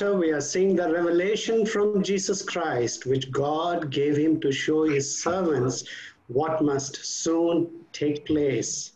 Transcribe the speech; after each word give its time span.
we 0.00 0.30
are 0.30 0.40
seeing 0.40 0.76
the 0.76 0.92
revelation 0.92 1.66
from 1.66 2.02
Jesus 2.02 2.42
Christ, 2.42 3.04
which 3.04 3.30
God 3.32 3.90
gave 3.90 4.16
him 4.16 4.40
to 4.40 4.52
show 4.52 4.84
his 4.84 5.22
servants 5.22 5.84
what 6.28 6.62
must 6.62 7.04
soon 7.04 7.68
take 7.92 8.24
place. 8.24 8.92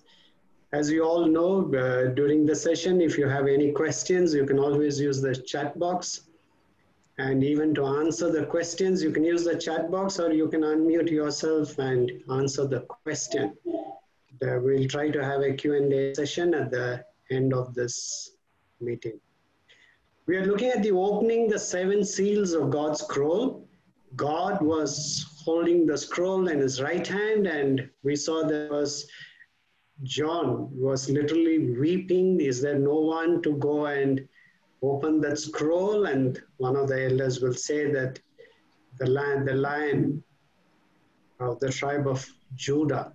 As 0.73 0.91
you 0.91 1.03
all 1.03 1.27
know, 1.27 1.75
uh, 1.75 2.15
during 2.15 2.47
the 2.47 2.55
session, 2.55 3.01
if 3.01 3.19
you 3.19 3.27
have 3.27 3.49
any 3.49 3.73
questions, 3.73 4.33
you 4.33 4.47
can 4.47 4.59
always 4.59 5.01
use 5.01 5.21
the 5.21 5.35
chat 5.35 5.77
box. 5.79 6.23
And 7.19 7.43
even 7.43 7.75
to 7.75 7.85
answer 7.85 8.31
the 8.31 8.47
questions, 8.47 9.03
you 9.03 9.11
can 9.11 9.25
use 9.25 9.45
the 9.45 9.57
chat 9.57 9.91
box 9.91 10.21
or 10.21 10.33
you 10.33 10.49
can 10.49 10.63
unmute 10.63 11.11
yourself 11.11 11.79
and 11.79 12.13
answer 12.31 12.67
the 12.67 12.81
question. 12.81 13.57
Uh, 13.67 14.59
we'll 14.61 14.89
try 14.89 15.11
to 15.11 15.23
have 15.23 15.41
a 15.43 15.53
Q&A 15.53 16.15
session 16.15 16.55
at 16.55 16.71
the 16.71 17.05
end 17.31 17.53
of 17.53 17.75
this 17.75 18.37
meeting. 18.81 19.21
We 20.27 20.37
are 20.37 20.47
looking 20.47 20.71
at 20.71 20.83
the 20.83 20.93
opening 20.93 21.49
the 21.49 21.59
seven 21.59 22.05
seals 22.05 22.53
of 22.53 22.71
God's 22.71 23.01
scroll. 23.01 23.67
God 24.15 24.63
was 24.63 25.27
holding 25.45 25.85
the 25.85 25.99
scroll 25.99 26.47
in 26.47 26.61
his 26.61 26.81
right 26.81 27.07
hand, 27.07 27.49
and 27.49 27.91
we 28.05 28.15
saw 28.15 28.45
there 28.47 28.71
was 28.71 29.11
John 30.05 30.69
was 30.73 31.11
literally 31.11 31.73
weeping. 31.73 32.41
Is 32.41 32.63
there 32.63 32.79
no 32.79 32.95
one 33.01 33.43
to 33.43 33.57
go 33.57 33.87
and 33.87 34.27
open 34.81 35.21
that 35.23 35.39
scroll? 35.39 36.07
And 36.07 36.41
one 36.57 36.77
of 36.77 36.89
the 36.89 37.05
elders 37.11 37.41
will 37.41 37.55
say 37.55 37.91
that 37.91 38.21
the 38.99 39.07
lion, 39.07 39.45
the 39.45 39.55
lion 39.55 40.23
of 41.41 41.59
the 41.59 41.71
tribe 41.71 42.07
of 42.07 42.25
Judah. 42.55 43.13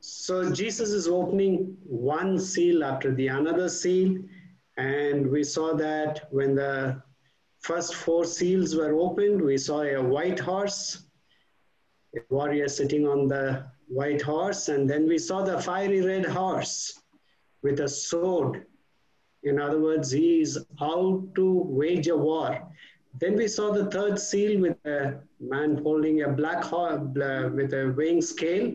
So 0.00 0.52
Jesus 0.52 0.90
is 0.90 1.08
opening 1.08 1.76
one 1.84 2.38
seal 2.38 2.84
after 2.84 3.14
the 3.14 3.28
another 3.28 3.70
seal 3.70 4.18
and 4.76 5.30
we 5.30 5.44
saw 5.44 5.74
that 5.74 6.28
when 6.30 6.54
the 6.54 7.02
first 7.60 7.94
four 7.94 8.24
seals 8.24 8.74
were 8.74 8.98
opened, 8.98 9.40
we 9.40 9.56
saw 9.56 9.82
a 9.82 10.02
white 10.02 10.38
horse, 10.38 11.04
a 12.16 12.20
warrior 12.28 12.68
sitting 12.68 13.06
on 13.06 13.28
the 13.28 13.64
white 13.88 14.22
horse, 14.22 14.68
and 14.68 14.88
then 14.88 15.06
we 15.06 15.18
saw 15.18 15.42
the 15.42 15.60
fiery 15.60 16.00
red 16.00 16.26
horse 16.26 17.00
with 17.62 17.80
a 17.80 17.88
sword. 17.88 18.66
In 19.42 19.60
other 19.60 19.80
words, 19.80 20.10
he 20.10 20.40
is 20.40 20.58
out 20.80 21.34
to 21.34 21.52
wage 21.68 22.08
a 22.08 22.16
war. 22.16 22.66
Then 23.20 23.36
we 23.36 23.46
saw 23.46 23.70
the 23.70 23.86
third 23.86 24.18
seal 24.18 24.60
with 24.60 24.76
a 24.84 25.20
man 25.38 25.76
holding 25.76 26.22
a 26.22 26.28
black 26.28 26.64
horse 26.64 27.00
with 27.14 27.72
a 27.72 27.94
weighing 27.96 28.20
scale 28.20 28.74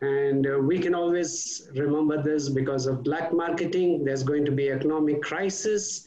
and 0.00 0.46
uh, 0.46 0.58
we 0.58 0.78
can 0.78 0.94
always 0.94 1.68
remember 1.74 2.22
this 2.22 2.48
because 2.48 2.86
of 2.86 3.02
black 3.02 3.32
marketing. 3.32 4.04
There's 4.04 4.22
going 4.22 4.44
to 4.44 4.52
be 4.52 4.70
economic 4.70 5.22
crisis. 5.22 6.06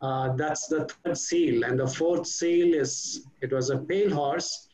Uh, 0.00 0.34
that's 0.34 0.66
the 0.66 0.88
third 1.04 1.16
seal. 1.16 1.62
And 1.62 1.78
the 1.78 1.86
fourth 1.86 2.26
seal 2.26 2.74
is, 2.74 3.24
it 3.40 3.52
was 3.52 3.70
a 3.70 3.78
pale 3.78 4.12
horse 4.12 4.68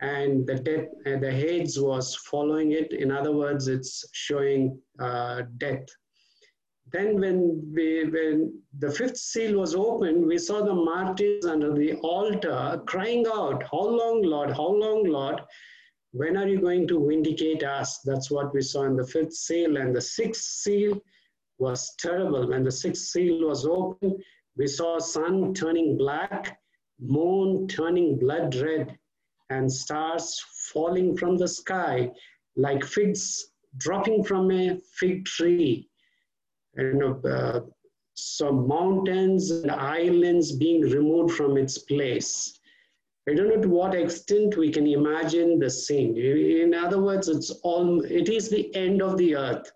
and 0.00 0.46
the, 0.46 0.54
death, 0.54 0.86
uh, 1.06 1.18
the 1.18 1.30
Hades 1.30 1.78
was 1.78 2.16
following 2.16 2.72
it. 2.72 2.92
In 2.92 3.12
other 3.12 3.32
words, 3.32 3.68
it's 3.68 4.04
showing 4.12 4.80
uh, 4.98 5.42
death. 5.58 5.86
Then 6.90 7.20
when, 7.20 7.72
we, 7.74 8.04
when 8.04 8.58
the 8.78 8.90
fifth 8.90 9.16
seal 9.18 9.58
was 9.58 9.74
opened, 9.74 10.26
we 10.26 10.38
saw 10.38 10.62
the 10.64 10.74
martyrs 10.74 11.44
under 11.44 11.72
the 11.72 11.94
altar 11.96 12.82
crying 12.86 13.26
out, 13.32 13.62
how 13.70 13.84
long, 13.84 14.22
Lord, 14.22 14.50
how 14.50 14.68
long, 14.68 15.04
Lord? 15.04 15.40
When 16.12 16.36
are 16.36 16.46
you 16.46 16.60
going 16.60 16.86
to 16.88 17.06
vindicate 17.08 17.64
us? 17.64 18.00
That's 18.04 18.30
what 18.30 18.54
we 18.54 18.60
saw 18.62 18.84
in 18.84 18.96
the 18.96 19.06
fifth 19.06 19.32
seal. 19.32 19.78
And 19.78 19.96
the 19.96 20.00
sixth 20.00 20.42
seal 20.42 21.00
was 21.58 21.94
terrible. 21.98 22.48
When 22.48 22.64
the 22.64 22.70
sixth 22.70 23.04
seal 23.04 23.46
was 23.48 23.66
opened, 23.66 24.22
we 24.56 24.66
saw 24.66 24.98
sun 24.98 25.54
turning 25.54 25.96
black, 25.96 26.58
moon 27.00 27.66
turning 27.66 28.18
blood 28.18 28.54
red, 28.56 28.98
and 29.48 29.72
stars 29.72 30.38
falling 30.72 31.16
from 31.16 31.36
the 31.36 31.48
sky 31.48 32.10
like 32.56 32.84
figs 32.84 33.52
dropping 33.78 34.22
from 34.24 34.50
a 34.50 34.78
fig 34.98 35.24
tree. 35.24 35.88
And 36.74 37.02
uh, 37.24 37.60
some 38.14 38.68
mountains 38.68 39.50
and 39.50 39.70
islands 39.70 40.52
being 40.52 40.82
removed 40.82 41.34
from 41.34 41.56
its 41.56 41.78
place. 41.78 42.58
I 43.28 43.34
don't 43.34 43.48
know 43.48 43.60
to 43.60 43.68
what 43.68 43.94
extent 43.94 44.56
we 44.56 44.70
can 44.72 44.86
imagine 44.86 45.58
the 45.58 45.70
scene. 45.70 46.16
In 46.16 46.74
other 46.74 47.00
words, 47.00 47.28
it's 47.28 47.50
all, 47.62 48.04
it 48.04 48.28
is 48.28 48.50
the 48.50 48.74
end 48.74 49.00
of 49.00 49.16
the 49.16 49.36
earth. 49.36 49.70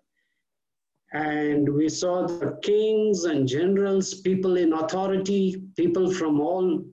And 1.13 1.73
we 1.73 1.87
saw 1.87 2.27
the 2.27 2.59
kings 2.61 3.23
and 3.23 3.47
generals, 3.47 4.15
people 4.15 4.57
in 4.57 4.73
authority, 4.73 5.63
people 5.77 6.13
from 6.13 6.41
all 6.41 6.83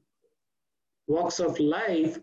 walks 1.09 1.41
of 1.41 1.59
life 1.59 2.19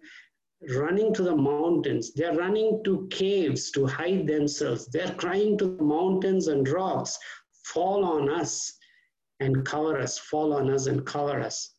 running 0.70 1.14
to 1.16 1.24
the 1.24 1.36
mountains. 1.36 2.14
They're 2.14 2.36
running 2.36 2.82
to 2.86 3.08
caves 3.12 3.72
to 3.72 3.86
hide 3.86 4.28
themselves. 4.28 4.88
They're 4.88 5.14
crying 5.16 5.58
to 5.58 5.76
the 5.76 5.84
mountains 5.84 6.48
and 6.48 6.68
rocks, 6.70 7.18
fall 7.66 8.06
on 8.06 8.30
us 8.30 8.78
and 9.42 9.66
cover 9.66 10.00
us, 10.00 10.18
fall 10.18 10.54
on 10.54 10.70
us 10.70 10.88
and 10.88 11.06
cover 11.06 11.42
us. 11.42 11.74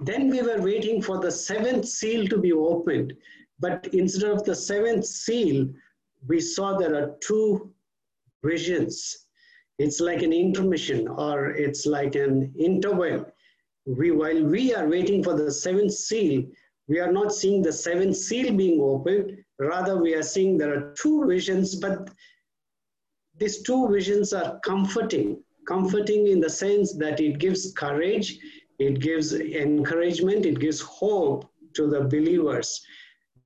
Then 0.00 0.28
we 0.30 0.42
were 0.42 0.60
waiting 0.60 1.02
for 1.02 1.18
the 1.18 1.30
seventh 1.30 1.86
seal 1.86 2.26
to 2.28 2.38
be 2.38 2.52
opened. 2.52 3.12
But 3.60 3.88
instead 3.92 4.30
of 4.30 4.44
the 4.44 4.54
seventh 4.54 5.04
seal, 5.04 5.68
we 6.26 6.40
saw 6.40 6.76
there 6.76 6.94
are 6.94 7.16
two 7.20 7.72
visions. 8.44 9.26
It's 9.78 10.00
like 10.00 10.22
an 10.22 10.32
intermission 10.32 11.08
or 11.08 11.50
it's 11.50 11.86
like 11.86 12.14
an 12.14 12.52
interval. 12.58 13.26
We, 13.86 14.10
while 14.10 14.44
we 14.44 14.74
are 14.74 14.88
waiting 14.88 15.22
for 15.22 15.34
the 15.34 15.50
seventh 15.50 15.92
seal, 15.92 16.44
we 16.88 16.98
are 16.98 17.12
not 17.12 17.32
seeing 17.32 17.62
the 17.62 17.72
seventh 17.72 18.16
seal 18.16 18.52
being 18.54 18.80
opened. 18.80 19.44
Rather, 19.58 19.96
we 19.96 20.14
are 20.14 20.22
seeing 20.22 20.56
there 20.56 20.74
are 20.76 20.94
two 20.94 21.26
visions, 21.26 21.76
but 21.76 22.10
these 23.38 23.62
two 23.62 23.88
visions 23.88 24.32
are 24.32 24.58
comforting. 24.64 25.42
Comforting 25.66 26.28
in 26.28 26.40
the 26.40 26.50
sense 26.50 26.94
that 26.94 27.20
it 27.20 27.38
gives 27.38 27.72
courage, 27.72 28.38
it 28.78 29.00
gives 29.00 29.34
encouragement, 29.34 30.46
it 30.46 30.60
gives 30.60 30.80
hope 30.80 31.50
to 31.74 31.88
the 31.88 32.02
believers. 32.02 32.80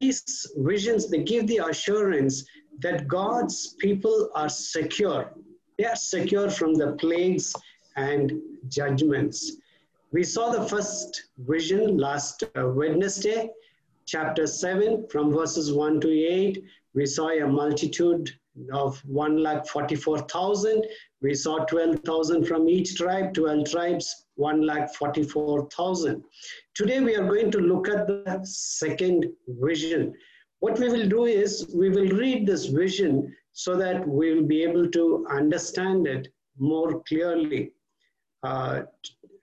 These 0.01 0.53
visions, 0.57 1.09
they 1.09 1.23
give 1.23 1.47
the 1.47 1.59
assurance 1.69 2.45
that 2.81 3.09
God's 3.09 3.75
people 3.79 4.31
are 4.35 4.49
secure. 4.49 5.33
They 5.79 5.85
are 5.85 5.97
secure 5.97 6.51
from 6.51 6.75
the 6.75 6.93
plagues 6.93 7.55
and 7.97 8.41
judgments. 8.69 9.57
We 10.13 10.25
saw 10.25 10.51
the 10.51 10.69
first 10.69 11.29
vision 11.39 11.97
last 11.97 12.43
uh, 12.43 12.69
Wednesday, 12.69 13.51
chapter 14.07 14.47
7, 14.47 15.07
from 15.09 15.33
verses 15.33 15.73
1 15.73 16.01
to 16.03 16.11
8. 16.11 16.63
We 16.95 17.07
saw 17.07 17.31
a 17.31 17.47
multitude 17.47 18.31
of 18.73 18.99
1 19.07 19.43
lakh 19.43 19.67
44,000. 19.67 20.85
We 21.23 21.35
saw 21.35 21.65
12,000 21.67 22.45
from 22.45 22.69
each 22.69 22.97
tribe, 22.97 23.33
12 23.33 23.71
tribes, 23.71 24.27
1 24.35 24.67
lakh 24.67 24.93
44,000. 24.95 26.25
Today 26.75 26.99
we 26.99 27.15
are 27.15 27.27
going 27.27 27.51
to 27.53 27.59
look 27.59 27.89
at 27.89 28.09
the 28.09 28.41
second 28.43 29.27
vision. 29.47 30.15
What 30.59 30.81
we 30.81 30.89
will 30.89 31.09
do 31.09 31.27
is 31.27 31.71
we 31.75 31.91
will 31.91 32.09
read 32.09 32.45
this 32.45 32.67
vision 32.67 33.35
so 33.53 33.77
that 33.77 34.07
we 34.07 34.35
will 34.35 34.43
be 34.43 34.65
able 34.65 34.91
to 34.91 35.25
understand 35.31 36.09
it 36.09 36.27
more 36.59 37.03
clearly. 37.05 37.73
Uh, 38.43 38.83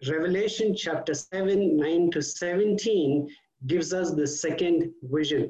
Revelation 0.09 0.75
chapter 0.75 1.13
7, 1.13 1.77
9 1.77 2.11
to 2.11 2.21
17 2.21 3.29
gives 3.67 3.93
us 3.93 4.11
the 4.11 4.27
second 4.27 4.91
vision. 5.03 5.49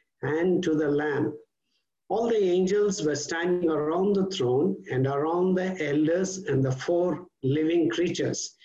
and 0.21 0.63
to 0.63 0.75
the 0.75 0.89
Lamb. 0.89 1.37
All 2.09 2.27
the 2.27 2.43
angels 2.43 3.03
were 3.03 3.15
standing 3.15 3.69
around 3.69 4.13
the 4.13 4.25
throne 4.25 4.75
and 4.91 5.07
around 5.07 5.55
the 5.55 5.81
elders 5.81 6.39
and 6.39 6.63
the 6.63 6.71
four 6.71 7.27
living 7.41 7.89
creatures. 7.89 8.55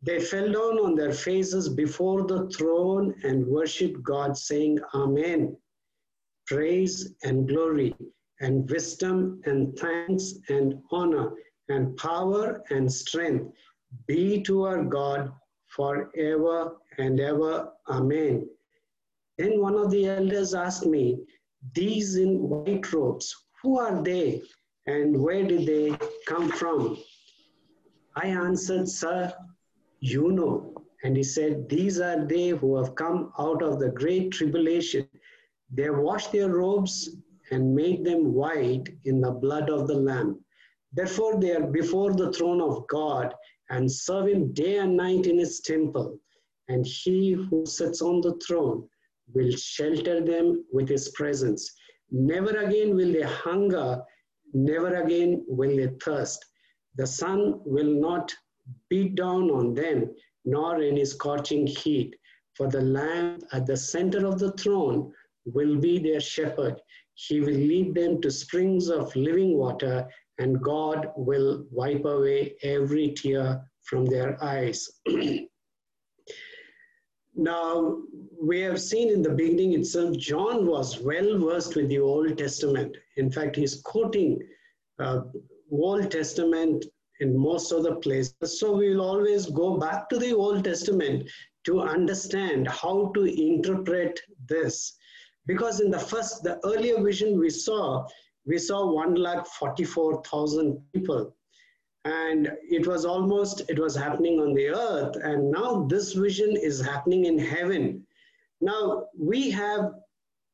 They 0.00 0.20
fell 0.20 0.50
down 0.52 0.78
on 0.78 0.94
their 0.94 1.12
faces 1.12 1.68
before 1.68 2.26
the 2.26 2.48
throne 2.48 3.14
and 3.24 3.46
worshiped 3.46 4.02
God, 4.02 4.36
saying, 4.36 4.78
Amen. 4.94 5.56
Praise 6.46 7.14
and 7.24 7.46
glory 7.46 7.94
and 8.40 8.68
wisdom 8.70 9.42
and 9.44 9.76
thanks 9.78 10.34
and 10.48 10.80
honor 10.90 11.32
and 11.68 11.96
power 11.96 12.62
and 12.70 12.90
strength 12.90 13.52
be 14.06 14.42
to 14.44 14.62
our 14.62 14.84
God 14.84 15.32
forever 15.66 16.76
and 16.98 17.20
ever. 17.20 17.72
Amen. 17.88 18.48
Then 19.38 19.60
one 19.60 19.76
of 19.76 19.92
the 19.92 20.06
elders 20.06 20.52
asked 20.52 20.84
me, 20.84 21.24
These 21.72 22.16
in 22.16 22.48
white 22.48 22.92
robes, 22.92 23.36
who 23.62 23.78
are 23.78 24.02
they 24.02 24.42
and 24.86 25.16
where 25.22 25.44
did 25.46 25.64
they 25.64 25.96
come 26.26 26.50
from? 26.50 26.98
I 28.16 28.26
answered, 28.26 28.88
Sir, 28.88 29.32
you 30.00 30.32
know. 30.32 30.74
And 31.04 31.16
he 31.16 31.22
said, 31.22 31.68
These 31.68 32.00
are 32.00 32.24
they 32.24 32.48
who 32.48 32.76
have 32.76 32.96
come 32.96 33.32
out 33.38 33.62
of 33.62 33.78
the 33.78 33.90
great 33.90 34.32
tribulation. 34.32 35.08
They 35.70 35.84
have 35.84 35.98
washed 35.98 36.32
their 36.32 36.48
robes 36.48 37.16
and 37.52 37.76
made 37.76 38.04
them 38.04 38.34
white 38.34 38.88
in 39.04 39.20
the 39.20 39.30
blood 39.30 39.70
of 39.70 39.86
the 39.86 39.94
Lamb. 39.94 40.44
Therefore, 40.92 41.38
they 41.38 41.52
are 41.52 41.66
before 41.66 42.12
the 42.12 42.32
throne 42.32 42.60
of 42.60 42.88
God 42.88 43.34
and 43.70 43.90
serve 43.90 44.26
him 44.28 44.52
day 44.52 44.78
and 44.78 44.96
night 44.96 45.26
in 45.26 45.38
his 45.38 45.60
temple. 45.60 46.18
And 46.66 46.84
he 46.84 47.32
who 47.32 47.66
sits 47.66 48.02
on 48.02 48.20
the 48.20 48.34
throne 48.44 48.88
will 49.34 49.50
shelter 49.52 50.20
them 50.20 50.64
with 50.72 50.88
his 50.88 51.10
presence. 51.10 51.70
Never 52.10 52.50
again 52.50 52.94
will 52.96 53.12
they 53.12 53.22
hunger, 53.22 54.02
never 54.52 55.02
again 55.02 55.44
will 55.46 55.76
they 55.76 55.90
thirst. 56.02 56.44
The 56.96 57.06
sun 57.06 57.60
will 57.64 58.00
not 58.00 58.34
beat 58.88 59.14
down 59.14 59.50
on 59.50 59.74
them, 59.74 60.14
nor 60.44 60.76
any 60.80 61.04
scorching 61.04 61.66
heat. 61.66 62.14
For 62.54 62.68
the 62.68 62.80
Lamb 62.80 63.40
at 63.52 63.66
the 63.66 63.76
center 63.76 64.26
of 64.26 64.38
the 64.38 64.52
throne 64.52 65.12
will 65.44 65.76
be 65.76 65.98
their 65.98 66.20
shepherd. 66.20 66.80
He 67.14 67.40
will 67.40 67.60
lead 67.72 67.94
them 67.94 68.20
to 68.22 68.30
springs 68.30 68.88
of 68.88 69.14
living 69.14 69.56
water, 69.56 70.08
and 70.38 70.62
God 70.62 71.12
will 71.16 71.66
wipe 71.70 72.04
away 72.04 72.56
every 72.62 73.12
tear 73.12 73.60
from 73.82 74.06
their 74.06 74.42
eyes. 74.42 74.88
now, 77.38 77.98
we 78.42 78.60
have 78.62 78.80
seen 78.80 79.10
in 79.10 79.22
the 79.22 79.30
beginning 79.30 79.72
itself, 79.74 80.16
John 80.16 80.66
was 80.66 81.00
well 81.00 81.38
versed 81.38 81.76
with 81.76 81.88
the 81.88 82.00
Old 82.00 82.36
Testament. 82.36 82.96
In 83.16 83.30
fact, 83.30 83.54
he's 83.54 83.80
quoting 83.80 84.40
uh, 84.98 85.20
Old 85.70 86.10
Testament 86.10 86.84
in 87.20 87.36
most 87.36 87.70
of 87.70 87.84
the 87.84 87.94
places. 87.96 88.58
So 88.58 88.76
we 88.76 88.90
will 88.90 89.02
always 89.02 89.46
go 89.46 89.76
back 89.76 90.08
to 90.10 90.18
the 90.18 90.34
Old 90.34 90.64
Testament 90.64 91.30
to 91.64 91.80
understand 91.80 92.66
how 92.66 93.12
to 93.14 93.24
interpret 93.24 94.20
this. 94.48 94.96
Because 95.46 95.80
in 95.80 95.92
the 95.92 95.98
first, 95.98 96.42
the 96.42 96.58
earlier 96.64 97.00
vision 97.00 97.38
we 97.38 97.50
saw, 97.50 98.04
we 98.46 98.58
saw 98.58 98.92
1 98.92 99.14
lakh 99.14 99.46
44,000 99.46 100.80
people. 100.92 101.36
And 102.08 102.50
it 102.62 102.86
was 102.86 103.04
almost, 103.04 103.68
it 103.68 103.78
was 103.78 103.94
happening 103.94 104.40
on 104.40 104.54
the 104.54 104.68
earth. 104.68 105.16
And 105.22 105.50
now 105.50 105.86
this 105.90 106.14
vision 106.14 106.56
is 106.56 106.80
happening 106.80 107.26
in 107.26 107.38
heaven. 107.38 108.06
Now 108.62 109.08
we 109.18 109.50
have 109.50 109.92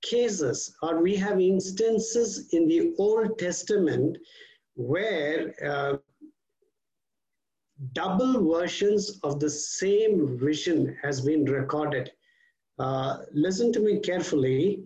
cases 0.02 0.74
or 0.82 1.00
we 1.00 1.14
have 1.14 1.40
instances 1.40 2.48
in 2.52 2.66
the 2.66 2.92
Old 2.98 3.38
Testament 3.38 4.18
where 4.74 5.54
uh, 5.64 5.96
double 7.92 8.52
versions 8.52 9.20
of 9.22 9.38
the 9.38 9.50
same 9.50 10.36
vision 10.36 10.96
has 11.02 11.20
been 11.20 11.44
recorded. 11.44 12.10
Uh, 12.80 13.18
listen 13.32 13.72
to 13.72 13.80
me 13.80 14.00
carefully. 14.00 14.82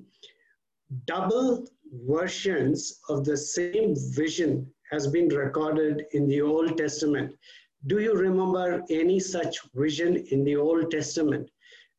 Double 1.06 1.66
versions 2.06 3.00
of 3.08 3.24
the 3.24 3.36
same 3.36 3.94
vision 4.14 4.70
has 4.90 5.06
been 5.06 5.28
recorded 5.28 6.04
in 6.12 6.26
the 6.28 6.40
Old 6.40 6.76
Testament. 6.78 7.34
Do 7.86 8.00
you 8.00 8.14
remember 8.14 8.82
any 8.90 9.20
such 9.20 9.58
vision 9.74 10.16
in 10.30 10.44
the 10.44 10.56
Old 10.56 10.90
Testament? 10.90 11.48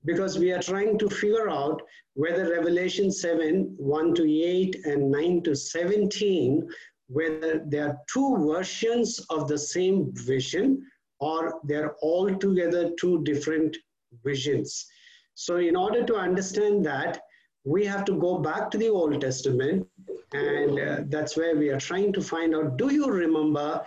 Because 0.06 0.40
we 0.40 0.52
are 0.52 0.62
trying 0.62 0.98
to 1.00 1.10
figure 1.10 1.50
out 1.50 1.82
whether 2.14 2.50
Revelation 2.50 3.12
7, 3.12 3.76
1 3.78 4.16
to 4.16 4.24
8 4.24 4.86
and 4.86 5.12
9 5.12 5.44
to 5.44 5.56
17 5.56 6.70
whether 7.10 7.64
there 7.66 7.88
are 7.88 7.98
two 8.12 8.38
versions 8.48 9.20
of 9.30 9.48
the 9.48 9.58
same 9.58 10.12
vision 10.14 10.82
or 11.20 11.60
they're 11.64 11.96
altogether 12.04 12.92
two 13.00 13.24
different 13.24 13.76
visions. 14.24 14.86
So 15.34 15.58
in 15.58 15.76
order 15.76 16.04
to 16.06 16.16
understand 16.16 16.86
that, 16.86 17.22
we 17.66 17.86
have 17.86 18.06
to 18.06 18.20
go 18.20 18.38
back 18.38 18.72
to 18.72 18.78
the 18.78 18.90
Old 18.90 19.20
Testament 19.20 19.88
and 20.34 20.80
uh, 20.80 20.98
that's 21.08 21.36
where 21.36 21.56
we 21.56 21.70
are 21.70 21.80
trying 21.80 22.14
to 22.14 22.22
find 22.22 22.56
out, 22.56 22.78
do 22.78 22.94
you 22.94 23.08
remember 23.08 23.84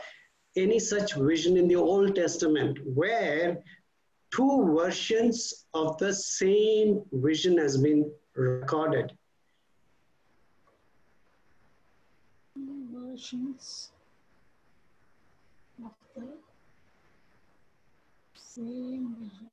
any 0.57 0.79
such 0.79 1.15
vision 1.15 1.57
in 1.57 1.69
the 1.69 1.77
Old 1.77 2.17
Testament 2.17 2.79
where 2.85 3.59
two 4.35 4.75
versions 4.77 5.67
of 5.75 5.97
the 5.99 6.13
same 6.13 7.03
vision 7.13 7.59
has 7.59 7.77
been 7.77 8.11
recorded? 8.35 9.13
versions 13.13 13.93
of 15.85 15.93
the 16.17 16.27
same 18.35 19.15
vision. 19.21 19.51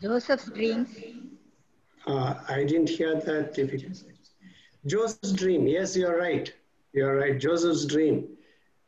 Joseph's 0.00 0.50
dreams. 0.50 0.88
Uh, 2.06 2.34
I 2.48 2.64
didn't 2.64 2.88
hear 2.88 3.20
that. 3.20 3.58
If 3.58 3.82
Joseph's 4.86 5.32
dream, 5.32 5.66
yes, 5.66 5.96
you're 5.96 6.18
right. 6.18 6.52
You're 6.92 7.16
right. 7.16 7.38
Joseph's 7.38 7.86
dream, 7.86 8.28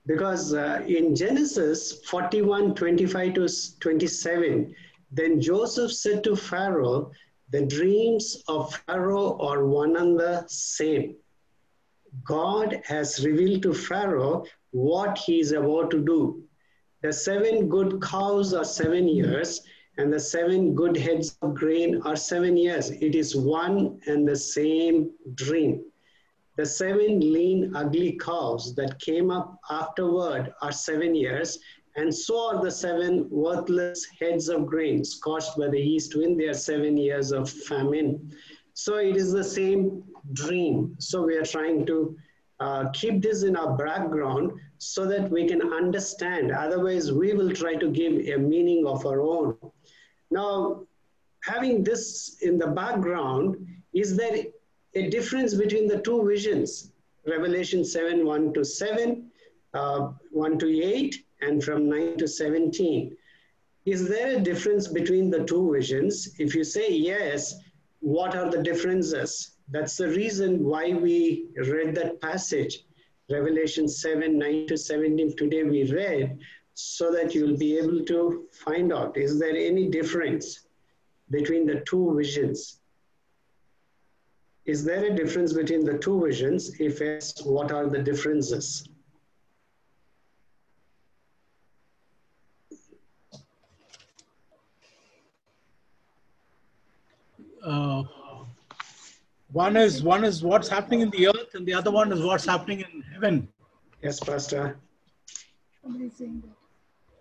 because 0.06 0.52
uh, 0.52 0.84
in 0.86 1.16
Genesis 1.16 2.04
41, 2.04 2.74
25 2.74 3.34
to 3.34 3.48
27, 3.80 4.74
then 5.10 5.40
Joseph 5.40 5.92
said 5.92 6.22
to 6.24 6.36
Pharaoh, 6.36 7.12
"The 7.50 7.64
dreams 7.64 8.42
of 8.48 8.74
Pharaoh 8.86 9.38
are 9.38 9.64
one 9.64 9.96
and 9.96 10.18
the 10.18 10.44
same. 10.48 11.16
God 12.24 12.80
has 12.84 13.24
revealed 13.24 13.62
to 13.62 13.74
Pharaoh 13.74 14.44
what 14.70 15.18
he 15.18 15.40
is 15.40 15.52
about 15.52 15.90
to 15.92 16.04
do. 16.04 16.42
The 17.02 17.12
seven 17.12 17.68
good 17.68 18.02
cows 18.02 18.52
are 18.52 18.64
seven 18.64 19.08
years, 19.08 19.62
and 19.98 20.12
the 20.12 20.20
seven 20.20 20.74
good 20.74 20.96
heads 20.96 21.36
of 21.42 21.54
grain 21.54 22.02
are 22.02 22.16
seven 22.16 22.56
years. 22.56 22.90
It 22.90 23.14
is 23.14 23.34
one 23.34 24.00
and 24.06 24.28
the 24.28 24.36
same 24.36 25.10
dream. 25.34 25.84
The 26.56 26.66
seven 26.66 27.20
lean, 27.20 27.74
ugly 27.74 28.18
cows 28.18 28.74
that 28.76 28.98
came 29.00 29.30
up 29.30 29.58
afterward 29.70 30.52
are 30.62 30.72
seven 30.72 31.14
years, 31.14 31.58
and 31.96 32.14
so 32.14 32.48
are 32.48 32.62
the 32.62 32.70
seven 32.70 33.28
worthless 33.30 34.06
heads 34.20 34.48
of 34.48 34.66
grain 34.66 35.04
scorched 35.04 35.56
by 35.58 35.68
the 35.68 35.78
east 35.78 36.14
wind. 36.14 36.38
They 36.38 36.48
are 36.48 36.54
seven 36.54 36.96
years 36.96 37.32
of 37.32 37.50
famine. 37.50 38.32
So 38.74 38.96
it 38.96 39.16
is 39.16 39.32
the 39.32 39.44
same 39.44 40.02
dream. 40.34 40.96
So 40.98 41.22
we 41.22 41.36
are 41.36 41.44
trying 41.44 41.86
to 41.86 42.16
uh, 42.60 42.88
keep 42.92 43.22
this 43.22 43.42
in 43.42 43.56
our 43.56 43.76
background 43.76 44.52
so 44.78 45.06
that 45.06 45.30
we 45.30 45.46
can 45.46 45.72
understand. 45.72 46.52
Otherwise, 46.52 47.12
we 47.12 47.32
will 47.32 47.52
try 47.52 47.74
to 47.74 47.90
give 47.90 48.12
a 48.28 48.38
meaning 48.38 48.86
of 48.86 49.06
our 49.06 49.20
own. 49.20 49.56
Now, 50.30 50.86
having 51.42 51.84
this 51.84 52.38
in 52.42 52.58
the 52.58 52.68
background, 52.68 53.66
is 53.92 54.16
there 54.16 54.44
a 54.94 55.08
difference 55.10 55.54
between 55.54 55.86
the 55.86 56.00
two 56.00 56.26
visions? 56.26 56.92
Revelation 57.26 57.84
7 57.84 58.24
1 58.24 58.52
to 58.54 58.64
7, 58.64 59.30
uh, 59.74 60.12
1 60.30 60.58
to 60.58 60.82
8, 60.82 61.24
and 61.42 61.62
from 61.62 61.88
9 61.88 62.18
to 62.18 62.28
17. 62.28 63.16
Is 63.84 64.08
there 64.08 64.36
a 64.36 64.40
difference 64.40 64.88
between 64.88 65.30
the 65.30 65.44
two 65.44 65.72
visions? 65.72 66.34
If 66.38 66.54
you 66.54 66.64
say 66.64 66.90
yes, 66.90 67.54
what 68.00 68.34
are 68.36 68.50
the 68.50 68.62
differences? 68.62 69.56
That's 69.68 69.96
the 69.96 70.08
reason 70.08 70.64
why 70.64 70.92
we 70.92 71.48
read 71.56 71.94
that 71.96 72.20
passage, 72.20 72.84
Revelation 73.30 73.88
7 73.88 74.38
9 74.38 74.66
to 74.68 74.76
17. 74.76 75.36
Today 75.36 75.62
we 75.64 75.90
read 75.90 76.38
so 76.78 77.10
that 77.10 77.34
you'll 77.34 77.56
be 77.56 77.78
able 77.78 78.04
to 78.04 78.46
find 78.52 78.92
out 78.92 79.16
is 79.16 79.38
there 79.38 79.56
any 79.56 79.88
difference 79.88 80.66
between 81.30 81.66
the 81.66 81.80
two 81.86 82.14
visions? 82.16 82.80
Is 84.66 84.84
there 84.84 85.04
a 85.04 85.14
difference 85.14 85.52
between 85.52 85.84
the 85.84 85.96
two 85.96 86.22
visions? 86.24 86.78
If 86.78 87.00
yes, 87.00 87.42
what 87.44 87.72
are 87.72 87.88
the 87.88 88.02
differences? 88.02 88.88
uh, 97.64 98.02
one 99.52 99.76
is 99.76 100.02
one 100.02 100.24
is 100.24 100.42
what's 100.42 100.68
happening 100.68 101.00
in 101.00 101.10
the 101.10 101.28
earth 101.28 101.54
and 101.54 101.66
the 101.66 101.74
other 101.74 101.90
one 101.90 102.12
is 102.12 102.22
what's 102.22 102.44
happening 102.44 102.80
in 102.80 103.02
heaven 103.12 103.48
Yes, 104.02 104.20
Pastor. 104.20 104.76
Somebody 105.82 106.10
saying 106.10 106.42
that. 106.44 106.55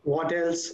What 0.06 0.32
else? 0.32 0.72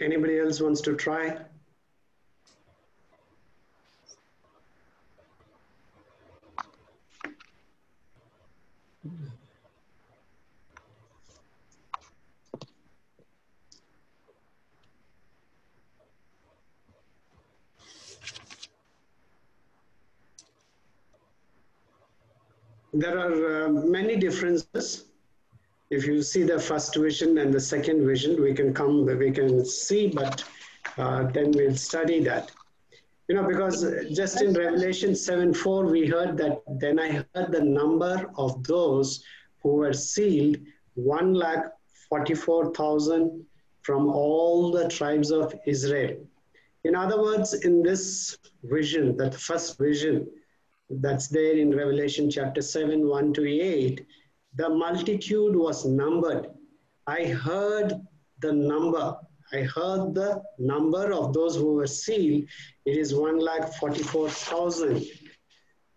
Anybody 0.00 0.38
else 0.38 0.60
wants 0.60 0.80
to 0.82 0.94
try? 0.94 1.36
There 22.92 23.18
are 23.18 23.66
uh, 23.66 23.68
many 23.68 24.16
differences. 24.16 25.04
If 25.90 26.06
you 26.06 26.22
see 26.22 26.42
the 26.42 26.58
first 26.58 26.96
vision 26.96 27.38
and 27.38 27.52
the 27.52 27.60
second 27.60 28.06
vision, 28.06 28.40
we 28.40 28.54
can 28.54 28.72
come, 28.72 29.04
we 29.04 29.30
can 29.30 29.64
see, 29.64 30.08
but 30.08 30.44
uh, 30.96 31.24
then 31.24 31.50
we'll 31.52 31.76
study 31.76 32.22
that. 32.24 32.50
You 33.28 33.34
know, 33.34 33.46
because 33.46 33.84
just 34.14 34.40
in 34.40 34.54
Revelation 34.54 35.14
7 35.14 35.52
4, 35.52 35.86
we 35.86 36.06
heard 36.06 36.38
that 36.38 36.62
then 36.80 36.98
I 36.98 37.24
heard 37.34 37.52
the 37.52 37.62
number 37.62 38.30
of 38.36 38.64
those 38.64 39.22
who 39.62 39.74
were 39.74 39.92
sealed 39.92 40.56
1 40.94 41.34
lakh 41.34 41.66
44,000 42.08 43.44
from 43.82 44.08
all 44.08 44.72
the 44.72 44.88
tribes 44.88 45.30
of 45.30 45.54
Israel. 45.66 46.16
In 46.84 46.94
other 46.94 47.20
words, 47.20 47.52
in 47.52 47.82
this 47.82 48.38
vision, 48.62 49.16
that 49.18 49.34
first 49.34 49.78
vision, 49.78 50.26
that's 50.90 51.28
there 51.28 51.56
in 51.56 51.74
Revelation 51.74 52.30
chapter 52.30 52.62
7, 52.62 53.06
1 53.06 53.32
to 53.34 53.48
8, 53.48 54.06
the 54.56 54.68
multitude 54.68 55.54
was 55.54 55.84
numbered. 55.84 56.48
I 57.06 57.24
heard 57.24 57.94
the 58.40 58.52
number. 58.52 59.16
I 59.52 59.62
heard 59.62 60.14
the 60.14 60.42
number 60.58 61.12
of 61.12 61.32
those 61.32 61.56
who 61.56 61.74
were 61.74 61.86
sealed. 61.86 62.44
It 62.84 62.96
is 62.96 63.14
1 63.14 63.38
lakh 63.38 63.72
44,000. 63.74 65.04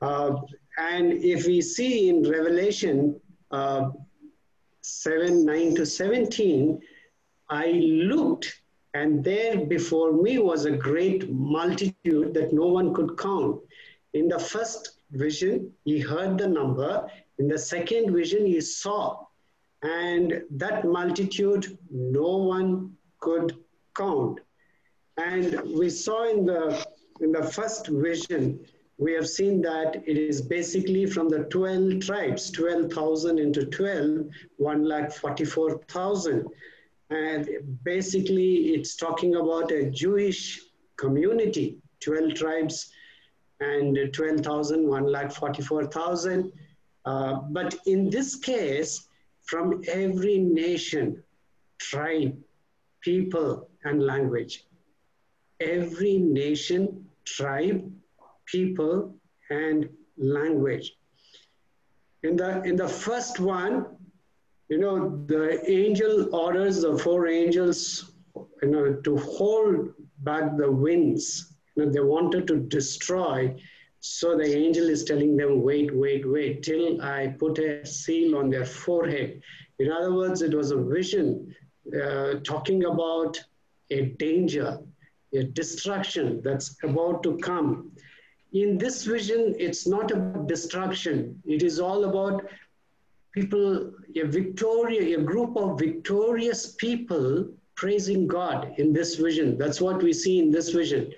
Uh, 0.01 0.35
and 0.77 1.13
if 1.13 1.45
we 1.45 1.61
see 1.61 2.09
in 2.09 2.29
Revelation 2.29 3.19
uh, 3.51 3.89
7, 4.81 5.45
9 5.45 5.75
to 5.75 5.85
17, 5.85 6.81
I 7.49 7.71
looked 7.71 8.61
and 8.93 9.23
there 9.23 9.65
before 9.65 10.11
me 10.11 10.39
was 10.39 10.65
a 10.65 10.71
great 10.71 11.31
multitude 11.31 12.33
that 12.33 12.51
no 12.51 12.67
one 12.67 12.93
could 12.93 13.17
count. 13.17 13.61
In 14.13 14.27
the 14.27 14.39
first 14.39 15.01
vision, 15.11 15.71
he 15.85 15.99
heard 15.99 16.37
the 16.37 16.47
number. 16.47 17.07
In 17.39 17.47
the 17.47 17.57
second 17.57 18.13
vision, 18.13 18.45
he 18.45 18.61
saw. 18.61 19.25
And 19.83 20.43
that 20.51 20.85
multitude, 20.85 21.77
no 21.89 22.37
one 22.37 22.95
could 23.19 23.57
count. 23.95 24.39
And 25.17 25.59
we 25.77 25.89
saw 25.89 26.29
in 26.29 26.45
the, 26.45 26.85
in 27.21 27.31
the 27.31 27.43
first 27.43 27.87
vision, 27.87 28.65
we 28.97 29.13
have 29.13 29.27
seen 29.27 29.61
that 29.61 30.03
it 30.05 30.17
is 30.17 30.41
basically 30.41 31.05
from 31.05 31.27
the 31.27 31.45
12 31.45 32.01
tribes, 32.01 32.51
12,000 32.51 33.39
into 33.39 33.65
12, 33.65 34.27
1 34.57 34.83
lakh 34.83 35.11
44,000. 35.11 36.47
And 37.09 37.49
basically, 37.83 38.75
it's 38.75 38.95
talking 38.95 39.35
about 39.35 39.71
a 39.71 39.89
Jewish 39.89 40.61
community, 40.97 41.77
12 42.01 42.35
tribes 42.35 42.91
and 43.61 43.97
12,000, 44.11 44.87
1 44.87 45.05
lakh 45.05 45.31
44,000. 45.31 46.51
Uh, 47.05 47.35
but 47.49 47.75
in 47.85 48.09
this 48.09 48.35
case, 48.35 49.07
from 49.45 49.81
every 49.87 50.37
nation, 50.37 51.23
tribe, 51.79 52.37
people, 53.01 53.69
and 53.83 54.03
language. 54.03 54.65
Every 55.59 56.17
nation, 56.17 57.05
tribe, 57.25 57.91
people, 58.45 59.15
and 59.49 59.89
language. 60.17 60.93
In 62.23 62.35
the, 62.35 62.61
in 62.63 62.75
the 62.75 62.87
first 62.87 63.39
one, 63.39 63.85
you 64.69 64.77
know, 64.77 65.23
the 65.25 65.69
angel 65.69 66.33
orders 66.33 66.81
the 66.81 66.97
four 66.97 67.27
angels, 67.27 68.11
you 68.61 68.69
know, 68.69 68.93
to 68.93 69.17
hold 69.17 69.89
back 70.19 70.55
the 70.55 70.71
winds. 70.71 71.53
They 71.89 71.99
wanted 71.99 72.47
to 72.47 72.57
destroy. 72.57 73.55
So 73.99 74.35
the 74.35 74.55
angel 74.55 74.89
is 74.89 75.03
telling 75.03 75.37
them, 75.37 75.61
wait, 75.61 75.95
wait, 75.95 76.27
wait, 76.27 76.63
till 76.63 77.01
I 77.01 77.35
put 77.39 77.59
a 77.59 77.85
seal 77.85 78.35
on 78.35 78.49
their 78.49 78.65
forehead. 78.65 79.41
In 79.79 79.91
other 79.91 80.13
words, 80.13 80.41
it 80.41 80.53
was 80.53 80.71
a 80.71 80.77
vision 80.77 81.55
uh, 81.95 82.35
talking 82.43 82.85
about 82.85 83.39
a 83.89 84.05
danger, 84.17 84.79
a 85.33 85.43
destruction 85.43 86.41
that's 86.43 86.77
about 86.83 87.23
to 87.23 87.37
come. 87.37 87.91
In 88.53 88.77
this 88.77 89.05
vision, 89.05 89.55
it's 89.57 89.87
not 89.87 90.11
about 90.11 90.47
destruction. 90.47 91.41
It 91.45 91.63
is 91.63 91.79
all 91.79 92.05
about 92.05 92.45
people, 93.33 93.93
a 94.15 94.23
victoria, 94.23 95.17
a 95.17 95.21
group 95.21 95.55
of 95.55 95.79
victorious 95.79 96.75
people 96.75 97.49
praising 97.75 98.27
God 98.27 98.73
in 98.77 98.93
this 98.93 99.15
vision. 99.15 99.57
That's 99.57 99.81
what 99.81 100.03
we 100.03 100.13
see 100.13 100.39
in 100.39 100.51
this 100.51 100.69
vision. 100.69 101.11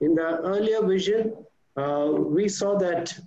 In 0.00 0.14
the 0.14 0.40
earlier 0.40 0.82
vision, 0.82 1.34
uh, 1.76 2.12
we 2.12 2.48
saw 2.48 2.78
that 2.78 3.18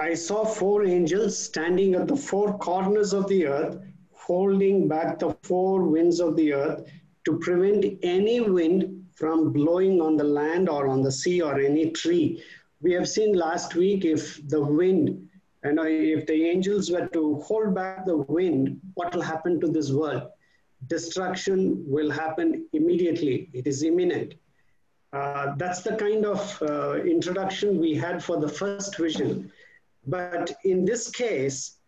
I 0.00 0.14
saw 0.14 0.44
four 0.44 0.84
angels 0.84 1.36
standing 1.36 1.96
at 1.96 2.06
the 2.06 2.16
four 2.16 2.56
corners 2.58 3.12
of 3.12 3.26
the 3.28 3.46
earth, 3.46 3.78
holding 4.12 4.86
back 4.86 5.18
the 5.18 5.36
four 5.42 5.82
winds 5.82 6.20
of 6.20 6.36
the 6.36 6.52
earth 6.52 6.88
to 7.24 7.38
prevent 7.38 7.84
any 8.02 8.40
wind 8.40 9.06
from 9.14 9.52
blowing 9.52 10.00
on 10.00 10.16
the 10.16 10.24
land 10.24 10.68
or 10.68 10.86
on 10.86 11.02
the 11.02 11.10
sea 11.10 11.42
or 11.42 11.58
any 11.58 11.90
tree. 11.90 12.40
We 12.80 12.92
have 12.92 13.08
seen 13.08 13.32
last 13.32 13.74
week 13.74 14.04
if 14.04 14.40
the 14.48 14.62
wind, 14.62 15.27
and 15.62 15.78
if 15.80 16.26
the 16.26 16.44
angels 16.44 16.90
were 16.90 17.06
to 17.08 17.40
hold 17.40 17.74
back 17.74 18.06
the 18.06 18.16
wind, 18.16 18.80
what 18.94 19.14
will 19.14 19.22
happen 19.22 19.60
to 19.60 19.68
this 19.68 19.90
world? 19.90 20.22
Destruction 20.86 21.84
will 21.86 22.10
happen 22.10 22.66
immediately. 22.72 23.50
It 23.52 23.66
is 23.66 23.82
imminent. 23.82 24.34
Uh, 25.12 25.54
that's 25.56 25.82
the 25.82 25.96
kind 25.96 26.24
of 26.24 26.62
uh, 26.62 27.02
introduction 27.02 27.78
we 27.78 27.94
had 27.94 28.22
for 28.22 28.38
the 28.38 28.48
first 28.48 28.96
vision. 28.96 29.50
But 30.06 30.54
in 30.64 30.84
this 30.84 31.10
case, 31.10 31.78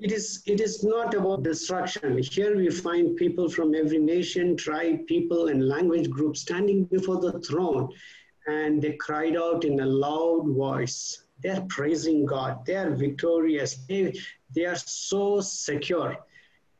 it 0.00 0.12
is, 0.12 0.42
it 0.46 0.60
is 0.60 0.82
not 0.82 1.14
about 1.14 1.42
destruction. 1.42 2.18
Here 2.18 2.56
we 2.56 2.70
find 2.70 3.16
people 3.16 3.50
from 3.50 3.74
every 3.74 3.98
nation, 3.98 4.56
tribe, 4.56 5.06
people, 5.06 5.48
and 5.48 5.68
language 5.68 6.08
group 6.08 6.36
standing 6.36 6.84
before 6.84 7.20
the 7.20 7.38
throne, 7.40 7.90
and 8.46 8.82
they 8.82 8.92
cried 8.92 9.36
out 9.36 9.64
in 9.64 9.78
a 9.80 9.86
loud 9.86 10.48
voice. 10.48 11.24
They're 11.42 11.62
praising 11.68 12.26
God. 12.26 12.64
They 12.66 12.76
are 12.76 12.90
victorious. 12.90 13.76
They, 13.88 14.14
they 14.54 14.64
are 14.64 14.76
so 14.76 15.40
secure. 15.40 16.16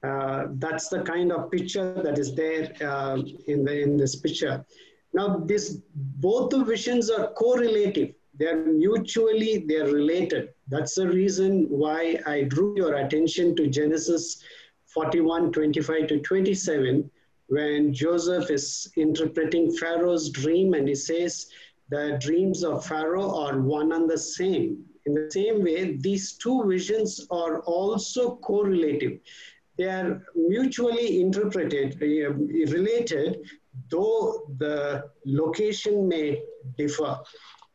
Uh, 0.03 0.47
that's 0.53 0.89
the 0.89 1.03
kind 1.03 1.31
of 1.31 1.51
picture 1.51 2.01
that 2.03 2.19
is 2.19 2.35
there 2.35 2.73
uh, 2.81 3.19
in, 3.47 3.65
the, 3.65 3.83
in 3.83 3.97
this 3.97 4.17
picture. 4.17 4.65
Now, 5.13 5.39
this, 5.45 5.79
both 5.95 6.51
the 6.51 6.65
visions 6.65 7.11
are 7.11 7.29
correlative. 7.33 8.15
They're 8.35 8.65
mutually, 8.65 9.65
they're 9.67 9.93
related. 9.93 10.51
That's 10.69 10.95
the 10.95 11.09
reason 11.09 11.67
why 11.69 12.21
I 12.27 12.45
drew 12.45 12.77
your 12.77 12.95
attention 12.95 13.55
to 13.57 13.67
Genesis 13.67 14.43
41, 14.87 15.53
25 15.53 16.07
to 16.09 16.21
27, 16.21 17.11
when 17.49 17.93
Joseph 17.93 18.51
is 18.51 18.91
interpreting 18.97 19.73
Pharaoh's 19.73 20.31
dream 20.31 20.75
and 20.75 20.89
he 20.89 20.95
says, 20.95 21.51
the 21.91 22.19
dreams 22.21 22.63
of 22.65 22.87
Pharaoh 22.87 23.35
are 23.37 23.61
one 23.61 23.93
and 23.93 24.09
the 24.09 24.19
same. 24.19 24.85
In 25.07 25.15
the 25.15 25.31
same 25.31 25.63
way, 25.63 25.97
these 25.97 26.35
two 26.35 26.65
visions 26.67 27.27
are 27.31 27.61
also 27.63 28.37
correlative. 28.37 29.19
They 29.77 29.85
are 29.85 30.23
mutually 30.35 31.21
interpreted, 31.21 31.95
uh, 32.03 32.33
related, 32.77 33.39
though 33.89 34.47
the 34.59 35.11
location 35.25 36.07
may 36.07 36.43
differ. 36.77 37.19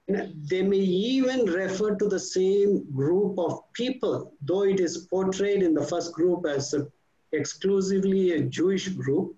They 0.08 0.62
may 0.62 0.78
even 0.78 1.46
refer 1.46 1.96
to 1.96 2.08
the 2.08 2.20
same 2.20 2.86
group 2.94 3.40
of 3.40 3.64
people, 3.74 4.34
though 4.42 4.64
it 4.64 4.80
is 4.80 5.08
portrayed 5.08 5.64
in 5.64 5.74
the 5.74 5.86
first 5.86 6.14
group 6.14 6.46
as 6.46 6.74
a, 6.76 6.88
exclusively 7.32 8.34
a 8.34 8.42
Jewish 8.42 8.88
group 8.90 9.36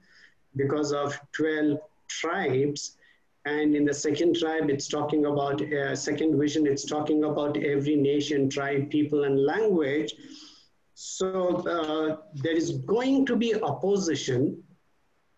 because 0.58 0.92
of 0.92 1.18
12 1.32 1.80
tribes. 2.10 2.98
And 3.48 3.76
in 3.76 3.86
the 3.86 3.94
second 3.94 4.36
tribe, 4.36 4.70
it's 4.70 4.88
talking 4.88 5.26
about, 5.26 5.62
uh, 5.62 5.96
second 5.96 6.38
vision, 6.38 6.68
it's 6.68 6.86
talking 6.86 7.24
about 7.24 7.56
every 7.74 7.96
nation, 7.96 8.50
tribe, 8.50 8.90
people, 8.90 9.24
and 9.24 9.46
language. 9.54 10.14
So 10.96 11.30
uh, 11.76 12.18
there 12.44 12.58
is 12.64 12.70
going 12.94 13.26
to 13.28 13.36
be 13.36 13.50
opposition. 13.72 14.42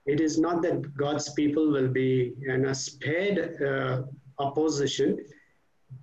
It 0.06 0.22
is 0.22 0.40
not 0.40 0.64
that 0.64 0.96
God's 0.96 1.28
people 1.34 1.70
will 1.76 1.90
be 1.90 2.34
you 2.40 2.74
spared 2.74 3.38
uh, 3.62 4.04
opposition. 4.40 5.10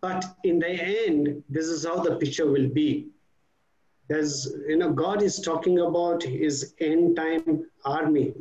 But 0.01 0.25
in 0.45 0.59
the 0.59 0.75
end, 1.07 1.43
this 1.49 1.67
is 1.67 1.87
how 1.87 1.99
the 2.07 2.17
picture 2.17 2.49
will 2.55 2.69
be. 2.69 3.09
There's, 4.09 4.35
you 4.69 4.77
know, 4.77 4.93
God 4.93 5.23
is 5.23 5.41
talking 5.41 5.81
about 5.81 6.23
his 6.23 6.75
end 6.81 7.17
time 7.17 7.67
army. 7.85 8.35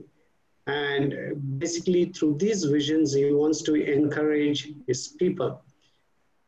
And 0.68 1.60
basically, 1.60 2.06
through 2.06 2.38
these 2.40 2.64
visions, 2.64 3.14
he 3.14 3.32
wants 3.32 3.62
to 3.64 3.76
encourage 3.76 4.74
his 4.88 5.10
people. 5.10 5.62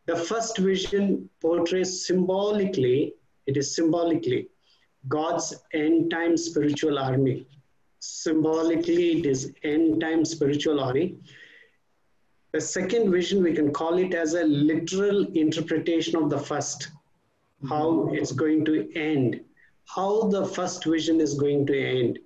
The 0.07 0.15
first 0.15 0.57
vision 0.57 1.29
portrays 1.41 2.07
symbolically, 2.07 3.13
it 3.45 3.57
is 3.57 3.75
symbolically 3.75 4.50
God's 5.07 5.53
end 5.74 6.12
time 6.12 6.36
spiritual 6.38 6.97
army. 6.97 7.45
Symbolically, 8.00 9.19
it 9.19 9.25
is 9.25 9.53
end 9.63 10.01
time 10.01 10.25
spiritual 10.25 10.79
army. 10.79 11.17
The 12.53 12.62
second 12.62 13.12
vision, 13.12 13.43
we 13.43 13.53
can 13.53 13.71
call 13.71 13.97
it 13.97 14.13
as 14.13 14.33
a 14.33 14.43
literal 14.43 15.25
interpretation 15.33 16.15
of 16.15 16.29
the 16.29 16.39
first, 16.39 16.89
how 17.67 18.09
it's 18.13 18.31
going 18.31 18.65
to 18.65 18.91
end, 18.95 19.41
how 19.86 20.24
the 20.29 20.45
first 20.45 20.86
vision 20.86 21.21
is 21.21 21.36
going 21.36 21.65
to 21.67 21.79
end. 21.79 22.19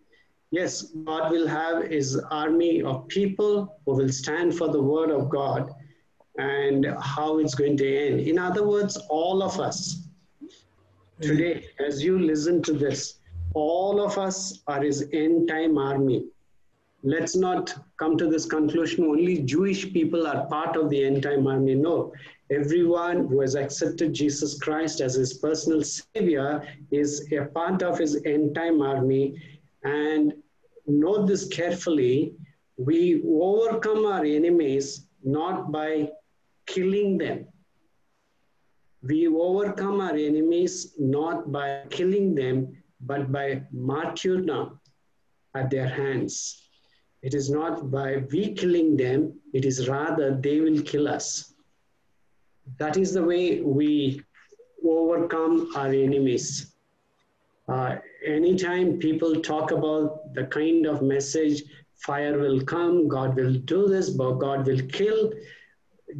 Yes, 0.51 0.81
God 1.05 1.31
will 1.31 1.48
have 1.48 1.88
his 1.88 2.17
army 2.29 2.81
of 2.81 3.08
people 3.08 3.77
who 3.86 3.93
will 3.93 4.10
stand 4.10 4.58
for 4.58 4.67
the 4.67 4.81
word 4.81 5.10
of 5.10 5.29
God 5.29 5.72
and 6.38 6.86
how 7.01 7.39
it's 7.39 7.55
going 7.55 7.77
to 7.77 7.98
end. 7.98 8.20
In 8.20 8.38
other 8.38 8.67
words, 8.67 8.98
all 9.10 9.41
of 9.41 9.60
us 9.62 10.10
today, 11.22 11.65
as 11.79 12.03
you 12.03 12.20
listen 12.20 12.62
to 12.63 12.74
this, 12.74 13.20
all 13.53 14.03
of 14.03 14.17
us 14.17 14.60
are 14.67 14.81
his 14.81 15.08
end 15.13 15.48
time 15.48 15.77
army. 15.77 16.25
Let's 17.03 17.36
not 17.36 17.74
come 17.98 18.17
to 18.17 18.29
this 18.29 18.46
conclusion 18.46 19.05
only 19.05 19.41
Jewish 19.41 19.91
people 19.91 20.27
are 20.27 20.46
part 20.48 20.75
of 20.75 20.89
the 20.89 21.03
end 21.03 21.24
time 21.24 21.48
army. 21.48 21.75
No, 21.75 22.13
everyone 22.51 23.27
who 23.27 23.39
has 23.41 23.55
accepted 23.55 24.13
Jesus 24.13 24.60
Christ 24.60 25.00
as 25.00 25.15
his 25.15 25.36
personal 25.36 25.81
savior 25.84 26.67
is 26.91 27.31
a 27.31 27.46
part 27.46 27.81
of 27.81 27.98
his 27.98 28.22
end 28.25 28.53
time 28.53 28.81
army. 28.81 29.41
And 29.84 30.34
note 31.00 31.27
this 31.27 31.48
carefully 31.48 32.33
we 32.77 33.21
overcome 33.25 34.05
our 34.05 34.25
enemies 34.25 35.07
not 35.24 35.71
by 35.71 36.10
killing 36.65 37.17
them. 37.17 37.48
We 39.03 39.27
overcome 39.27 40.00
our 40.00 40.15
enemies 40.15 40.93
not 40.98 41.51
by 41.51 41.83
killing 41.89 42.36
them, 42.36 42.77
but 43.01 43.31
by 43.31 43.63
martyrdom 43.71 44.79
at 45.55 45.69
their 45.69 45.88
hands. 45.88 46.62
It 47.21 47.33
is 47.33 47.50
not 47.50 47.91
by 47.91 48.24
we 48.31 48.53
killing 48.53 48.98
them, 48.98 49.39
it 49.53 49.65
is 49.65 49.88
rather 49.88 50.36
they 50.36 50.60
will 50.60 50.81
kill 50.81 51.07
us. 51.07 51.53
That 52.77 52.98
is 52.98 53.13
the 53.13 53.24
way 53.24 53.62
we 53.62 54.21
overcome 54.83 55.71
our 55.75 55.93
enemies. 55.93 56.74
Uh, 57.67 57.98
anytime 58.25 59.00
people 59.00 59.42
talk 59.42 59.72
about 59.72 60.34
the 60.34 60.46
kind 60.46 60.86
of 60.86 61.01
message, 61.01 61.63
fire 61.96 62.38
will 62.38 62.62
come, 62.62 63.08
God 63.08 63.36
will 63.36 63.54
do 63.54 63.88
this, 63.88 64.10
but 64.10 64.34
God 64.34 64.66
will 64.66 64.82
kill, 64.88 65.32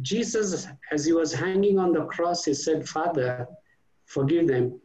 Jesus, 0.00 0.68
as 0.90 1.04
he 1.04 1.12
was 1.12 1.34
hanging 1.34 1.78
on 1.78 1.92
the 1.92 2.06
cross, 2.06 2.44
he 2.44 2.54
said, 2.54 2.88
Father, 2.88 3.46
forgive 4.06 4.48
them, 4.48 4.80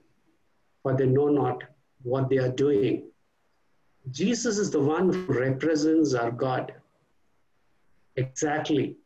for 0.84 0.96
they 0.96 1.06
know 1.06 1.30
not 1.30 1.64
what 2.04 2.30
they 2.30 2.38
are 2.38 2.52
doing. 2.52 3.10
Jesus 4.12 4.58
is 4.58 4.70
the 4.70 4.80
one 4.80 5.12
who 5.12 5.34
represents 5.34 6.14
our 6.14 6.32
God. 6.32 6.74
Exactly. 8.16 8.98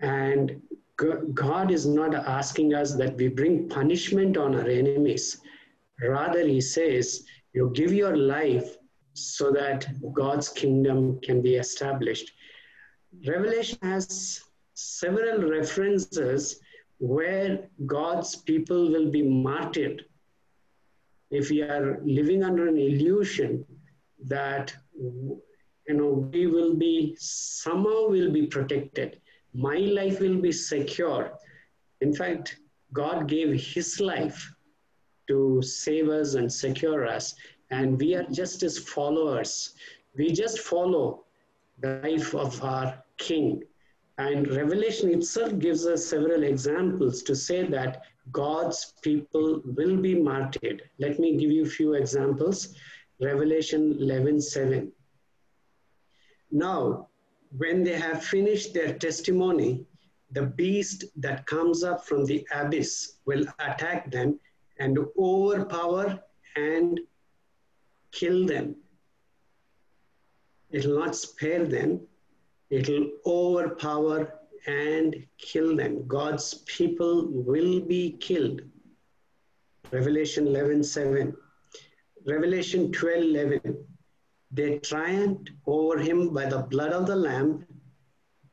And 0.00 0.60
God 0.96 1.70
is 1.70 1.86
not 1.86 2.14
asking 2.14 2.74
us 2.74 2.94
that 2.94 3.16
we 3.16 3.28
bring 3.28 3.68
punishment 3.68 4.36
on 4.36 4.54
our 4.54 4.68
enemies. 4.68 5.40
Rather, 6.00 6.46
He 6.46 6.60
says, 6.60 7.24
You 7.52 7.70
give 7.74 7.92
your 7.92 8.16
life 8.16 8.76
so 9.14 9.50
that 9.52 9.86
God's 10.12 10.48
kingdom 10.48 11.20
can 11.20 11.40
be 11.40 11.54
established. 11.56 12.32
Revelation 13.26 13.78
has 13.82 14.42
several 14.74 15.48
references 15.48 16.60
where 16.98 17.68
God's 17.86 18.36
people 18.36 18.90
will 18.90 19.10
be 19.10 19.22
martyred. 19.22 20.04
If 21.30 21.50
we 21.50 21.62
are 21.62 22.00
living 22.04 22.42
under 22.42 22.68
an 22.68 22.76
illusion 22.76 23.64
that 24.26 24.74
you 24.98 25.40
know 25.88 26.28
we 26.32 26.46
will 26.46 26.74
be 26.74 27.16
somehow 27.18 28.08
will 28.08 28.32
be 28.32 28.46
protected, 28.46 29.20
my 29.52 29.76
life 29.76 30.20
will 30.20 30.40
be 30.40 30.52
secure. 30.52 31.32
In 32.00 32.12
fact, 32.12 32.58
God 32.92 33.28
gave 33.28 33.60
His 33.60 34.00
life 34.00 34.53
to 35.28 35.62
save 35.62 36.08
us 36.08 36.34
and 36.34 36.52
secure 36.52 37.06
us, 37.06 37.34
and 37.70 37.98
we 37.98 38.14
are 38.14 38.26
just 38.30 38.62
as 38.62 38.78
followers. 38.78 39.74
We 40.16 40.32
just 40.32 40.60
follow 40.60 41.24
the 41.80 42.00
life 42.02 42.34
of 42.34 42.62
our 42.62 43.02
King 43.16 43.62
and 44.18 44.48
Revelation 44.48 45.10
itself 45.10 45.58
gives 45.58 45.86
us 45.86 46.06
several 46.06 46.44
examples 46.44 47.22
to 47.24 47.34
say 47.34 47.64
that 47.64 48.02
God's 48.30 48.94
people 49.02 49.60
will 49.64 49.96
be 49.96 50.14
martyred. 50.14 50.82
Let 50.98 51.18
me 51.18 51.36
give 51.36 51.50
you 51.50 51.64
a 51.64 51.68
few 51.68 51.94
examples. 51.94 52.74
Revelation 53.20 53.96
11 54.00 54.40
7. 54.40 54.92
Now, 56.52 57.08
when 57.56 57.82
they 57.82 57.98
have 57.98 58.24
finished 58.24 58.72
their 58.72 58.94
testimony, 58.94 59.84
the 60.30 60.42
beast 60.42 61.04
that 61.16 61.46
comes 61.46 61.82
up 61.82 62.06
from 62.06 62.24
the 62.24 62.46
abyss 62.52 63.16
will 63.24 63.44
attack 63.58 64.10
them 64.10 64.38
and 64.78 64.98
overpower 65.18 66.20
and 66.56 67.00
kill 68.12 68.46
them. 68.46 68.76
It 70.70 70.86
will 70.86 70.98
not 70.98 71.14
spare 71.14 71.64
them, 71.64 72.00
It'll 72.70 73.08
overpower 73.24 74.40
and 74.66 75.26
kill 75.38 75.76
them. 75.76 76.06
God's 76.08 76.54
people 76.66 77.28
will 77.30 77.80
be 77.80 78.12
killed. 78.18 78.62
Revelation 79.92 80.48
11 80.48 80.82
7. 80.82 81.36
Revelation 82.26 82.90
12 82.90 83.22
11. 83.22 83.86
They 84.50 84.78
triumphed 84.78 85.50
over 85.66 85.98
him 85.98 86.32
by 86.32 86.46
the 86.46 86.62
blood 86.62 86.92
of 86.92 87.06
the 87.06 87.16
Lamb 87.16 87.66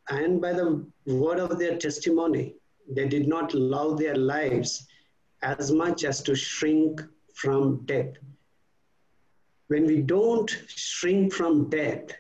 and 0.10 0.42
by 0.42 0.54
the 0.54 0.86
word 1.06 1.40
of 1.40 1.58
their 1.58 1.78
testimony. 1.78 2.56
They 2.90 3.08
did 3.08 3.28
not 3.28 3.54
love 3.54 3.98
their 3.98 4.16
lives 4.16 4.88
as 5.42 5.72
much 5.72 6.04
as 6.04 6.22
to 6.24 6.36
shrink 6.36 7.02
from 7.34 7.86
death. 7.86 8.14
When 9.68 9.86
we 9.86 10.02
don't 10.02 10.50
shrink 10.68 11.34
from 11.34 11.70
death, 11.70 12.12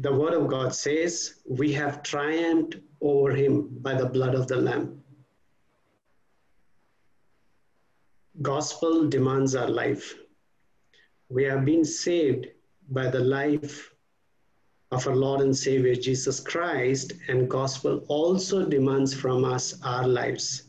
the 0.00 0.12
word 0.12 0.34
of 0.34 0.48
God 0.48 0.74
says, 0.74 1.40
we 1.48 1.72
have 1.72 2.02
triumphed 2.02 2.76
over 3.00 3.30
him 3.30 3.68
by 3.80 3.94
the 3.94 4.06
blood 4.06 4.34
of 4.34 4.46
the 4.46 4.56
Lamb. 4.56 5.02
Gospel 8.42 9.08
demands 9.08 9.56
our 9.56 9.68
life. 9.68 10.14
We 11.28 11.44
have 11.44 11.64
been 11.64 11.84
saved 11.84 12.46
by 12.90 13.08
the 13.08 13.20
life 13.20 13.92
of 14.90 15.06
our 15.06 15.16
Lord 15.16 15.40
and 15.40 15.56
Savior 15.56 15.94
Jesus 15.94 16.40
Christ, 16.40 17.12
and 17.28 17.50
gospel 17.50 18.04
also 18.08 18.64
demands 18.64 19.12
from 19.12 19.44
us 19.44 19.80
our 19.82 20.06
lives. 20.06 20.67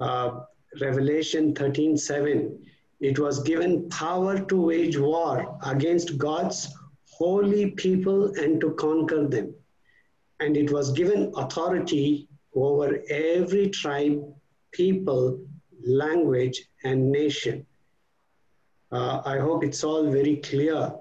Uh, 0.00 0.40
Revelation 0.80 1.54
13 1.54 1.96
7, 1.96 2.66
it 3.00 3.18
was 3.18 3.42
given 3.42 3.88
power 3.88 4.38
to 4.40 4.60
wage 4.60 4.98
war 4.98 5.58
against 5.64 6.18
God's 6.18 6.68
holy 7.10 7.70
people 7.72 8.26
and 8.34 8.60
to 8.60 8.72
conquer 8.72 9.26
them. 9.26 9.54
And 10.40 10.56
it 10.56 10.70
was 10.70 10.92
given 10.92 11.32
authority 11.36 12.28
over 12.54 13.00
every 13.08 13.70
tribe, 13.70 14.22
people, 14.72 15.40
language, 15.86 16.62
and 16.84 17.10
nation. 17.10 17.64
Uh, 18.92 19.22
I 19.24 19.38
hope 19.38 19.64
it's 19.64 19.82
all 19.82 20.10
very 20.10 20.36
clear 20.36 20.92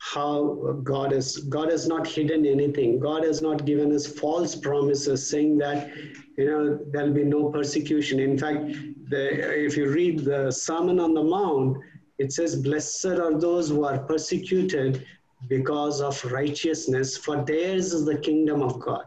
how 0.00 0.80
God 0.82 1.12
has 1.12 1.36
God 1.36 1.70
has 1.70 1.86
not 1.86 2.06
hidden 2.06 2.46
anything. 2.46 2.98
God 2.98 3.22
has 3.22 3.42
not 3.42 3.64
given 3.64 3.94
us 3.94 4.06
false 4.06 4.56
promises 4.56 5.28
saying 5.28 5.58
that 5.58 5.94
you 6.36 6.46
know 6.46 6.78
there'll 6.90 7.12
be 7.12 7.24
no 7.24 7.50
persecution. 7.50 8.18
In 8.18 8.38
fact, 8.38 8.64
the, 9.10 9.64
if 9.64 9.76
you 9.76 9.90
read 9.90 10.24
the 10.24 10.50
Sermon 10.50 10.98
on 10.98 11.12
the 11.12 11.22
Mount, 11.22 11.76
it 12.18 12.32
says, 12.32 12.56
"Blessed 12.56 13.18
are 13.24 13.38
those 13.38 13.68
who 13.68 13.84
are 13.84 13.98
persecuted 13.98 15.06
because 15.48 16.00
of 16.00 16.22
righteousness, 16.24 17.16
for 17.16 17.44
theirs 17.44 17.92
is 17.92 18.04
the 18.04 18.18
kingdom 18.18 18.62
of 18.62 18.80
God. 18.80 19.04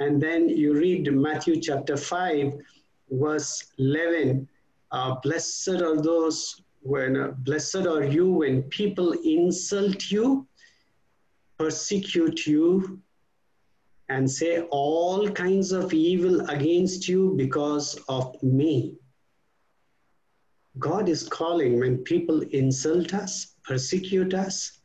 And 0.00 0.20
then 0.20 0.48
you 0.48 0.74
read 0.74 1.12
Matthew 1.12 1.60
chapter 1.60 1.96
5, 1.96 2.52
verse 3.10 3.72
11 3.78 4.48
uh, 4.90 5.16
Blessed 5.22 5.82
are 5.82 6.00
those 6.00 6.62
when, 6.80 7.16
uh, 7.16 7.32
blessed 7.38 7.86
are 7.86 8.04
you 8.04 8.30
when 8.30 8.62
people 8.64 9.12
insult 9.24 10.10
you, 10.10 10.46
persecute 11.58 12.46
you, 12.46 13.00
and 14.08 14.30
say 14.30 14.62
all 14.70 15.28
kinds 15.30 15.72
of 15.72 15.92
evil 15.92 16.40
against 16.48 17.08
you 17.08 17.34
because 17.36 17.98
of 18.08 18.42
me. 18.42 18.96
God 20.78 21.08
is 21.08 21.28
calling 21.28 21.78
when 21.80 21.98
people 21.98 22.42
insult 22.42 23.12
us, 23.12 23.54
persecute 23.64 24.32
us, 24.32 24.78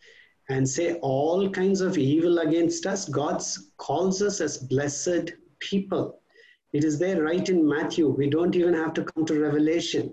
and 0.49 0.67
say 0.67 0.95
all 0.95 1.49
kinds 1.49 1.81
of 1.81 1.97
evil 1.97 2.39
against 2.39 2.85
us. 2.85 3.07
God 3.07 3.41
calls 3.77 4.21
us 4.21 4.41
as 4.41 4.57
blessed 4.57 5.33
people. 5.59 6.19
It 6.73 6.83
is 6.83 6.99
there 6.99 7.23
right 7.23 7.47
in 7.47 7.67
Matthew. 7.67 8.09
We 8.09 8.29
don't 8.29 8.55
even 8.55 8.73
have 8.73 8.93
to 8.95 9.03
come 9.03 9.25
to 9.25 9.39
Revelation. 9.39 10.11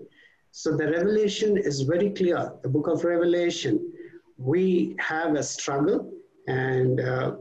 So 0.51 0.75
the 0.75 0.91
Revelation 0.91 1.57
is 1.57 1.81
very 1.81 2.09
clear. 2.09 2.53
The 2.61 2.69
book 2.69 2.87
of 2.87 3.05
Revelation, 3.05 3.93
we 4.37 4.95
have 4.99 5.35
a 5.35 5.43
struggle, 5.43 6.11
and 6.47 6.99
uh, 6.99 7.35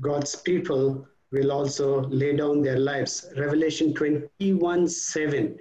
God's 0.00 0.36
people 0.36 1.06
will 1.32 1.52
also 1.52 2.02
lay 2.02 2.36
down 2.36 2.60
their 2.60 2.78
lives. 2.78 3.32
Revelation 3.36 3.94
21 3.94 4.88
7. 4.88 5.56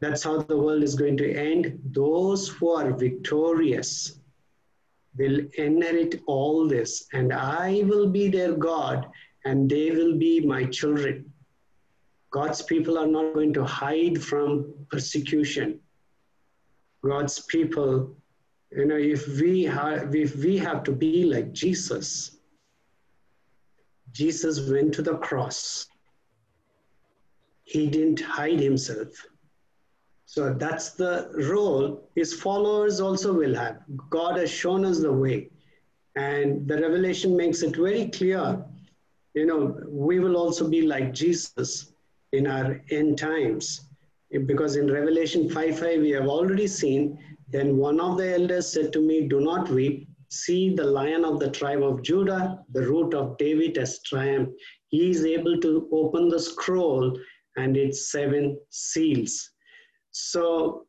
That's 0.00 0.22
how 0.22 0.42
the 0.42 0.56
world 0.56 0.82
is 0.82 0.94
going 0.94 1.16
to 1.16 1.34
end. 1.34 1.80
Those 1.92 2.48
who 2.48 2.70
are 2.70 2.92
victorious 2.92 4.20
will 5.16 5.40
inherit 5.56 6.20
all 6.26 6.68
this, 6.68 7.06
and 7.12 7.32
I 7.32 7.82
will 7.86 8.08
be 8.08 8.28
their 8.28 8.52
God, 8.52 9.06
and 9.44 9.68
they 9.68 9.90
will 9.90 10.16
be 10.16 10.40
my 10.40 10.64
children. 10.64 11.32
God's 12.30 12.62
people 12.62 12.98
are 12.98 13.06
not 13.06 13.34
going 13.34 13.52
to 13.54 13.64
hide 13.64 14.22
from 14.22 14.74
persecution. 14.90 15.80
God's 17.02 17.40
people, 17.40 18.16
you 18.70 18.84
know, 18.84 18.96
if 18.96 19.26
we 19.40 19.64
have, 19.64 20.14
if 20.14 20.36
we 20.36 20.58
have 20.58 20.82
to 20.84 20.92
be 20.92 21.24
like 21.24 21.52
Jesus, 21.52 22.36
Jesus 24.12 24.68
went 24.68 24.92
to 24.94 25.02
the 25.02 25.16
cross. 25.18 25.86
He 27.64 27.86
didn't 27.86 28.20
hide 28.20 28.60
himself. 28.60 29.08
So 30.26 30.52
that's 30.52 30.90
the 30.90 31.30
role 31.50 32.10
his 32.14 32.34
followers 32.34 33.00
also 33.00 33.32
will 33.32 33.54
have. 33.54 33.78
God 34.10 34.36
has 34.36 34.50
shown 34.50 34.84
us 34.84 35.00
the 35.00 35.12
way. 35.12 35.50
And 36.16 36.68
the 36.68 36.78
revelation 36.80 37.36
makes 37.36 37.62
it 37.62 37.76
very 37.76 38.08
clear. 38.08 38.62
You 39.34 39.46
know, 39.46 39.80
we 39.88 40.18
will 40.18 40.36
also 40.36 40.68
be 40.68 40.82
like 40.82 41.14
Jesus 41.14 41.92
in 42.32 42.46
our 42.46 42.80
end 42.90 43.18
times. 43.18 43.88
Because 44.46 44.76
in 44.76 44.92
Revelation 44.92 45.48
5 45.48 45.78
5, 45.78 46.00
we 46.00 46.10
have 46.10 46.26
already 46.26 46.66
seen, 46.66 47.18
then 47.50 47.76
one 47.76 47.98
of 47.98 48.18
the 48.18 48.34
elders 48.34 48.70
said 48.70 48.92
to 48.92 49.00
me, 49.00 49.26
Do 49.26 49.40
not 49.40 49.70
weep. 49.70 50.08
See, 50.30 50.74
the 50.74 50.84
lion 50.84 51.24
of 51.24 51.40
the 51.40 51.50
tribe 51.50 51.82
of 51.82 52.02
Judah, 52.02 52.62
the 52.72 52.82
root 52.82 53.14
of 53.14 53.38
David, 53.38 53.76
has 53.76 54.02
triumphed. 54.02 54.52
He 54.88 55.10
is 55.10 55.24
able 55.24 55.58
to 55.60 55.88
open 55.90 56.28
the 56.28 56.38
scroll 56.38 57.18
and 57.56 57.76
its 57.76 58.12
seven 58.12 58.58
seals. 58.68 59.50
So, 60.10 60.86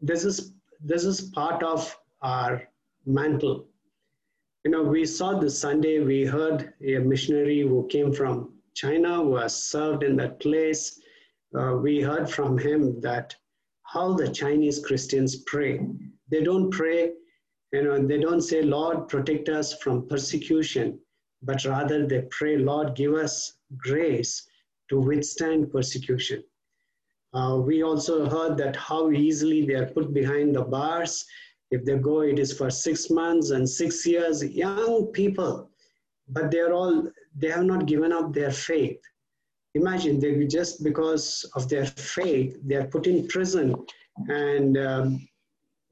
this 0.00 0.24
is 0.24 0.54
this 0.82 1.04
is 1.04 1.20
part 1.32 1.62
of 1.62 1.94
our 2.22 2.62
mantle. 3.04 3.66
You 4.64 4.70
know, 4.70 4.82
we 4.82 5.04
saw 5.04 5.38
this 5.38 5.58
Sunday, 5.58 6.00
we 6.00 6.24
heard 6.24 6.72
a 6.82 6.98
missionary 6.98 7.60
who 7.60 7.86
came 7.88 8.12
from 8.12 8.54
China 8.82 9.12
who 9.24 9.36
has 9.36 9.54
served 9.74 10.02
in 10.02 10.16
that 10.16 10.40
place. 10.40 11.00
Uh, 11.58 11.72
we 11.84 12.00
heard 12.00 12.28
from 12.30 12.58
him 12.58 13.00
that 13.00 13.34
how 13.82 14.14
the 14.14 14.30
Chinese 14.30 14.78
Christians 14.86 15.42
pray. 15.52 15.80
They 16.30 16.42
don't 16.42 16.70
pray 16.70 17.12
you 17.72 17.84
know, 17.84 18.04
they 18.04 18.18
don't 18.18 18.40
say, 18.40 18.62
Lord, 18.62 19.08
protect 19.08 19.48
us 19.48 19.74
from 19.74 20.08
persecution, 20.08 20.98
but 21.42 21.64
rather 21.64 22.06
they 22.06 22.22
pray, 22.30 22.56
Lord, 22.56 22.96
give 22.96 23.14
us 23.14 23.52
grace 23.76 24.48
to 24.88 25.00
withstand 25.00 25.70
persecution. 25.70 26.42
Uh, 27.32 27.60
we 27.64 27.84
also 27.84 28.28
heard 28.28 28.56
that 28.56 28.74
how 28.74 29.12
easily 29.12 29.64
they 29.64 29.74
are 29.74 29.86
put 29.86 30.12
behind 30.12 30.56
the 30.56 30.62
bars. 30.62 31.24
If 31.70 31.84
they 31.84 31.96
go, 31.96 32.22
it 32.22 32.40
is 32.40 32.52
for 32.52 32.70
six 32.70 33.08
months 33.08 33.50
and 33.50 33.68
six 33.68 34.04
years. 34.04 34.44
Young 34.44 35.06
people, 35.12 35.70
but 36.28 36.50
they're 36.50 36.74
all, 36.74 37.08
they 37.36 37.48
have 37.48 37.64
not 37.64 37.86
given 37.86 38.12
up 38.12 38.32
their 38.32 38.50
faith. 38.50 39.00
Imagine 39.74 40.18
they 40.18 40.46
just 40.46 40.82
because 40.82 41.44
of 41.54 41.68
their 41.68 41.86
faith, 41.86 42.58
they 42.64 42.74
are 42.76 42.86
put 42.88 43.06
in 43.06 43.28
prison. 43.28 43.74
And 44.28 44.76
um, 44.76 45.28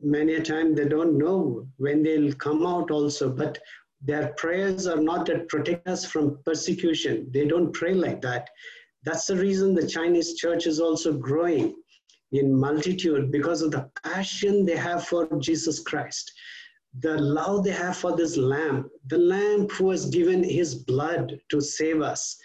many 0.00 0.34
a 0.34 0.42
time 0.42 0.74
they 0.74 0.88
don't 0.88 1.16
know 1.16 1.66
when 1.76 2.02
they'll 2.02 2.32
come 2.34 2.66
out 2.66 2.90
also. 2.90 3.30
But 3.30 3.58
their 4.02 4.28
prayers 4.36 4.86
are 4.86 5.00
not 5.00 5.26
that 5.26 5.48
protect 5.48 5.86
us 5.88 6.04
from 6.04 6.38
persecution. 6.44 7.28
They 7.32 7.46
don't 7.46 7.72
pray 7.72 7.94
like 7.94 8.20
that. 8.22 8.48
That's 9.04 9.26
the 9.26 9.36
reason 9.36 9.74
the 9.74 9.86
chinese 9.86 10.34
church 10.34 10.66
is 10.66 10.80
also 10.80 11.12
growing 11.12 11.74
in 12.32 12.54
multitude 12.54 13.30
because 13.30 13.62
of 13.62 13.70
the 13.70 13.88
passion 14.04 14.66
they 14.66 14.76
have 14.76 15.06
for 15.06 15.26
jesus 15.38 15.80
christ 15.80 16.32
the 17.00 17.16
love 17.18 17.64
they 17.64 17.70
have 17.70 17.96
for 17.96 18.16
this 18.16 18.36
lamb 18.36 18.90
the 19.08 19.18
lamb 19.18 19.68
who 19.68 19.90
has 19.90 20.06
given 20.06 20.42
his 20.42 20.74
blood 20.74 21.38
to 21.50 21.60
save 21.60 22.00
us 22.00 22.38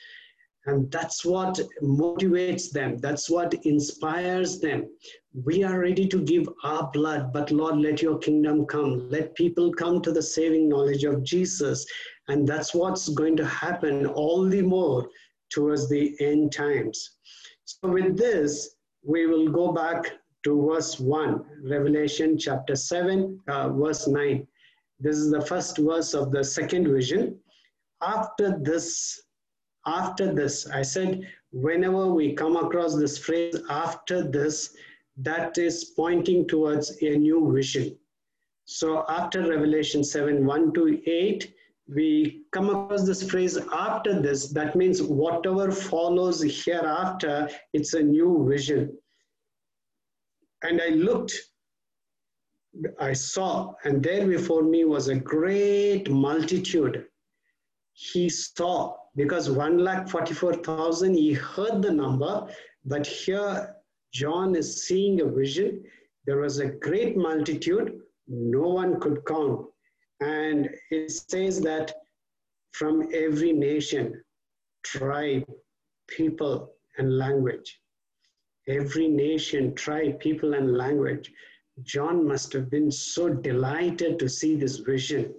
and 0.66 0.90
that's 0.92 1.26
what 1.26 1.60
motivates 1.82 2.72
them. 2.72 2.98
That's 2.98 3.30
what 3.30 3.54
inspires 3.66 4.60
them. 4.60 4.90
We 5.34 5.64
are 5.64 5.80
ready 5.80 6.08
to 6.08 6.22
give 6.22 6.48
our 6.64 6.90
blood, 6.94 7.34
but 7.34 7.52
Lord, 7.52 7.78
let 7.78 8.02
your 8.02 8.18
kingdom 8.18 8.66
come. 8.66 9.10
Let 9.10 9.36
people 9.36 9.74
come 9.74 10.02
to 10.02 10.12
the 10.12 10.22
saving 10.22 10.70
knowledge 10.70 11.04
of 11.04 11.24
Jesus. 11.24 11.86
And 12.30 12.48
that's 12.48 12.74
what's 12.74 13.10
going 13.10 13.36
to 13.38 13.46
happen 13.46 14.06
all 14.06 14.46
the 14.46 14.62
more 14.62 15.10
towards 15.50 15.90
the 15.90 16.16
end 16.22 16.54
times. 16.54 17.18
So, 17.66 17.90
with 17.90 18.18
this, 18.18 18.76
we 19.06 19.26
will 19.26 19.50
go 19.50 19.74
back 19.74 20.14
to 20.44 20.70
verse 20.70 21.00
1, 21.00 21.46
Revelation 21.64 22.38
chapter 22.38 22.76
7, 22.76 23.40
uh, 23.48 23.70
verse 23.70 24.08
9. 24.08 24.48
This 25.00 25.18
is 25.18 25.32
the 25.32 25.42
first 25.42 25.78
verse 25.78 26.14
of 26.14 26.32
the 26.32 26.44
second 26.44 26.92
vision. 26.92 27.40
After 28.02 28.58
this, 28.60 29.24
after 29.86 30.34
this. 30.34 30.70
I 30.70 30.82
said, 30.82 31.28
whenever 31.52 32.14
we 32.14 32.34
come 32.34 32.56
across 32.56 32.96
this 32.96 33.18
phrase, 33.18 33.56
after 33.70 34.24
this, 34.24 34.76
that 35.18 35.58
is 35.58 35.94
pointing 35.96 36.48
towards 36.48 37.02
a 37.02 37.18
new 37.18 37.54
vision. 37.54 37.98
So 38.66 39.06
after 39.10 39.48
Revelation 39.48 40.04
7 40.04 40.46
1 40.46 40.74
to 40.74 41.10
8, 41.10 41.54
we 41.88 42.46
come 42.52 42.70
across 42.70 43.06
this 43.06 43.30
phrase 43.30 43.58
after 43.74 44.22
this. 44.22 44.52
That 44.54 44.76
means 44.76 45.02
whatever 45.02 45.72
follows 45.72 46.42
hereafter, 46.42 47.50
it's 47.74 47.94
a 47.94 48.02
new 48.02 48.48
vision. 48.50 48.98
And 50.64 50.82
I 50.82 50.90
looked, 50.90 51.34
I 53.00 53.14
saw, 53.14 53.74
and 53.84 54.02
there 54.02 54.26
before 54.26 54.64
me 54.64 54.86
was 54.86 55.10
a 55.10 55.16
great 55.16 56.10
multitude. 56.10 57.06
He 57.94 58.30
saw 58.30 58.96
because 59.16 59.50
1 59.50 59.78
lakh 59.78 60.10
44,000, 60.10 61.14
he 61.14 61.34
heard 61.34 61.82
the 61.82 61.92
number, 61.92 62.48
but 62.86 63.06
here 63.06 63.76
John 64.12 64.56
is 64.56 64.86
seeing 64.86 65.22
a 65.22 65.26
vision. 65.26 65.84
There 66.26 66.40
was 66.40 66.60
a 66.60 66.68
great 66.68 67.18
multitude, 67.18 68.00
no 68.28 68.70
one 68.70 69.00
could 69.00 69.26
count. 69.26 69.68
And 70.22 70.70
it 70.90 71.12
says 71.12 71.60
that 71.62 71.94
from 72.72 73.10
every 73.14 73.52
nation, 73.52 74.24
tribe, 74.84 75.46
people, 76.08 76.74
and 76.98 77.18
language. 77.18 77.80
Every 78.68 79.08
nation, 79.08 79.76
tribe, 79.76 80.20
people, 80.20 80.54
and 80.54 80.78
language. 80.78 81.32
John 81.84 82.28
must 82.28 82.54
have 82.54 82.70
been 82.70 82.92
so 82.92 83.30
delighted 83.30 84.20
to 84.20 84.30
see 84.30 84.56
this 84.56 84.78
vision 84.78 85.34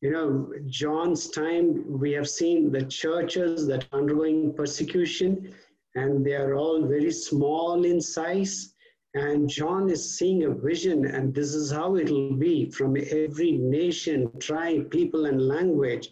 you 0.00 0.12
know, 0.12 0.52
John's 0.66 1.28
time, 1.28 1.84
we 1.98 2.12
have 2.12 2.28
seen 2.28 2.70
the 2.70 2.84
churches 2.84 3.66
that 3.66 3.86
are 3.90 3.98
undergoing 3.98 4.54
persecution, 4.54 5.54
and 5.96 6.24
they 6.24 6.34
are 6.34 6.54
all 6.54 6.86
very 6.86 7.10
small 7.10 7.84
in 7.84 8.00
size. 8.00 8.74
And 9.14 9.48
John 9.48 9.90
is 9.90 10.16
seeing 10.16 10.44
a 10.44 10.54
vision, 10.54 11.06
and 11.06 11.34
this 11.34 11.52
is 11.52 11.72
how 11.72 11.96
it 11.96 12.10
will 12.10 12.36
be 12.36 12.70
from 12.70 12.96
every 12.96 13.52
nation, 13.52 14.30
tribe, 14.38 14.90
people, 14.90 15.26
and 15.26 15.48
language. 15.48 16.10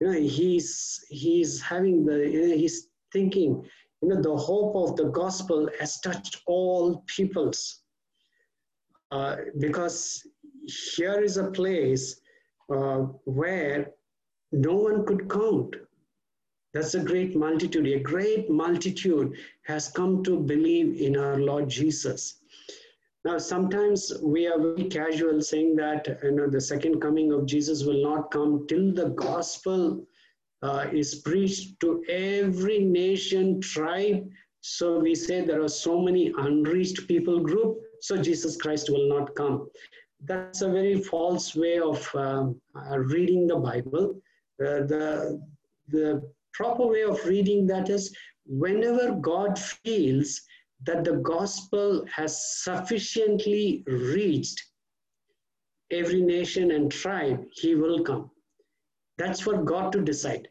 You 0.00 0.08
know, 0.08 0.18
he's 0.18 1.04
he's 1.08 1.60
having 1.60 2.04
the 2.04 2.28
you 2.28 2.48
know, 2.48 2.56
he's 2.56 2.88
thinking, 3.12 3.64
you 4.02 4.08
know, 4.08 4.20
the 4.20 4.36
hope 4.36 4.74
of 4.76 4.96
the 4.96 5.10
gospel 5.10 5.68
has 5.78 6.00
touched 6.00 6.42
all 6.46 7.04
peoples. 7.06 7.82
Uh, 9.10 9.36
because 9.58 10.26
here 10.96 11.20
is 11.20 11.36
a 11.36 11.50
place 11.50 12.20
uh, 12.72 13.00
where 13.24 13.90
no 14.52 14.74
one 14.74 15.04
could 15.04 15.28
count. 15.28 15.74
That's 16.72 16.94
a 16.94 17.00
great 17.00 17.36
multitude. 17.36 17.86
A 17.88 17.98
great 17.98 18.48
multitude 18.48 19.36
has 19.64 19.88
come 19.88 20.22
to 20.22 20.38
believe 20.38 21.00
in 21.00 21.16
our 21.16 21.38
Lord 21.38 21.68
Jesus. 21.68 22.36
Now, 23.24 23.38
sometimes 23.38 24.12
we 24.22 24.46
are 24.46 24.58
very 24.58 24.88
casual 24.88 25.42
saying 25.42 25.76
that 25.76 26.20
you 26.22 26.30
know 26.30 26.48
the 26.48 26.60
second 26.60 27.00
coming 27.00 27.32
of 27.32 27.44
Jesus 27.44 27.84
will 27.84 28.02
not 28.02 28.30
come 28.30 28.66
till 28.68 28.92
the 28.92 29.10
gospel 29.10 30.06
uh, 30.62 30.86
is 30.92 31.16
preached 31.16 31.80
to 31.80 32.02
every 32.08 32.78
nation, 32.80 33.60
tribe, 33.60 34.28
So 34.62 34.98
we 34.98 35.14
say 35.14 35.40
there 35.40 35.62
are 35.62 35.68
so 35.68 36.02
many 36.02 36.32
unreached 36.36 37.08
people 37.08 37.40
group, 37.40 37.78
so 38.00 38.20
Jesus 38.20 38.56
Christ 38.56 38.90
will 38.90 39.08
not 39.08 39.34
come. 39.34 39.70
That's 40.22 40.60
a 40.60 40.70
very 40.70 41.00
false 41.00 41.56
way 41.56 41.78
of 41.78 42.06
um, 42.14 42.60
uh, 42.76 42.98
reading 42.98 43.46
the 43.46 43.56
Bible. 43.56 44.20
Uh, 44.60 44.84
the, 44.92 45.40
the 45.88 46.22
proper 46.52 46.86
way 46.86 47.02
of 47.04 47.24
reading 47.24 47.66
that 47.68 47.88
is 47.88 48.14
whenever 48.44 49.12
God 49.12 49.58
feels 49.58 50.42
that 50.84 51.04
the 51.04 51.16
gospel 51.16 52.04
has 52.14 52.62
sufficiently 52.62 53.82
reached 53.86 54.62
every 55.90 56.20
nation 56.20 56.72
and 56.72 56.92
tribe, 56.92 57.44
he 57.52 57.74
will 57.74 58.04
come. 58.04 58.30
That's 59.20 59.42
for 59.42 59.62
God 59.62 59.92
to 59.92 60.00
decide. 60.00 60.48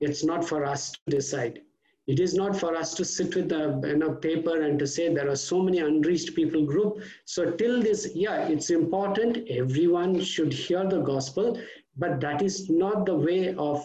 It's 0.00 0.22
not 0.22 0.44
for 0.44 0.64
us 0.64 0.92
to 0.92 1.16
decide. 1.16 1.60
It 2.06 2.20
is 2.20 2.34
not 2.34 2.56
for 2.56 2.76
us 2.76 2.94
to 2.94 3.04
sit 3.04 3.34
with 3.34 3.50
a 3.50 3.80
you 3.84 3.96
know, 3.96 4.12
paper 4.12 4.62
and 4.62 4.78
to 4.78 4.86
say 4.86 5.12
there 5.12 5.28
are 5.28 5.34
so 5.34 5.60
many 5.60 5.80
unreached 5.80 6.36
people 6.36 6.64
group. 6.64 7.02
So 7.24 7.50
till 7.50 7.82
this, 7.82 8.12
yeah, 8.14 8.46
it's 8.46 8.70
important. 8.70 9.38
Everyone 9.50 10.20
should 10.20 10.52
hear 10.52 10.88
the 10.88 11.00
gospel, 11.00 11.60
but 11.96 12.20
that 12.20 12.42
is 12.42 12.70
not 12.70 13.06
the 13.06 13.16
way 13.16 13.54
of 13.56 13.84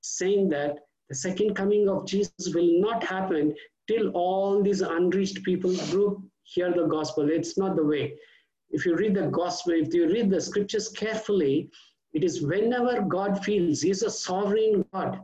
saying 0.00 0.48
that 0.48 0.80
the 1.08 1.14
second 1.14 1.54
coming 1.54 1.88
of 1.88 2.06
Jesus 2.06 2.52
will 2.52 2.80
not 2.80 3.04
happen 3.04 3.54
till 3.86 4.08
all 4.10 4.64
these 4.64 4.80
unreached 4.80 5.44
people 5.44 5.76
group 5.92 6.18
hear 6.42 6.72
the 6.72 6.86
gospel. 6.86 7.30
It's 7.30 7.56
not 7.56 7.76
the 7.76 7.84
way. 7.84 8.18
If 8.70 8.84
you 8.84 8.96
read 8.96 9.14
the 9.14 9.28
gospel, 9.28 9.74
if 9.74 9.94
you 9.94 10.08
read 10.08 10.28
the 10.28 10.40
scriptures 10.40 10.88
carefully, 10.88 11.70
it 12.14 12.24
is 12.24 12.42
whenever 12.42 13.02
God 13.02 13.44
feels 13.44 13.82
He's 13.82 14.02
a 14.02 14.10
sovereign 14.10 14.84
God. 14.92 15.20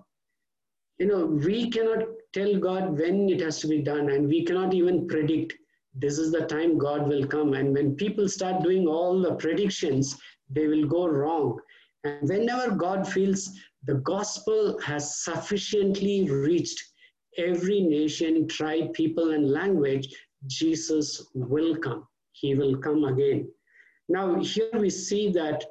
You 0.98 1.06
know, 1.06 1.24
we 1.24 1.70
cannot 1.70 2.04
tell 2.34 2.58
God 2.58 2.98
when 2.98 3.28
it 3.28 3.40
has 3.40 3.60
to 3.60 3.68
be 3.68 3.80
done, 3.80 4.10
and 4.10 4.28
we 4.28 4.44
cannot 4.44 4.74
even 4.74 5.08
predict 5.08 5.54
this 5.94 6.18
is 6.18 6.30
the 6.30 6.46
time 6.46 6.78
God 6.78 7.08
will 7.08 7.26
come. 7.26 7.54
And 7.54 7.74
when 7.74 7.96
people 7.96 8.28
start 8.28 8.62
doing 8.62 8.86
all 8.86 9.20
the 9.20 9.34
predictions, 9.34 10.16
they 10.48 10.66
will 10.66 10.86
go 10.86 11.06
wrong. 11.08 11.58
And 12.04 12.28
whenever 12.28 12.74
God 12.74 13.08
feels 13.08 13.50
the 13.84 13.94
gospel 13.94 14.78
has 14.80 15.24
sufficiently 15.24 16.30
reached 16.30 16.82
every 17.38 17.80
nation, 17.80 18.46
tribe, 18.46 18.92
people, 18.92 19.30
and 19.30 19.50
language, 19.50 20.14
Jesus 20.46 21.26
will 21.34 21.76
come. 21.76 22.06
He 22.32 22.54
will 22.54 22.76
come 22.76 23.04
again. 23.04 23.50
Now, 24.08 24.40
here 24.40 24.70
we 24.74 24.90
see 24.90 25.30
that 25.32 25.64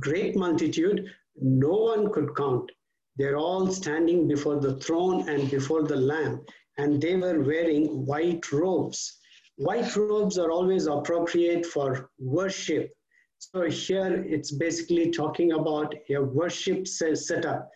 great 0.00 0.36
multitude, 0.36 1.10
no 1.40 1.72
one 1.72 2.12
could 2.12 2.34
count. 2.36 2.70
They're 3.16 3.36
all 3.36 3.70
standing 3.70 4.26
before 4.26 4.60
the 4.60 4.76
throne 4.76 5.28
and 5.28 5.50
before 5.50 5.84
the 5.84 5.96
Lamb, 5.96 6.44
and 6.78 7.00
they 7.00 7.16
were 7.16 7.40
wearing 7.40 8.06
white 8.06 8.50
robes. 8.50 9.18
White 9.56 9.94
robes 9.94 10.36
are 10.36 10.50
always 10.50 10.86
appropriate 10.86 11.64
for 11.64 12.10
worship. 12.18 12.92
So 13.38 13.68
here 13.68 14.24
it's 14.26 14.50
basically 14.50 15.10
talking 15.10 15.52
about 15.52 15.94
a 16.10 16.18
worship 16.20 16.88
setup. 16.88 17.70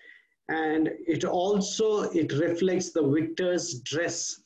And 0.48 0.90
it 1.06 1.24
also, 1.24 2.10
it 2.10 2.32
reflects 2.32 2.92
the 2.92 3.06
victor's 3.06 3.80
dress. 3.80 4.40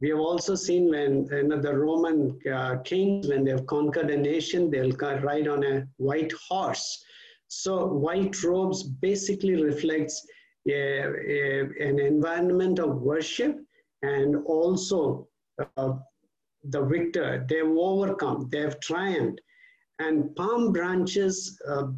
We 0.00 0.08
have 0.10 0.18
also 0.18 0.54
seen 0.54 0.88
when 0.88 1.26
you 1.30 1.42
know, 1.42 1.60
the 1.60 1.76
Roman 1.76 2.38
uh, 2.50 2.78
kings, 2.84 3.28
when 3.28 3.44
they've 3.44 3.66
conquered 3.66 4.10
a 4.10 4.16
nation, 4.16 4.70
they'll 4.70 4.92
ride 4.92 5.46
on 5.46 5.62
a 5.62 5.86
white 5.98 6.32
horse. 6.48 7.04
So 7.48 7.86
white 7.86 8.42
robes 8.42 8.82
basically 8.82 9.62
reflects 9.62 10.26
a, 10.68 10.72
a, 10.72 11.60
an 11.80 11.98
environment 11.98 12.78
of 12.78 13.02
worship 13.02 13.58
and 14.02 14.36
also 14.46 15.28
uh, 15.76 15.94
the 16.64 16.84
victor. 16.84 17.44
They've 17.48 17.64
overcome, 17.64 18.48
they've 18.50 18.78
triumphed. 18.80 19.40
And 19.98 20.34
palm 20.34 20.72
branches, 20.72 21.60
uh, 21.68 21.88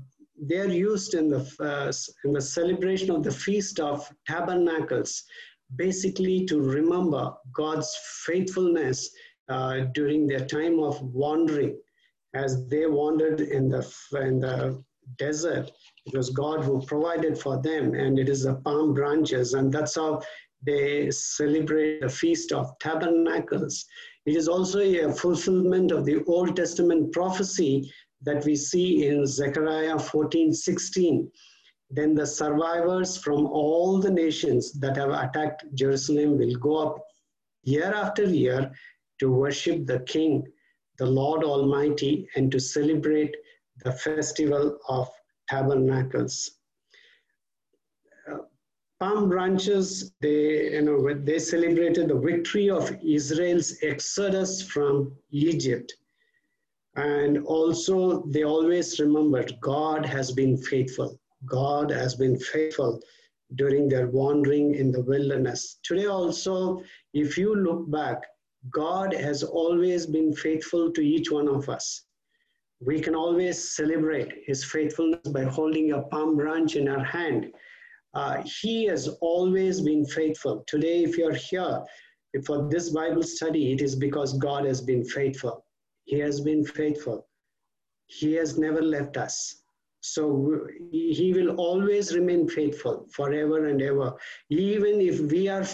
they're 0.40 0.68
used 0.70 1.14
in 1.14 1.28
the, 1.28 1.46
uh, 1.60 1.92
in 2.24 2.32
the 2.32 2.40
celebration 2.40 3.10
of 3.10 3.22
the 3.22 3.30
Feast 3.30 3.78
of 3.78 4.10
Tabernacles, 4.26 5.22
basically 5.76 6.44
to 6.46 6.60
remember 6.60 7.32
God's 7.52 7.96
faithfulness 8.24 9.10
uh, 9.48 9.86
during 9.94 10.26
their 10.26 10.46
time 10.46 10.80
of 10.80 11.00
wandering 11.02 11.78
as 12.34 12.66
they 12.68 12.86
wandered 12.86 13.40
in 13.40 13.68
the, 13.68 13.86
in 14.20 14.40
the 14.40 14.82
desert. 15.18 15.70
It 16.06 16.16
was 16.16 16.30
God 16.30 16.64
who 16.64 16.84
provided 16.86 17.38
for 17.38 17.60
them, 17.60 17.94
and 17.94 18.18
it 18.18 18.28
is 18.28 18.44
the 18.44 18.54
palm 18.54 18.94
branches, 18.94 19.54
and 19.54 19.72
that's 19.72 19.96
how 19.96 20.22
they 20.64 21.10
celebrate 21.10 22.00
the 22.00 22.08
Feast 22.08 22.52
of 22.52 22.78
Tabernacles. 22.78 23.84
It 24.26 24.36
is 24.36 24.48
also 24.48 24.80
a 24.80 25.12
fulfillment 25.12 25.90
of 25.90 26.04
the 26.04 26.22
Old 26.24 26.56
Testament 26.56 27.12
prophecy 27.12 27.92
that 28.22 28.44
we 28.44 28.54
see 28.54 29.06
in 29.06 29.26
Zechariah 29.26 29.98
14 29.98 30.54
16. 30.54 31.30
Then 31.94 32.14
the 32.14 32.26
survivors 32.26 33.18
from 33.18 33.46
all 33.46 33.98
the 33.98 34.10
nations 34.10 34.72
that 34.80 34.96
have 34.96 35.10
attacked 35.10 35.66
Jerusalem 35.74 36.38
will 36.38 36.56
go 36.56 36.76
up 36.76 37.06
year 37.64 37.92
after 37.94 38.24
year 38.24 38.72
to 39.20 39.30
worship 39.30 39.84
the 39.84 40.00
King, 40.00 40.50
the 40.96 41.04
Lord 41.04 41.44
Almighty, 41.44 42.26
and 42.34 42.50
to 42.50 42.58
celebrate 42.58 43.36
the 43.84 43.92
festival 43.92 44.78
of 44.88 45.06
tabernacles. 45.50 46.52
Uh, 48.26 48.38
palm 48.98 49.28
branches, 49.28 50.14
they, 50.22 50.72
you 50.72 50.82
know, 50.82 51.12
they 51.12 51.38
celebrated 51.38 52.08
the 52.08 52.18
victory 52.18 52.70
of 52.70 52.90
Israel's 53.04 53.76
exodus 53.82 54.62
from 54.62 55.14
Egypt. 55.30 55.92
And 56.96 57.44
also, 57.44 58.22
they 58.28 58.44
always 58.44 58.98
remembered 58.98 59.52
God 59.60 60.06
has 60.06 60.32
been 60.32 60.56
faithful. 60.56 61.18
God 61.46 61.90
has 61.90 62.14
been 62.14 62.38
faithful 62.38 63.00
during 63.54 63.88
their 63.88 64.08
wandering 64.08 64.74
in 64.74 64.90
the 64.90 65.02
wilderness. 65.02 65.78
Today, 65.82 66.06
also, 66.06 66.82
if 67.12 67.36
you 67.36 67.54
look 67.54 67.90
back, 67.90 68.22
God 68.70 69.12
has 69.12 69.42
always 69.42 70.06
been 70.06 70.32
faithful 70.34 70.92
to 70.92 71.00
each 71.00 71.30
one 71.30 71.48
of 71.48 71.68
us 71.68 72.04
we 72.84 73.00
can 73.00 73.14
always 73.14 73.74
celebrate 73.76 74.32
his 74.44 74.64
faithfulness 74.64 75.28
by 75.28 75.44
holding 75.44 75.92
a 75.92 76.02
palm 76.02 76.36
branch 76.36 76.74
in 76.74 76.88
our 76.88 77.04
hand. 77.04 77.52
Uh, 78.14 78.42
he 78.60 78.84
has 78.86 79.08
always 79.20 79.80
been 79.80 80.04
faithful. 80.04 80.64
Today, 80.66 81.04
if 81.04 81.16
you're 81.16 81.34
here 81.34 81.82
for 82.44 82.68
this 82.68 82.90
Bible 82.90 83.22
study, 83.22 83.72
it 83.72 83.80
is 83.80 83.94
because 83.94 84.36
God 84.38 84.64
has 84.64 84.80
been 84.80 85.04
faithful. 85.04 85.64
He 86.04 86.18
has 86.18 86.40
been 86.40 86.64
faithful. 86.64 87.28
He 88.06 88.32
has 88.34 88.58
never 88.58 88.82
left 88.82 89.16
us. 89.16 89.61
So 90.02 90.66
he 90.90 91.32
will 91.32 91.54
always 91.56 92.12
remain 92.12 92.48
faithful 92.48 93.06
forever 93.12 93.68
and 93.68 93.80
ever. 93.80 94.12
Even 94.50 95.00
if 95.00 95.20
we 95.20 95.48
are 95.48 95.64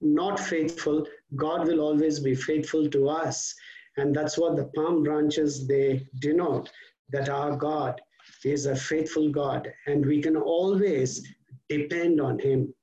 not 0.00 0.40
faithful, 0.40 1.06
God 1.36 1.68
will 1.68 1.80
always 1.80 2.18
be 2.18 2.34
faithful 2.34 2.90
to 2.90 3.08
us. 3.08 3.54
And 3.96 4.14
that's 4.14 4.36
what 4.36 4.56
the 4.56 4.64
palm 4.74 5.04
branches, 5.04 5.68
they 5.68 6.04
denote 6.18 6.72
that 7.10 7.28
our 7.28 7.56
God 7.56 8.00
is 8.44 8.66
a 8.66 8.74
faithful 8.74 9.30
God 9.30 9.72
and 9.86 10.04
we 10.04 10.20
can 10.20 10.36
always 10.36 11.24
depend 11.68 12.20
on 12.20 12.40
him. 12.40 12.74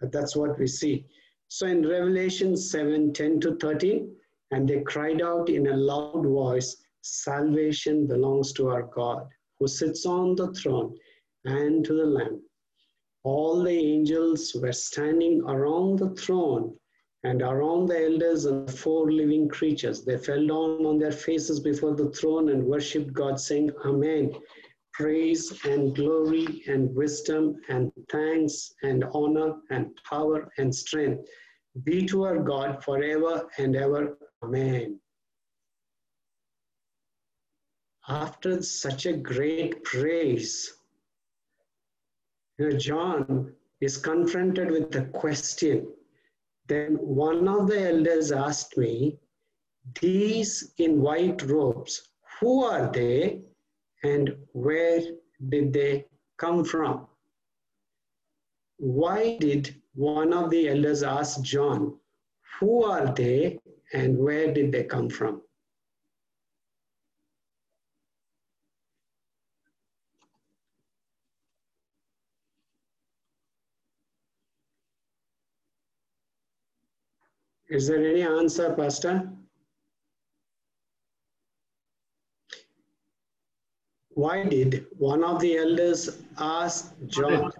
That's 0.00 0.34
what 0.34 0.58
we 0.58 0.66
see. 0.66 1.04
So 1.48 1.66
in 1.66 1.86
Revelation 1.86 2.56
7, 2.56 3.12
10 3.12 3.40
to 3.40 3.56
13, 3.56 4.16
and 4.50 4.66
they 4.66 4.80
cried 4.80 5.20
out 5.20 5.50
in 5.50 5.66
a 5.66 5.76
loud 5.76 6.24
voice, 6.24 6.74
salvation 7.02 8.06
belongs 8.06 8.54
to 8.54 8.70
our 8.70 8.84
God 8.84 9.28
who 9.58 9.68
sits 9.68 10.06
on 10.06 10.34
the 10.36 10.52
throne 10.52 10.96
and 11.44 11.84
to 11.84 11.94
the 11.94 12.04
Lamb. 12.04 12.42
All 13.24 13.62
the 13.62 13.70
angels 13.70 14.54
were 14.54 14.72
standing 14.72 15.42
around 15.42 15.98
the 15.98 16.10
throne 16.10 16.76
and 17.24 17.42
around 17.42 17.86
the 17.86 18.04
elders 18.04 18.44
and 18.44 18.68
the 18.68 18.72
four 18.72 19.10
living 19.10 19.48
creatures, 19.48 20.04
they 20.04 20.16
fell 20.16 20.46
down 20.46 20.86
on 20.86 20.98
their 20.98 21.10
faces 21.10 21.58
before 21.58 21.96
the 21.96 22.10
throne 22.10 22.50
and 22.50 22.64
worshiped 22.64 23.12
God, 23.12 23.40
saying, 23.40 23.70
Amen. 23.84 24.32
Praise 24.92 25.52
and 25.64 25.94
glory 25.94 26.62
and 26.68 26.94
wisdom 26.94 27.56
and 27.68 27.90
thanks 28.10 28.72
and 28.82 29.04
honor 29.12 29.56
and 29.70 29.90
power 30.08 30.48
and 30.58 30.74
strength 30.74 31.28
be 31.82 32.06
to 32.06 32.24
our 32.24 32.38
God 32.38 32.82
forever 32.82 33.46
and 33.58 33.76
ever. 33.76 34.16
Amen. 34.42 35.00
After 38.08 38.62
such 38.62 39.06
a 39.06 39.16
great 39.16 39.82
praise, 39.82 40.72
know, 42.58 42.70
John 42.70 43.54
is 43.80 43.96
confronted 43.96 44.70
with 44.70 44.90
the 44.92 45.06
question 45.06 45.92
then 46.68 46.94
one 46.96 47.46
of 47.46 47.68
the 47.68 47.80
elders 47.80 48.32
asked 48.32 48.76
me, 48.76 49.18
These 50.00 50.72
in 50.78 51.00
white 51.00 51.42
robes, 51.42 52.08
who 52.40 52.64
are 52.64 52.90
they 52.90 53.42
and 54.02 54.36
where 54.52 55.00
did 55.48 55.72
they 55.72 56.06
come 56.36 56.64
from? 56.64 57.06
Why 58.78 59.36
did 59.38 59.80
one 59.94 60.32
of 60.32 60.50
the 60.50 60.68
elders 60.68 61.02
ask 61.02 61.40
John, 61.42 61.98
Who 62.58 62.84
are 62.84 63.14
they 63.14 63.60
and 63.92 64.18
where 64.18 64.52
did 64.52 64.72
they 64.72 64.84
come 64.84 65.08
from? 65.08 65.42
Is 77.68 77.88
there 77.88 78.04
any 78.04 78.22
answer, 78.22 78.72
Pastor? 78.74 79.28
Why 84.10 84.44
did 84.44 84.86
one 84.98 85.24
of 85.24 85.40
the 85.40 85.58
elders 85.58 86.22
ask 86.38 86.94
John, 87.06 87.52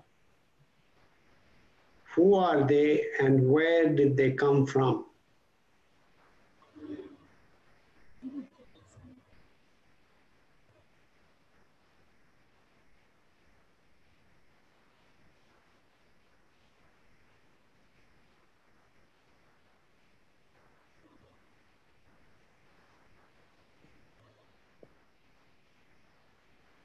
Who 2.14 2.34
are 2.34 2.66
they 2.66 3.04
and 3.20 3.50
where 3.50 3.88
did 3.94 4.16
they 4.16 4.30
come 4.32 4.64
from? 4.64 5.06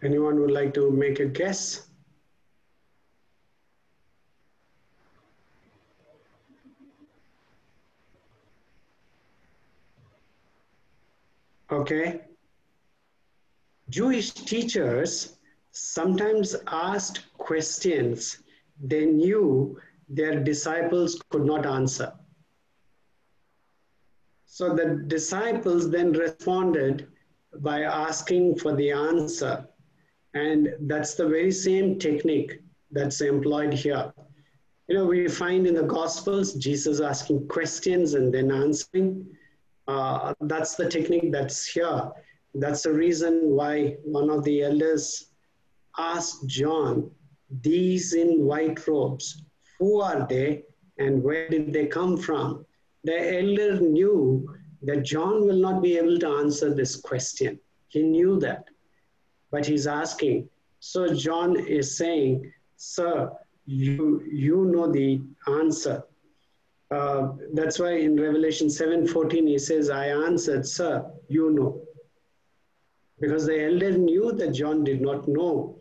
Anyone 0.03 0.39
would 0.39 0.51
like 0.51 0.73
to 0.73 0.89
make 0.89 1.19
a 1.19 1.25
guess? 1.25 1.87
Okay. 11.71 12.21
Jewish 13.89 14.31
teachers 14.31 15.37
sometimes 15.71 16.55
asked 16.67 17.31
questions 17.37 18.39
they 18.83 19.05
knew 19.05 19.79
their 20.09 20.43
disciples 20.43 21.21
could 21.29 21.45
not 21.45 21.65
answer. 21.65 22.11
So 24.45 24.75
the 24.75 25.03
disciples 25.07 25.89
then 25.89 26.11
responded 26.11 27.07
by 27.59 27.83
asking 27.83 28.57
for 28.57 28.75
the 28.75 28.91
answer. 28.91 29.67
And 30.33 30.73
that's 30.81 31.15
the 31.15 31.27
very 31.27 31.51
same 31.51 31.99
technique 31.99 32.61
that's 32.91 33.21
employed 33.21 33.73
here. 33.73 34.13
You 34.87 34.95
know, 34.95 35.05
we 35.05 35.27
find 35.27 35.67
in 35.67 35.75
the 35.75 35.83
Gospels 35.83 36.53
Jesus 36.53 36.99
asking 36.99 37.47
questions 37.47 38.13
and 38.13 38.33
then 38.33 38.51
answering. 38.51 39.25
Uh, 39.87 40.33
that's 40.41 40.75
the 40.75 40.89
technique 40.89 41.31
that's 41.31 41.65
here. 41.65 42.11
That's 42.55 42.83
the 42.83 42.93
reason 42.93 43.51
why 43.51 43.97
one 44.03 44.29
of 44.29 44.43
the 44.43 44.63
elders 44.63 45.31
asked 45.97 46.47
John, 46.47 47.09
These 47.61 48.13
in 48.13 48.45
white 48.45 48.85
robes, 48.87 49.43
who 49.79 50.01
are 50.01 50.27
they 50.27 50.63
and 50.97 51.23
where 51.23 51.49
did 51.49 51.73
they 51.73 51.87
come 51.87 52.17
from? 52.17 52.65
The 53.03 53.39
elder 53.39 53.79
knew 53.79 54.47
that 54.83 55.03
John 55.03 55.45
will 55.45 55.59
not 55.59 55.81
be 55.81 55.97
able 55.97 56.19
to 56.19 56.37
answer 56.37 56.73
this 56.73 56.95
question. 56.95 57.59
He 57.87 58.03
knew 58.03 58.39
that, 58.39 58.65
but 59.51 59.65
he's 59.65 59.87
asking. 59.87 60.49
So 60.79 61.13
John 61.13 61.57
is 61.59 61.97
saying, 61.97 62.51
Sir, 62.77 63.31
you, 63.65 64.23
you 64.31 64.65
know 64.65 64.91
the 64.91 65.21
answer. 65.47 66.03
Uh, 66.89 67.33
that's 67.53 67.79
why 67.79 67.93
in 67.93 68.19
Revelation 68.19 68.67
7:14 68.67 69.47
he 69.47 69.57
says, 69.59 69.89
I 69.89 70.07
answered, 70.07 70.65
Sir, 70.65 71.05
you 71.27 71.51
know. 71.51 71.81
Because 73.19 73.45
the 73.45 73.65
elder 73.65 73.91
knew 73.91 74.31
that 74.33 74.53
John 74.53 74.83
did 74.83 75.01
not 75.01 75.27
know. 75.27 75.77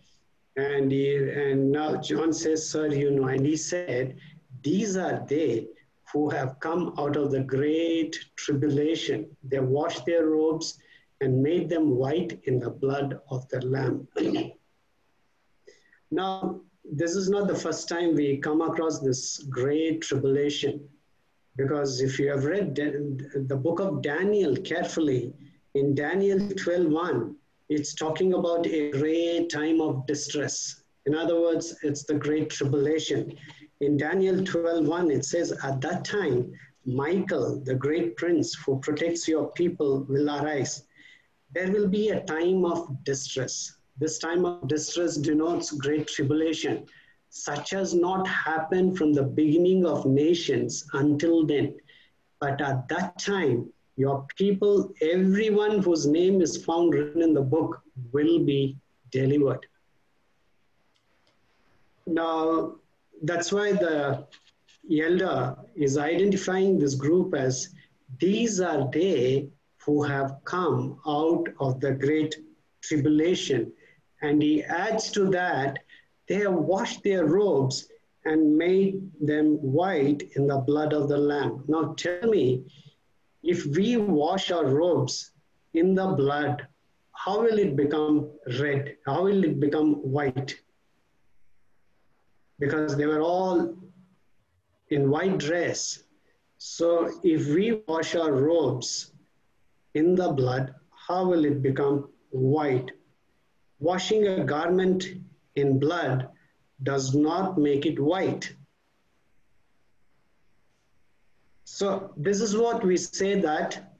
And, 0.56 0.92
he, 0.92 1.16
and 1.16 1.72
now 1.72 1.96
John 1.96 2.32
says, 2.32 2.68
Sir, 2.68 2.88
you 2.88 3.10
know. 3.10 3.28
And 3.28 3.44
he 3.46 3.56
said, 3.56 4.16
These 4.62 4.96
are 4.96 5.24
they 5.26 5.68
who 6.12 6.28
have 6.30 6.60
come 6.60 6.94
out 6.98 7.16
of 7.16 7.30
the 7.30 7.40
great 7.40 8.18
tribulation. 8.36 9.26
They 9.42 9.60
washed 9.60 10.04
their 10.04 10.26
robes 10.26 10.78
and 11.20 11.42
made 11.42 11.68
them 11.68 11.96
white 11.96 12.40
in 12.44 12.58
the 12.58 12.70
blood 12.70 13.20
of 13.30 13.46
the 13.48 13.60
Lamb. 13.66 14.08
now, 16.10 16.60
this 16.84 17.14
is 17.14 17.28
not 17.28 17.46
the 17.46 17.54
first 17.54 17.88
time 17.88 18.14
we 18.14 18.38
come 18.38 18.62
across 18.62 19.00
this 19.00 19.38
great 19.50 20.00
tribulation. 20.02 20.88
Because 21.56 22.00
if 22.00 22.18
you 22.18 22.28
have 22.30 22.44
read 22.44 22.74
the 22.74 23.56
book 23.56 23.80
of 23.80 24.02
Daniel 24.02 24.56
carefully, 24.56 25.34
in 25.74 25.94
Daniel 25.94 26.38
12:1, 26.38 27.34
it's 27.68 27.94
talking 27.94 28.32
about 28.34 28.66
a 28.66 28.90
great 28.90 29.50
time 29.50 29.80
of 29.80 30.06
distress. 30.06 30.82
In 31.06 31.14
other 31.14 31.40
words, 31.40 31.76
it's 31.82 32.04
the 32.04 32.14
great 32.14 32.50
tribulation. 32.50 33.36
In 33.80 33.96
Daniel 33.96 34.36
12:1, 34.36 35.12
it 35.12 35.24
says, 35.24 35.52
At 35.62 35.80
that 35.82 36.04
time, 36.04 36.52
Michael, 36.84 37.60
the 37.60 37.74
great 37.74 38.16
prince 38.16 38.54
who 38.54 38.80
protects 38.80 39.28
your 39.28 39.52
people, 39.52 40.04
will 40.08 40.30
arise. 40.30 40.84
There 41.52 41.70
will 41.72 41.88
be 41.88 42.10
a 42.10 42.24
time 42.24 42.64
of 42.64 43.02
distress. 43.04 43.76
This 43.98 44.18
time 44.18 44.44
of 44.44 44.68
distress 44.68 45.16
denotes 45.16 45.72
great 45.72 46.06
tribulation 46.06 46.86
such 47.30 47.72
as 47.72 47.94
not 47.94 48.26
happened 48.26 48.98
from 48.98 49.12
the 49.12 49.22
beginning 49.22 49.86
of 49.86 50.04
nations 50.04 50.84
until 50.94 51.46
then. 51.46 51.76
But 52.40 52.60
at 52.60 52.88
that 52.88 53.18
time, 53.18 53.72
your 53.96 54.26
people, 54.36 54.92
everyone 55.00 55.80
whose 55.80 56.06
name 56.06 56.40
is 56.40 56.64
found 56.64 56.94
written 56.94 57.22
in 57.22 57.34
the 57.34 57.42
book, 57.42 57.82
will 58.12 58.44
be 58.44 58.76
delivered. 59.12 59.64
Now, 62.06 62.76
that's 63.22 63.52
why 63.52 63.72
the 63.72 64.26
elder 64.90 65.56
is 65.76 65.98
identifying 65.98 66.78
this 66.78 66.94
group 66.94 67.34
as 67.34 67.68
these 68.18 68.60
are 68.60 68.90
they 68.90 69.48
who 69.84 70.02
have 70.02 70.36
come 70.44 70.98
out 71.06 71.46
of 71.58 71.80
the 71.80 71.92
great 71.92 72.36
tribulation. 72.82 73.72
And 74.22 74.42
he 74.42 74.62
adds 74.62 75.10
to 75.12 75.30
that 75.30 75.78
they 76.28 76.36
have 76.36 76.54
washed 76.54 77.02
their 77.02 77.24
robes 77.26 77.88
and 78.24 78.56
made 78.56 79.00
them 79.20 79.54
white 79.56 80.22
in 80.36 80.46
the 80.46 80.58
blood 80.58 80.92
of 80.92 81.08
the 81.08 81.16
Lamb. 81.16 81.64
Now 81.66 81.94
tell 81.94 82.28
me, 82.28 82.64
if 83.42 83.64
we 83.66 83.96
wash 83.96 84.50
our 84.50 84.66
robes 84.66 85.32
in 85.72 85.94
the 85.94 86.08
blood, 86.08 86.66
how 87.12 87.40
will 87.40 87.58
it 87.58 87.76
become 87.76 88.30
red? 88.60 88.96
How 89.06 89.24
will 89.24 89.44
it 89.44 89.60
become 89.60 89.94
white? 89.96 90.54
Because 92.58 92.96
they 92.96 93.06
were 93.06 93.22
all 93.22 93.74
in 94.90 95.10
white 95.10 95.38
dress. 95.38 96.04
So 96.58 97.10
if 97.24 97.46
we 97.48 97.82
wash 97.88 98.14
our 98.14 98.32
robes 98.32 99.09
in 99.94 100.14
the 100.14 100.30
blood, 100.32 100.74
how 101.08 101.26
will 101.26 101.44
it 101.44 101.62
become 101.62 102.08
white? 102.30 102.90
Washing 103.78 104.26
a 104.26 104.44
garment 104.44 105.06
in 105.56 105.78
blood 105.78 106.28
does 106.82 107.14
not 107.14 107.58
make 107.58 107.86
it 107.86 107.98
white. 107.98 108.54
So 111.64 112.12
this 112.16 112.40
is 112.40 112.56
what 112.56 112.84
we 112.84 112.96
say 112.96 113.40
that 113.40 113.96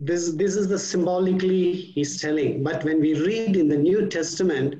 this, 0.00 0.32
this 0.32 0.54
is 0.54 0.68
the 0.68 0.78
symbolically 0.78 1.72
he's 1.72 2.20
telling. 2.20 2.62
But 2.62 2.84
when 2.84 3.00
we 3.00 3.20
read 3.20 3.56
in 3.56 3.68
the 3.68 3.76
New 3.76 4.08
Testament, 4.08 4.76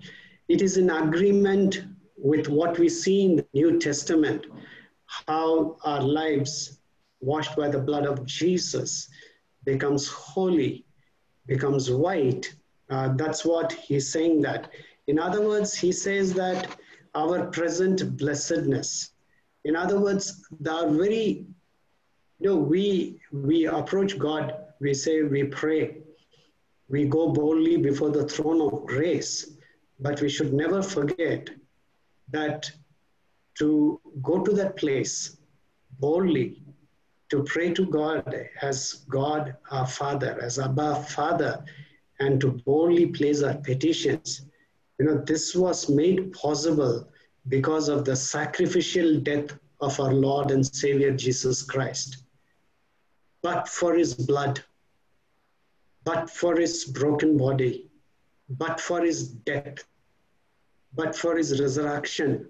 it 0.49 0.62
is 0.62 0.76
in 0.76 0.90
agreement 0.90 1.84
with 2.16 2.49
what 2.49 2.78
we 2.78 2.88
see 2.88 3.24
in 3.24 3.36
the 3.36 3.46
New 3.55 3.78
Testament, 3.78 4.46
how 5.07 5.76
our 5.84 6.03
lives 6.03 6.78
washed 7.20 7.57
by 7.57 7.68
the 7.68 7.78
blood 7.78 8.07
of 8.07 8.24
Jesus 8.26 9.09
becomes 9.72 10.08
holy, 10.08 10.84
becomes 11.46 11.90
white. 11.90 12.44
Uh, 12.88 13.08
that's 13.20 13.44
what 13.44 13.70
he's 13.72 14.08
saying 14.10 14.40
that. 14.48 14.70
In 15.08 15.18
other 15.18 15.42
words, 15.50 15.70
he 15.74 15.92
says 15.92 16.32
that 16.42 16.76
our 17.14 17.38
present 17.58 18.16
blessedness. 18.16 19.10
In 19.64 19.74
other 19.76 19.98
words, 20.00 20.24
the 20.60 20.76
very, 21.00 21.46
you 22.40 22.46
know, 22.48 22.56
we, 22.56 23.20
we 23.32 23.66
approach 23.66 24.18
God, 24.18 24.44
we 24.80 24.94
say, 24.94 25.22
we 25.22 25.44
pray, 25.44 25.98
we 26.88 27.04
go 27.04 27.28
boldly 27.40 27.76
before 27.76 28.10
the 28.10 28.26
throne 28.26 28.60
of 28.62 28.86
grace, 28.86 29.30
but 30.00 30.20
we 30.22 30.30
should 30.30 30.52
never 30.54 30.80
forget 30.82 31.50
that 32.30 32.70
to 33.58 34.00
go 34.22 34.42
to 34.44 34.52
that 34.52 34.76
place 34.76 35.36
boldly, 36.00 36.62
to 37.31 37.43
pray 37.45 37.72
to 37.74 37.87
God 37.87 38.49
as 38.62 39.05
God 39.09 39.57
our 39.70 39.87
Father, 39.87 40.39
as 40.43 40.59
Abba 40.59 41.05
Father, 41.05 41.64
and 42.20 42.41
to 42.41 42.53
boldly 42.53 43.07
place 43.07 43.43
our 43.43 43.55
petitions 43.55 44.49
you 44.99 45.07
know, 45.07 45.18
this 45.18 45.55
was 45.55 45.89
made 45.89 46.33
possible 46.33 47.09
because 47.49 47.89
of 47.89 48.05
the 48.05 48.16
sacrificial 48.16 49.20
death 49.20 49.57
of 49.81 49.99
our 50.01 50.12
Lord 50.12 50.51
and 50.51 50.66
Savior 50.66 51.12
Jesus 51.12 51.62
Christ. 51.62 52.24
but 53.41 53.68
for 53.68 53.95
his 53.95 54.14
blood, 54.14 54.61
but 56.03 56.29
for 56.29 56.57
his 56.57 56.85
broken 56.85 57.37
body, 57.37 57.89
but 58.49 58.81
for 58.81 59.01
his 59.05 59.29
death, 59.29 59.85
but 60.93 61.14
for 61.14 61.37
his 61.37 61.61
resurrection, 61.61 62.49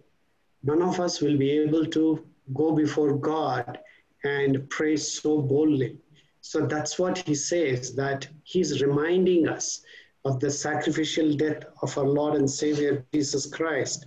none 0.63 0.81
of 0.81 0.99
us 0.99 1.21
will 1.21 1.37
be 1.37 1.51
able 1.51 1.85
to 1.85 2.25
go 2.55 2.73
before 2.73 3.13
God 3.19 3.79
and 4.25 4.69
pray 4.71 4.97
so 4.97 5.41
boldly. 5.41 5.99
So 6.41 6.67
that's 6.67 6.99
what 6.99 7.19
he 7.19 7.35
says, 7.35 7.95
that 7.95 8.27
he's 8.45 8.83
reminding 8.83 9.49
us 9.49 9.83
of 10.25 10.41
the 10.41 10.51
sacrificial 10.51 11.35
death 11.35 11.65
of 11.83 11.97
our 11.99 12.07
Lord 12.07 12.37
and 12.37 12.51
Savior 12.51 13.05
Jesus 13.13 13.47
Christ. 13.47 14.07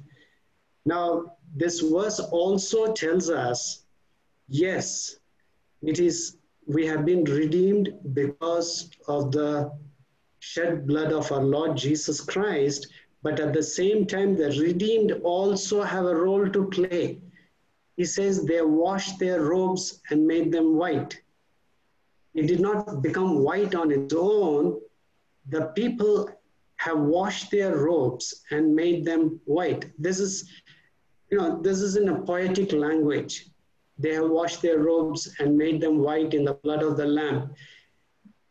Now, 0.86 1.38
this 1.56 1.82
verse 1.82 2.20
also 2.20 2.94
tells 2.94 3.30
us 3.30 3.84
yes, 4.48 5.16
it 5.82 6.00
is, 6.00 6.38
we 6.68 6.86
have 6.86 7.06
been 7.06 7.24
redeemed 7.24 7.94
because 8.14 8.90
of 9.08 9.32
the 9.32 9.72
shed 10.40 10.86
blood 10.86 11.12
of 11.12 11.32
our 11.32 11.44
Lord 11.44 11.78
Jesus 11.78 12.22
Christ, 12.22 12.88
but 13.24 13.40
at 13.40 13.54
the 13.54 13.64
same 13.64 14.06
time, 14.06 14.36
the 14.36 14.50
redeemed 14.60 15.12
also 15.24 15.84
have 15.84 16.06
a 16.06 16.16
role 16.16 16.50
to 16.50 16.66
play. 16.66 17.20
He 18.02 18.06
says 18.06 18.44
they 18.44 18.64
washed 18.64 19.20
their 19.20 19.44
robes 19.44 20.02
and 20.10 20.26
made 20.26 20.52
them 20.52 20.76
white. 20.76 21.22
It 22.34 22.48
did 22.48 22.60
not 22.60 23.04
become 23.04 23.44
white 23.44 23.76
on 23.76 23.92
its 23.92 24.12
own. 24.18 24.82
The 25.50 25.66
people 25.80 26.28
have 26.78 26.98
washed 26.98 27.52
their 27.52 27.78
robes 27.78 28.42
and 28.50 28.74
made 28.74 29.06
them 29.06 29.40
white. 29.46 29.92
This 30.00 30.20
is, 30.20 30.50
you 31.30 31.38
know, 31.38 31.62
this 31.62 31.80
is 31.80 31.96
in 31.96 32.10
a 32.10 32.22
poetic 32.24 32.72
language. 32.74 33.52
They 34.00 34.16
have 34.16 34.32
washed 34.32 34.64
their 34.64 34.80
robes 34.80 35.36
and 35.38 35.56
made 35.56 35.80
them 35.80 36.00
white 36.00 36.34
in 36.34 36.44
the 36.44 36.56
blood 36.56 36.82
of 36.82 36.98
the 36.98 37.06
Lamb. 37.06 37.54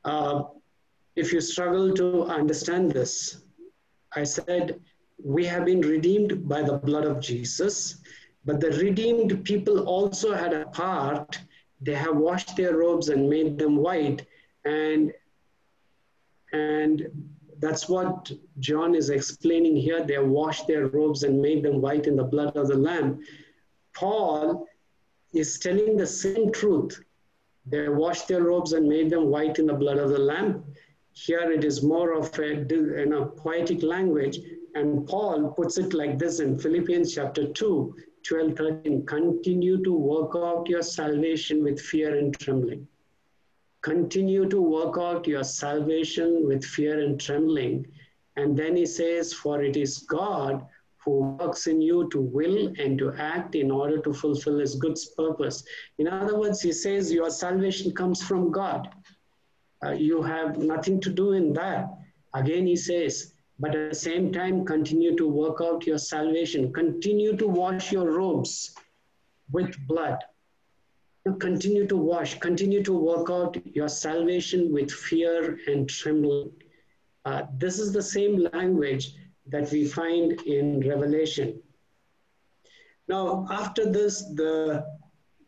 Uh, 0.04 0.44
if 1.16 1.32
you 1.32 1.40
struggle 1.40 1.92
to 1.94 2.22
understand 2.26 2.92
this, 2.92 3.42
I 4.14 4.22
said, 4.22 4.78
we 5.20 5.44
have 5.46 5.64
been 5.64 5.80
redeemed 5.80 6.48
by 6.48 6.62
the 6.62 6.78
blood 6.78 7.04
of 7.04 7.18
Jesus, 7.18 7.96
but 8.44 8.60
the 8.60 8.70
redeemed 8.70 9.44
people 9.44 9.86
also 9.86 10.32
had 10.32 10.52
a 10.52 10.66
part. 10.66 11.38
They 11.80 11.94
have 11.94 12.16
washed 12.16 12.56
their 12.56 12.76
robes 12.76 13.08
and 13.08 13.28
made 13.28 13.58
them 13.58 13.76
white. 13.76 14.26
And, 14.64 15.12
and 16.52 17.06
that's 17.58 17.88
what 17.88 18.30
John 18.58 18.94
is 18.94 19.10
explaining 19.10 19.76
here. 19.76 20.04
They 20.04 20.18
washed 20.18 20.66
their 20.66 20.86
robes 20.86 21.22
and 21.22 21.40
made 21.40 21.62
them 21.62 21.80
white 21.80 22.06
in 22.06 22.16
the 22.16 22.24
blood 22.24 22.56
of 22.56 22.68
the 22.68 22.76
Lamb. 22.76 23.20
Paul 23.94 24.66
is 25.34 25.58
telling 25.58 25.96
the 25.96 26.06
same 26.06 26.50
truth. 26.50 27.02
They 27.66 27.88
washed 27.88 28.28
their 28.28 28.42
robes 28.42 28.72
and 28.72 28.88
made 28.88 29.10
them 29.10 29.26
white 29.26 29.58
in 29.58 29.66
the 29.66 29.74
blood 29.74 29.98
of 29.98 30.10
the 30.10 30.18
Lamb. 30.18 30.64
Here 31.12 31.52
it 31.52 31.64
is 31.64 31.82
more 31.82 32.12
of 32.12 32.36
a 32.38 32.64
you 32.68 33.06
know, 33.06 33.26
poetic 33.26 33.82
language. 33.82 34.38
And 34.74 35.06
Paul 35.06 35.50
puts 35.50 35.76
it 35.76 35.92
like 35.92 36.18
this 36.18 36.40
in 36.40 36.58
Philippians 36.58 37.14
chapter 37.14 37.46
2, 37.46 37.94
12, 38.26 38.56
13. 38.56 39.06
Continue 39.06 39.82
to 39.82 39.92
work 39.92 40.32
out 40.36 40.68
your 40.68 40.82
salvation 40.82 41.62
with 41.64 41.80
fear 41.80 42.18
and 42.18 42.38
trembling. 42.38 42.86
Continue 43.82 44.48
to 44.48 44.60
work 44.60 44.98
out 44.98 45.26
your 45.26 45.44
salvation 45.44 46.46
with 46.46 46.64
fear 46.64 47.00
and 47.00 47.20
trembling. 47.20 47.86
And 48.36 48.56
then 48.56 48.76
he 48.76 48.86
says, 48.86 49.32
For 49.32 49.62
it 49.62 49.76
is 49.76 49.98
God 49.98 50.66
who 51.04 51.36
works 51.38 51.66
in 51.66 51.80
you 51.80 52.08
to 52.10 52.20
will 52.20 52.72
and 52.78 52.98
to 52.98 53.12
act 53.14 53.54
in 53.54 53.70
order 53.70 53.98
to 54.02 54.12
fulfill 54.12 54.58
his 54.58 54.74
good 54.74 54.98
purpose. 55.16 55.64
In 55.98 56.08
other 56.08 56.38
words, 56.38 56.60
he 56.60 56.72
says, 56.72 57.10
Your 57.10 57.30
salvation 57.30 57.92
comes 57.92 58.22
from 58.22 58.50
God. 58.50 58.88
Uh, 59.82 59.92
you 59.92 60.22
have 60.22 60.58
nothing 60.58 61.00
to 61.00 61.10
do 61.10 61.32
in 61.32 61.54
that. 61.54 61.88
Again, 62.34 62.66
he 62.66 62.76
says, 62.76 63.32
but 63.60 63.74
at 63.74 63.90
the 63.90 63.94
same 63.94 64.32
time, 64.32 64.64
continue 64.64 65.14
to 65.16 65.28
work 65.28 65.60
out 65.62 65.86
your 65.86 65.98
salvation. 65.98 66.72
Continue 66.72 67.36
to 67.36 67.46
wash 67.46 67.92
your 67.92 68.10
robes 68.10 68.74
with 69.52 69.76
blood. 69.86 70.18
Continue 71.38 71.86
to 71.86 71.96
wash, 71.96 72.38
continue 72.38 72.82
to 72.82 72.94
work 72.94 73.28
out 73.30 73.54
your 73.66 73.88
salvation 73.88 74.72
with 74.72 74.90
fear 74.90 75.58
and 75.66 75.86
trembling. 75.86 76.50
Uh, 77.26 77.42
this 77.58 77.78
is 77.78 77.92
the 77.92 78.02
same 78.02 78.48
language 78.54 79.12
that 79.48 79.70
we 79.70 79.86
find 79.86 80.40
in 80.42 80.80
Revelation. 80.88 81.60
Now, 83.08 83.46
after 83.50 83.92
this, 83.92 84.22
the, 84.34 84.86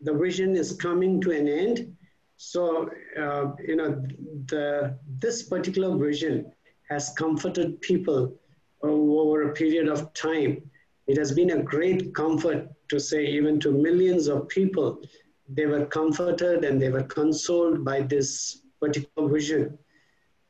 the 0.02 0.12
vision 0.12 0.54
is 0.54 0.72
coming 0.72 1.18
to 1.22 1.30
an 1.30 1.48
end. 1.48 1.96
So, 2.36 2.90
uh, 3.18 3.52
you 3.66 3.76
know, 3.76 4.04
the, 4.46 4.98
this 5.18 5.44
particular 5.44 5.96
vision 5.96 6.52
has 6.92 7.10
comforted 7.16 7.80
people 7.80 8.34
over 8.82 9.42
a 9.42 9.54
period 9.54 9.88
of 9.88 10.12
time. 10.12 10.62
It 11.06 11.16
has 11.16 11.32
been 11.32 11.52
a 11.52 11.62
great 11.62 12.14
comfort 12.14 12.68
to 12.90 13.00
say, 13.00 13.24
even 13.26 13.58
to 13.60 13.70
millions 13.72 14.28
of 14.28 14.48
people, 14.48 15.00
they 15.48 15.66
were 15.66 15.86
comforted 15.86 16.64
and 16.64 16.80
they 16.80 16.90
were 16.90 17.04
consoled 17.04 17.84
by 17.84 18.02
this 18.02 18.62
particular 18.80 19.28
vision. 19.28 19.78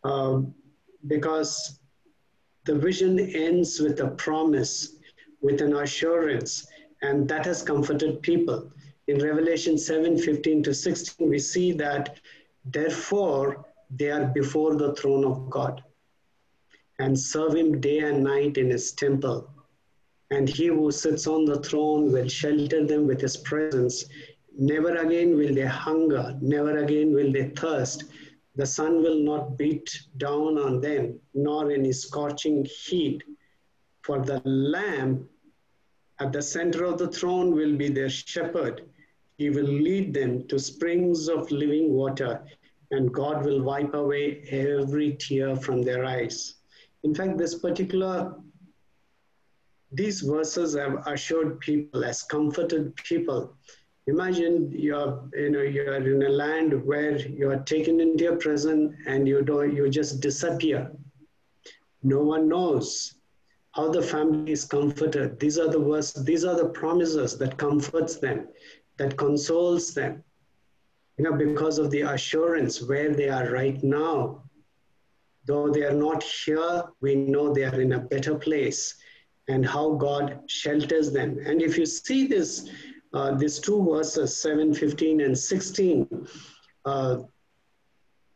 Um, 0.05 0.55
because 1.07 1.79
the 2.65 2.75
vision 2.75 3.19
ends 3.19 3.81
with 3.81 4.01
a 4.01 4.11
promise, 4.27 4.97
with 5.41 5.61
an 5.61 5.77
assurance, 5.77 6.67
and 7.03 7.29
that 7.29 7.47
has 7.47 7.63
comforted 7.63 8.23
people. 8.23 8.71
In 9.07 9.19
Revelation 9.19 9.79
7 9.79 10.19
15 10.19 10.63
to 10.65 10.75
16, 10.75 11.29
we 11.29 11.39
see 11.39 11.73
that 11.73 12.19
therefore 12.65 13.65
they 13.91 14.11
are 14.11 14.27
before 14.27 14.75
the 14.77 14.95
throne 14.95 15.25
of 15.25 15.51
God 15.51 15.83
and 17.03 17.19
serve 17.19 17.57
him 17.57 17.81
day 17.81 17.99
and 17.99 18.23
night 18.23 18.57
in 18.57 18.71
his 18.71 18.93
temple. 18.93 19.51
And 20.31 20.49
he 20.49 20.67
who 20.67 20.93
sits 20.93 21.27
on 21.27 21.45
the 21.45 21.61
throne 21.61 22.13
will 22.13 22.29
shelter 22.29 22.87
them 22.87 23.09
with 23.09 23.21
his 23.21 23.37
presence. 23.37 24.05
Never 24.57 24.95
again 24.97 25.37
will 25.37 25.53
they 25.53 25.67
hunger, 25.67 26.39
never 26.41 26.79
again 26.79 27.13
will 27.13 27.33
they 27.33 27.49
thirst. 27.49 28.05
The 28.55 28.67
sun 28.67 29.03
will 29.03 29.19
not 29.19 29.59
beat 29.59 29.91
down 30.19 30.59
on 30.59 30.81
them, 30.81 31.19
nor 31.35 31.73
any 31.73 31.93
scorching 31.93 32.65
heat. 32.65 33.25
For 34.03 34.25
the 34.25 34.41
Lamb 34.45 35.29
at 36.21 36.33
the 36.33 36.43
center 36.43 36.85
of 36.85 36.99
the 36.99 37.09
throne 37.09 37.53
will 37.53 37.77
be 37.77 37.89
their 37.89 38.11
shepherd. 38.11 38.83
He 39.39 39.51
will 39.51 39.73
lead 39.89 40.15
them 40.15 40.47
to 40.49 40.59
springs 40.59 41.29
of 41.29 41.51
living 41.51 41.93
water, 41.93 42.45
and 42.93 43.13
God 43.13 43.45
will 43.45 43.63
wipe 43.63 43.95
away 43.95 44.45
every 44.51 45.17
tear 45.19 45.57
from 45.57 45.83
their 45.83 46.05
eyes. 46.05 46.62
In 47.05 47.15
fact, 47.15 47.37
this 47.37 47.55
particular, 47.57 48.35
these 49.91 50.21
verses 50.21 50.75
have 50.77 51.07
assured 51.07 51.61
people, 51.61 52.05
as 52.05 52.23
comforted 52.23 52.95
people. 52.97 53.57
Imagine 54.07 54.71
you're, 54.73 55.29
you 55.35 55.51
know, 55.51 55.63
you're 55.63 55.95
in 55.95 56.23
a 56.23 56.29
land 56.29 56.85
where 56.85 57.17
you're 57.19 57.59
taken 57.61 58.01
into 58.01 58.33
a 58.33 58.37
prison 58.37 58.97
and 59.07 59.29
you 59.29 59.43
don't, 59.43 59.75
you 59.75 59.89
just 59.89 60.21
disappear. 60.21 60.91
No 62.03 62.23
one 62.23 62.49
knows 62.49 63.15
how 63.73 63.91
the 63.91 64.03
family 64.03 64.53
is 64.53 64.65
comforted. 64.65 65.39
These 65.39 65.59
are 65.59 65.69
the 65.69 65.79
verses, 65.79 66.25
these 66.25 66.45
are 66.45 66.57
the 66.57 66.69
promises 66.71 67.39
that 67.39 67.57
comforts 67.57 68.17
them, 68.17 68.49
that 68.97 69.17
consoles 69.17 69.95
them. 69.95 70.23
You 71.17 71.25
know, 71.25 71.35
because 71.35 71.79
of 71.79 71.91
the 71.91 72.03
assurance 72.03 72.83
where 72.83 73.15
they 73.15 73.29
are 73.29 73.51
right 73.51 73.83
now, 73.83 74.43
Though 75.45 75.71
they 75.71 75.83
are 75.83 75.95
not 75.95 76.23
here, 76.23 76.85
we 77.01 77.15
know 77.15 77.53
they 77.53 77.65
are 77.65 77.81
in 77.81 77.93
a 77.93 77.99
better 77.99 78.35
place 78.37 78.95
and 79.49 79.67
how 79.67 79.95
God 79.95 80.41
shelters 80.47 81.13
them. 81.13 81.39
And 81.45 81.61
if 81.61 81.77
you 81.77 81.85
see 81.87 82.27
this, 82.27 82.69
uh, 83.13 83.35
these 83.35 83.59
two 83.59 83.85
verses, 83.85 84.37
7, 84.37 84.73
15, 84.73 85.21
and 85.21 85.37
16, 85.37 86.29
uh, 86.85 87.19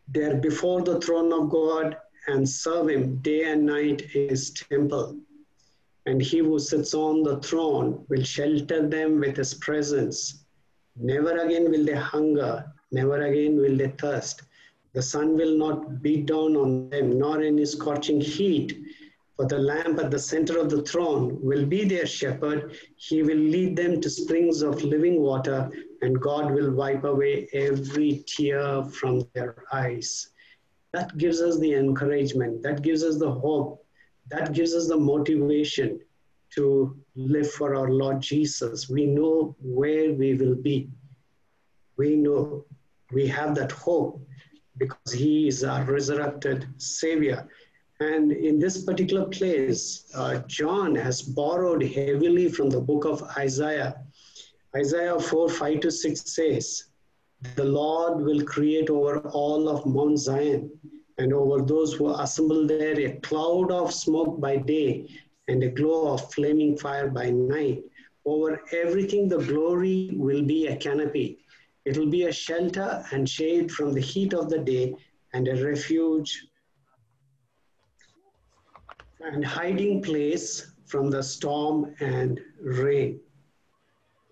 they're 0.08 0.36
before 0.36 0.82
the 0.82 1.00
throne 1.00 1.32
of 1.32 1.50
God 1.50 1.96
and 2.28 2.48
serve 2.48 2.88
Him 2.88 3.16
day 3.18 3.44
and 3.52 3.66
night 3.66 4.02
in 4.14 4.28
His 4.28 4.50
temple. 4.50 5.18
And 6.06 6.20
He 6.20 6.38
who 6.38 6.58
sits 6.58 6.94
on 6.94 7.22
the 7.22 7.38
throne 7.38 8.04
will 8.08 8.22
shelter 8.22 8.88
them 8.88 9.20
with 9.20 9.36
His 9.36 9.54
presence. 9.54 10.44
Never 10.96 11.38
again 11.38 11.70
will 11.70 11.84
they 11.84 11.94
hunger, 11.94 12.72
never 12.90 13.22
again 13.22 13.56
will 13.56 13.76
they 13.76 13.88
thirst. 13.88 14.42
The 14.96 15.02
sun 15.02 15.36
will 15.36 15.58
not 15.58 16.00
beat 16.00 16.24
down 16.24 16.56
on 16.56 16.88
them, 16.88 17.18
nor 17.18 17.42
any 17.42 17.66
scorching 17.66 18.18
heat. 18.18 18.82
For 19.36 19.44
the 19.44 19.58
lamp 19.58 19.98
at 19.98 20.10
the 20.10 20.18
center 20.18 20.58
of 20.58 20.70
the 20.70 20.80
throne 20.84 21.38
will 21.42 21.66
be 21.66 21.84
their 21.84 22.06
shepherd. 22.06 22.74
He 22.96 23.22
will 23.22 23.36
lead 23.36 23.76
them 23.76 24.00
to 24.00 24.08
springs 24.08 24.62
of 24.62 24.82
living 24.82 25.20
water, 25.20 25.70
and 26.00 26.18
God 26.18 26.50
will 26.50 26.70
wipe 26.70 27.04
away 27.04 27.46
every 27.52 28.24
tear 28.26 28.84
from 28.84 29.28
their 29.34 29.64
eyes. 29.70 30.30
That 30.94 31.18
gives 31.18 31.42
us 31.42 31.58
the 31.58 31.74
encouragement, 31.74 32.62
that 32.62 32.80
gives 32.80 33.04
us 33.04 33.18
the 33.18 33.30
hope, 33.30 33.84
that 34.30 34.54
gives 34.54 34.74
us 34.74 34.88
the 34.88 34.96
motivation 34.96 36.00
to 36.54 36.96
live 37.16 37.50
for 37.50 37.74
our 37.74 37.90
Lord 37.90 38.22
Jesus. 38.22 38.88
We 38.88 39.04
know 39.04 39.56
where 39.60 40.14
we 40.14 40.32
will 40.36 40.54
be. 40.54 40.88
We 41.98 42.16
know 42.16 42.64
we 43.12 43.26
have 43.26 43.54
that 43.56 43.72
hope 43.72 44.22
because 44.78 45.12
he 45.12 45.48
is 45.48 45.64
our 45.64 45.84
resurrected 45.84 46.66
Savior. 46.78 47.48
And 48.00 48.32
in 48.32 48.58
this 48.58 48.84
particular 48.84 49.26
place, 49.26 50.10
uh, 50.14 50.40
John 50.46 50.94
has 50.94 51.22
borrowed 51.22 51.82
heavily 51.82 52.50
from 52.50 52.68
the 52.68 52.80
book 52.80 53.04
of 53.06 53.22
Isaiah. 53.38 53.96
Isaiah 54.74 55.18
4 55.18 55.48
5 55.48 55.80
to 55.80 55.90
6 55.90 56.20
says, 56.26 56.84
The 57.54 57.64
Lord 57.64 58.22
will 58.22 58.44
create 58.44 58.90
over 58.90 59.20
all 59.30 59.68
of 59.68 59.86
Mount 59.86 60.18
Zion 60.18 60.70
and 61.18 61.32
over 61.32 61.62
those 61.62 61.94
who 61.94 62.10
assemble 62.10 62.66
there 62.66 63.00
a 63.00 63.18
cloud 63.20 63.70
of 63.70 63.94
smoke 63.94 64.38
by 64.40 64.56
day 64.56 65.08
and 65.48 65.62
a 65.62 65.68
glow 65.68 66.12
of 66.12 66.32
flaming 66.34 66.76
fire 66.76 67.08
by 67.08 67.30
night. 67.30 67.82
Over 68.26 68.60
everything, 68.72 69.28
the 69.28 69.38
glory 69.38 70.10
will 70.12 70.42
be 70.42 70.66
a 70.66 70.76
canopy. 70.76 71.45
It 71.86 71.96
will 71.96 72.08
be 72.08 72.24
a 72.24 72.32
shelter 72.32 73.04
and 73.12 73.28
shade 73.28 73.70
from 73.70 73.92
the 73.92 74.00
heat 74.00 74.34
of 74.34 74.50
the 74.50 74.58
day 74.58 74.96
and 75.32 75.46
a 75.46 75.64
refuge 75.64 76.48
and 79.20 79.44
hiding 79.44 80.02
place 80.02 80.72
from 80.86 81.10
the 81.10 81.22
storm 81.22 81.94
and 82.00 82.40
rain. 82.60 83.20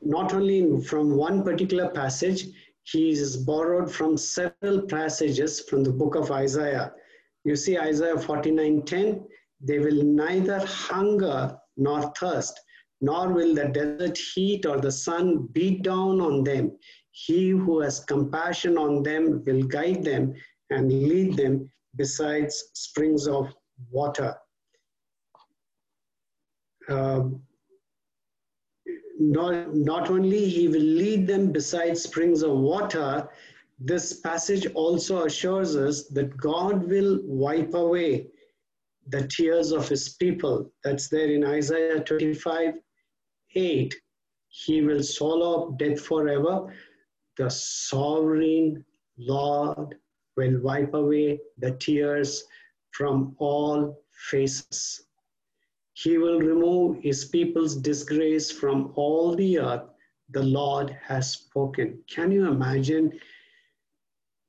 Not 0.02 0.34
only 0.34 0.80
from 0.80 1.16
one 1.16 1.44
particular 1.44 1.88
passage, 1.90 2.48
he 2.82 3.10
is 3.10 3.36
borrowed 3.36 3.90
from 3.90 4.16
several 4.16 4.82
passages 4.82 5.60
from 5.60 5.84
the 5.84 5.92
book 5.92 6.16
of 6.16 6.32
Isaiah. 6.32 6.92
You 7.44 7.54
see 7.54 7.78
Isaiah 7.78 8.16
49:10, 8.16 9.24
they 9.60 9.78
will 9.78 10.02
neither 10.02 10.58
hunger 10.58 11.56
nor 11.76 12.12
thirst, 12.18 12.60
nor 13.00 13.32
will 13.32 13.54
the 13.54 13.68
desert 13.68 14.18
heat 14.18 14.66
or 14.66 14.80
the 14.80 14.92
sun 14.92 15.46
beat 15.52 15.82
down 15.82 16.20
on 16.20 16.42
them. 16.42 16.76
He 17.16 17.50
who 17.50 17.80
has 17.80 18.00
compassion 18.00 18.76
on 18.76 19.04
them 19.04 19.44
will 19.46 19.62
guide 19.62 20.04
them 20.04 20.34
and 20.70 20.90
lead 20.90 21.36
them 21.36 21.70
besides 21.94 22.70
springs 22.74 23.28
of 23.28 23.54
water. 23.92 24.34
Um, 26.88 27.40
not, 29.20 29.76
not 29.76 30.10
only 30.10 30.48
he 30.48 30.66
will 30.66 30.80
lead 30.80 31.28
them 31.28 31.52
beside 31.52 31.96
springs 31.96 32.42
of 32.42 32.58
water, 32.58 33.28
this 33.78 34.20
passage 34.20 34.66
also 34.74 35.24
assures 35.24 35.76
us 35.76 36.08
that 36.08 36.36
God 36.36 36.88
will 36.88 37.20
wipe 37.22 37.74
away 37.74 38.26
the 39.06 39.28
tears 39.28 39.70
of 39.70 39.88
his 39.88 40.16
people. 40.16 40.68
That's 40.82 41.08
there 41.08 41.30
in 41.30 41.44
Isaiah 41.44 42.00
25 42.00 42.74
8. 43.54 43.94
He 44.48 44.82
will 44.82 45.02
swallow 45.02 45.68
up 45.68 45.78
death 45.78 46.00
forever. 46.00 46.74
The 47.36 47.50
sovereign 47.50 48.84
Lord 49.18 49.96
will 50.36 50.60
wipe 50.60 50.94
away 50.94 51.40
the 51.58 51.72
tears 51.72 52.44
from 52.92 53.34
all 53.38 54.02
faces. 54.12 55.06
He 55.94 56.18
will 56.18 56.40
remove 56.40 57.02
his 57.02 57.24
people's 57.24 57.76
disgrace 57.76 58.50
from 58.50 58.92
all 58.94 59.34
the 59.34 59.58
earth. 59.58 59.88
The 60.30 60.42
Lord 60.42 60.90
has 61.02 61.32
spoken. 61.32 62.02
Can 62.08 62.30
you 62.30 62.46
imagine 62.46 63.18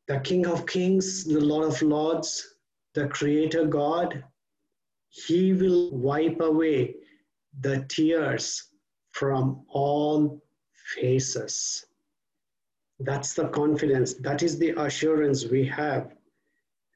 the 0.07 0.19
King 0.19 0.47
of 0.47 0.65
Kings, 0.65 1.23
the 1.23 1.39
Lord 1.39 1.67
of 1.67 1.81
Lords, 1.81 2.55
the 2.93 3.07
Creator 3.07 3.65
God? 3.67 4.23
He 5.09 5.53
will 5.53 5.91
wipe 5.91 6.39
away 6.39 6.95
the 7.61 7.85
tears 7.89 8.69
from 9.11 9.65
all 9.69 10.41
faces. 10.73 11.85
That's 12.99 13.33
the 13.33 13.49
confidence, 13.49 14.13
that 14.15 14.41
is 14.41 14.57
the 14.57 14.71
assurance 14.81 15.45
we 15.45 15.65
have. 15.67 16.15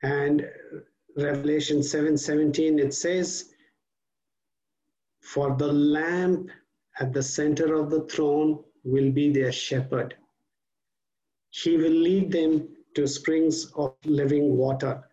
And 0.01 0.49
Revelation 1.17 1.79
7:17 1.79 2.79
it 2.79 2.93
says, 2.93 3.53
for 5.19 5.55
the 5.57 5.71
lamp 5.71 6.49
at 6.99 7.13
the 7.13 7.21
center 7.21 7.75
of 7.75 7.89
the 7.89 8.01
throne 8.05 8.63
will 8.83 9.11
be 9.11 9.31
their 9.31 9.51
shepherd. 9.51 10.15
He 11.51 11.77
will 11.77 11.91
lead 11.91 12.31
them 12.31 12.69
to 12.95 13.07
springs 13.07 13.71
of 13.75 13.95
living 14.05 14.55
water. 14.55 15.03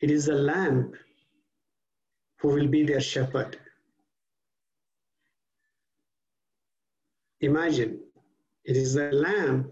It 0.00 0.10
is 0.10 0.26
the 0.26 0.34
lamp 0.34 0.94
who 2.38 2.48
will 2.48 2.68
be 2.68 2.84
their 2.84 3.00
shepherd. 3.00 3.58
Imagine, 7.40 8.03
it 8.64 8.76
is 8.76 8.94
the 8.94 9.10
lamb 9.12 9.70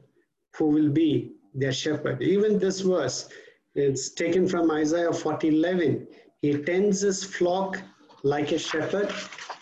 who 0.57 0.67
will 0.67 0.91
be 0.91 1.33
their 1.55 1.73
shepherd. 1.73 2.23
Even 2.23 2.59
this 2.59 2.81
verse, 2.81 3.29
it's 3.75 4.11
taken 4.11 4.47
from 4.47 4.71
Isaiah 4.71 5.13
40 5.13 5.49
11. 5.49 6.07
He 6.43 6.59
tends 6.59 7.01
his 7.01 7.25
flock 7.25 7.81
like 8.23 8.53
a 8.53 8.59
shepherd. 8.59 9.11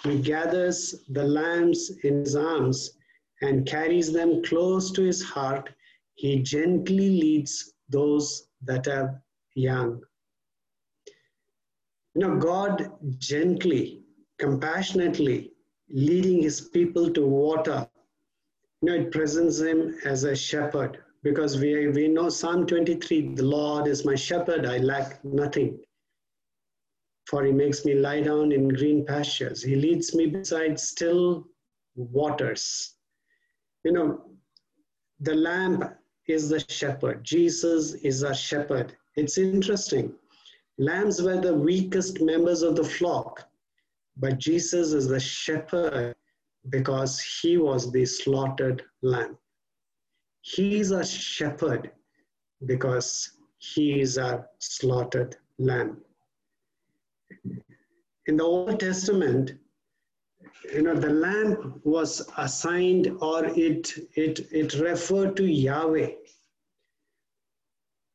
He 0.02 0.20
gathers 0.20 1.04
the 1.10 1.24
lambs 1.24 1.90
in 2.02 2.20
his 2.20 2.34
arms 2.34 2.90
and 3.42 3.66
carries 3.66 4.12
them 4.12 4.42
close 4.42 4.90
to 4.92 5.02
his 5.02 5.22
heart. 5.22 5.68
He 6.14 6.42
gently 6.42 7.10
leads 7.10 7.74
those 7.88 8.48
that 8.62 8.88
are 8.88 9.22
young. 9.54 10.00
You 12.14 12.22
know, 12.22 12.36
God 12.36 12.90
gently, 13.18 14.02
compassionately 14.38 15.52
leading 15.88 16.42
his 16.42 16.60
people 16.60 17.10
to 17.10 17.26
water. 17.26 17.88
You 18.82 18.88
know, 18.88 18.94
it 18.94 19.12
presents 19.12 19.60
him 19.60 19.98
as 20.04 20.24
a 20.24 20.34
shepherd 20.34 21.02
because 21.22 21.58
we, 21.58 21.88
we 21.88 22.08
know 22.08 22.30
Psalm 22.30 22.66
23 22.66 23.34
the 23.34 23.42
Lord 23.42 23.86
is 23.86 24.06
my 24.06 24.14
shepherd, 24.14 24.64
I 24.64 24.78
lack 24.78 25.22
nothing. 25.22 25.78
For 27.26 27.44
he 27.44 27.52
makes 27.52 27.84
me 27.84 27.94
lie 27.94 28.22
down 28.22 28.52
in 28.52 28.68
green 28.68 29.04
pastures. 29.04 29.62
He 29.62 29.76
leads 29.76 30.14
me 30.14 30.26
beside 30.26 30.80
still 30.80 31.46
waters. 31.94 32.96
You 33.84 33.92
know, 33.92 34.24
the 35.20 35.34
lamb 35.34 35.84
is 36.26 36.48
the 36.48 36.60
shepherd. 36.68 37.22
Jesus 37.22 37.94
is 37.94 38.24
our 38.24 38.34
shepherd. 38.34 38.96
It's 39.16 39.36
interesting. 39.36 40.14
Lambs 40.78 41.20
were 41.20 41.38
the 41.38 41.54
weakest 41.54 42.22
members 42.22 42.62
of 42.62 42.76
the 42.76 42.84
flock, 42.84 43.46
but 44.16 44.38
Jesus 44.38 44.92
is 44.94 45.06
the 45.06 45.20
shepherd 45.20 46.14
because 46.68 47.20
he 47.20 47.56
was 47.56 47.90
the 47.90 48.04
slaughtered 48.04 48.82
lamb. 49.02 49.38
He 50.42 50.80
is 50.80 50.90
a 50.90 51.04
shepherd 51.04 51.90
because 52.66 53.30
he 53.58 54.00
is 54.00 54.18
our 54.18 54.46
slaughtered 54.58 55.36
lamb. 55.58 55.98
In 58.26 58.36
the 58.36 58.44
Old 58.44 58.80
Testament, 58.80 59.52
you 60.72 60.82
know, 60.82 60.94
the 60.94 61.10
lamb 61.10 61.80
was 61.84 62.22
assigned 62.36 63.10
or 63.20 63.46
it, 63.46 63.92
it, 64.14 64.40
it 64.52 64.74
referred 64.74 65.36
to 65.36 65.46
Yahweh. 65.46 66.12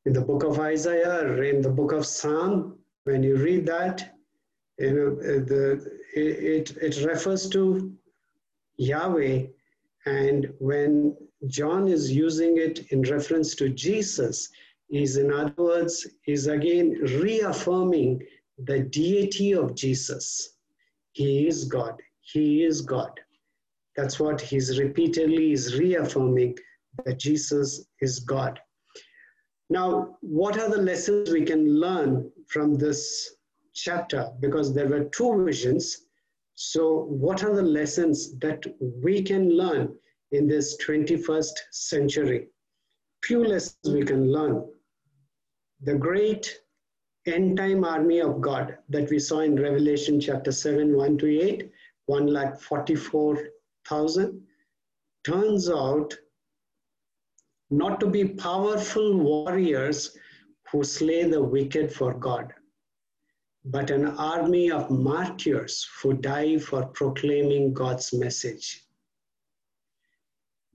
In 0.05 0.13
the 0.13 0.21
book 0.21 0.43
of 0.43 0.59
Isaiah, 0.59 1.41
in 1.41 1.61
the 1.61 1.69
book 1.69 1.91
of 1.91 2.05
Psalm, 2.05 2.77
when 3.05 3.23
you 3.23 3.37
read 3.37 3.65
that, 3.65 4.15
you 4.77 4.93
know, 4.93 5.15
the, 5.15 5.99
it, 6.15 6.77
it 6.77 7.05
refers 7.05 7.49
to 7.49 7.95
Yahweh. 8.77 9.47
And 10.05 10.53
when 10.59 11.15
John 11.47 11.87
is 11.87 12.11
using 12.11 12.57
it 12.57 12.91
in 12.91 13.01
reference 13.03 13.55
to 13.55 13.69
Jesus, 13.69 14.49
is 14.89 15.17
in 15.17 15.33
other 15.33 15.53
words, 15.57 16.07
is 16.27 16.47
again 16.47 16.91
reaffirming 17.21 18.21
the 18.65 18.79
deity 18.79 19.53
of 19.53 19.75
Jesus. 19.75 20.57
He 21.13 21.47
is 21.47 21.65
God. 21.65 21.99
He 22.21 22.63
is 22.63 22.81
God. 22.81 23.19
That's 23.95 24.19
what 24.19 24.41
he's 24.41 24.79
repeatedly 24.79 25.53
is 25.53 25.77
reaffirming 25.79 26.57
that 27.05 27.19
Jesus 27.19 27.85
is 28.01 28.19
God. 28.19 28.59
Now, 29.69 30.17
what 30.21 30.59
are 30.59 30.69
the 30.69 30.81
lessons 30.81 31.31
we 31.31 31.43
can 31.43 31.79
learn 31.79 32.31
from 32.47 32.75
this 32.75 33.35
chapter? 33.73 34.29
Because 34.39 34.73
there 34.73 34.87
were 34.87 35.05
two 35.05 35.43
visions. 35.45 36.04
So, 36.55 37.03
what 37.03 37.43
are 37.43 37.53
the 37.53 37.61
lessons 37.61 38.37
that 38.39 38.65
we 38.79 39.21
can 39.21 39.49
learn 39.49 39.93
in 40.31 40.47
this 40.47 40.77
21st 40.77 41.53
century? 41.71 42.47
Few 43.23 43.43
lessons 43.43 43.93
we 43.93 44.03
can 44.03 44.31
learn. 44.31 44.65
The 45.81 45.95
great 45.95 46.59
end 47.25 47.57
time 47.57 47.83
army 47.83 48.21
of 48.21 48.39
God 48.39 48.77
that 48.89 49.09
we 49.09 49.19
saw 49.19 49.39
in 49.39 49.55
Revelation 49.55 50.19
chapter 50.19 50.51
7, 50.51 50.95
1 50.95 51.17
to 51.17 51.41
8, 51.41 51.71
1 52.05 52.27
lakh 52.27 52.59
44,000, 52.61 54.41
turns 55.25 55.69
out 55.69 56.15
not 57.69 57.99
to 57.99 58.07
be 58.07 58.25
powerful 58.25 59.17
warriors 59.17 60.17
who 60.71 60.83
slay 60.83 61.23
the 61.23 61.43
wicked 61.43 61.91
for 61.91 62.13
God, 62.13 62.53
but 63.65 63.89
an 63.89 64.05
army 64.05 64.69
of 64.69 64.91
martyrs 64.91 65.89
who 65.99 66.13
die 66.13 66.57
for 66.59 66.85
proclaiming 66.87 67.73
God's 67.73 68.13
message. 68.13 68.85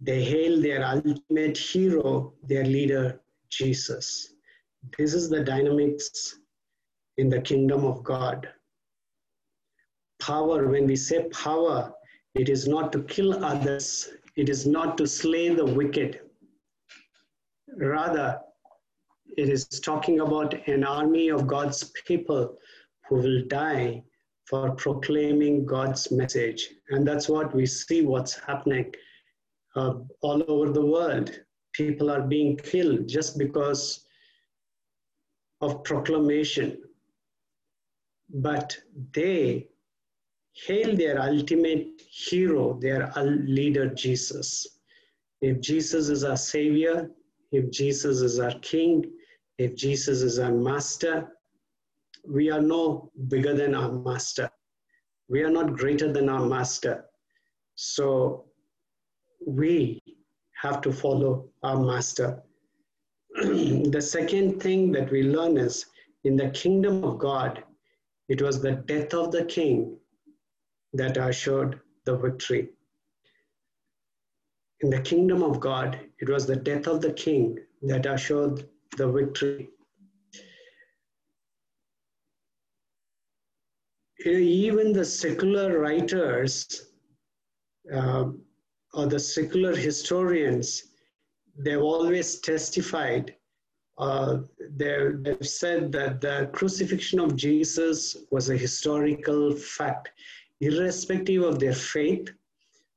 They 0.01 0.25
hail 0.25 0.61
their 0.61 0.85
ultimate 0.85 1.57
hero, 1.57 2.35
their 2.43 2.65
leader, 2.65 3.21
Jesus. 3.49 4.35
This 4.99 5.15
is 5.15 5.29
the 5.29 5.45
dynamics 5.45 6.39
in 7.17 7.29
the 7.29 7.41
kingdom 7.41 7.85
of 7.85 8.03
God. 8.03 8.49
Power, 10.21 10.67
when 10.67 10.87
we 10.87 10.97
say 10.97 11.29
power, 11.29 11.93
it 12.35 12.49
is 12.49 12.67
not 12.67 12.93
to 12.93 13.03
kill 13.05 13.45
others, 13.45 14.09
it 14.37 14.49
is 14.49 14.67
not 14.67 14.99
to 14.99 15.07
slay 15.07 15.55
the 15.55 15.65
wicked. 15.65 16.21
Rather, 17.77 18.41
it 19.37 19.49
is 19.49 19.67
talking 19.67 20.21
about 20.21 20.55
an 20.67 20.83
army 20.83 21.29
of 21.29 21.47
God's 21.47 21.93
people 22.07 22.59
who 23.11 23.17
will 23.17 23.43
die 23.49 24.03
for 24.49 24.71
proclaiming 24.77 25.67
God's 25.67 26.11
message. 26.11 26.71
And 26.89 27.07
that's 27.07 27.29
what 27.29 27.55
we 27.55 27.67
see 27.67 28.03
what's 28.03 28.39
happening 28.39 28.95
uh, 29.77 29.95
all 30.23 30.43
over 30.49 30.73
the 30.73 30.87
world. 30.87 31.31
People 31.73 32.11
are 32.11 32.23
being 32.23 32.57
killed 32.57 33.09
just 33.09 33.37
because 33.37 34.07
of 35.61 35.85
proclamation. 35.85 36.79
But 38.33 38.79
they 39.13 39.69
hail 40.53 40.97
their 40.97 41.21
ultimate 41.21 42.03
hero, 42.11 42.79
their 42.81 43.13
leader, 43.17 43.89
Jesus. 43.89 44.79
If 45.41 45.61
Jesus 45.61 46.09
is 46.09 46.23
our 46.23 46.37
Savior, 46.37 47.11
if 47.51 47.71
Jesus 47.71 48.21
is 48.21 48.39
our 48.39 48.57
King, 48.61 49.11
if 49.59 49.75
Jesus 49.75 50.23
is 50.23 50.39
our 50.39 50.53
Master, 50.53 51.29
we 52.27 52.51
are 52.51 52.61
no 52.61 53.11
bigger 53.29 53.55
than 53.55 53.75
our 53.75 53.93
Master. 53.93 54.51
We 55.29 55.43
are 55.43 55.51
not 55.51 55.77
greater 55.77 56.13
than 56.13 56.29
our 56.29 56.45
Master. 56.45 57.05
So 57.75 58.45
we 59.47 60.03
have 60.61 60.81
to 60.83 60.93
follow 60.93 61.49
our 61.63 61.79
Master. 61.79 62.43
the 63.35 64.03
second 64.03 64.61
thing 64.61 64.93
that 64.93 65.11
we 65.11 65.23
learn 65.23 65.57
is 65.57 65.87
in 66.25 66.37
the 66.37 66.51
kingdom 66.51 67.05
of 67.05 67.19
God, 67.19 67.65
it 68.29 68.43
was 68.43 68.61
the 68.61 68.73
death 68.73 69.15
of 69.15 69.33
the 69.33 69.45
king 69.45 69.97
that 70.93 71.17
assured 71.17 71.81
the 72.05 72.17
victory. 72.17 72.71
In 74.81 74.91
the 74.91 75.01
kingdom 75.01 75.43
of 75.43 75.61
God, 75.61 75.99
it 76.19 76.29
was 76.29 76.47
the 76.47 76.57
death 76.57 76.87
of 76.87 77.01
the 77.01 77.13
king 77.13 77.59
that 77.83 78.07
assured 78.07 78.69
the 78.97 79.09
victory. 79.11 79.71
Even 84.27 84.93
the 84.93 85.05
secular 85.05 85.79
writers 85.79 86.93
uh, 87.93 88.27
or 88.93 89.07
the 89.07 89.19
secular 89.19 89.75
historians, 89.75 90.93
they've 91.57 91.81
always 91.81 92.41
testified, 92.41 93.35
uh, 93.99 94.39
they've, 94.77 95.23
they've 95.23 95.49
said 95.49 95.91
that 95.93 96.21
the 96.21 96.51
crucifixion 96.53 97.19
of 97.19 97.37
Jesus 97.37 98.17
was 98.31 98.51
a 98.51 98.57
historical 98.57 99.55
fact 99.57 100.11
irrespective 100.61 101.43
of 101.43 101.59
their 101.59 101.73
faith, 101.73 102.29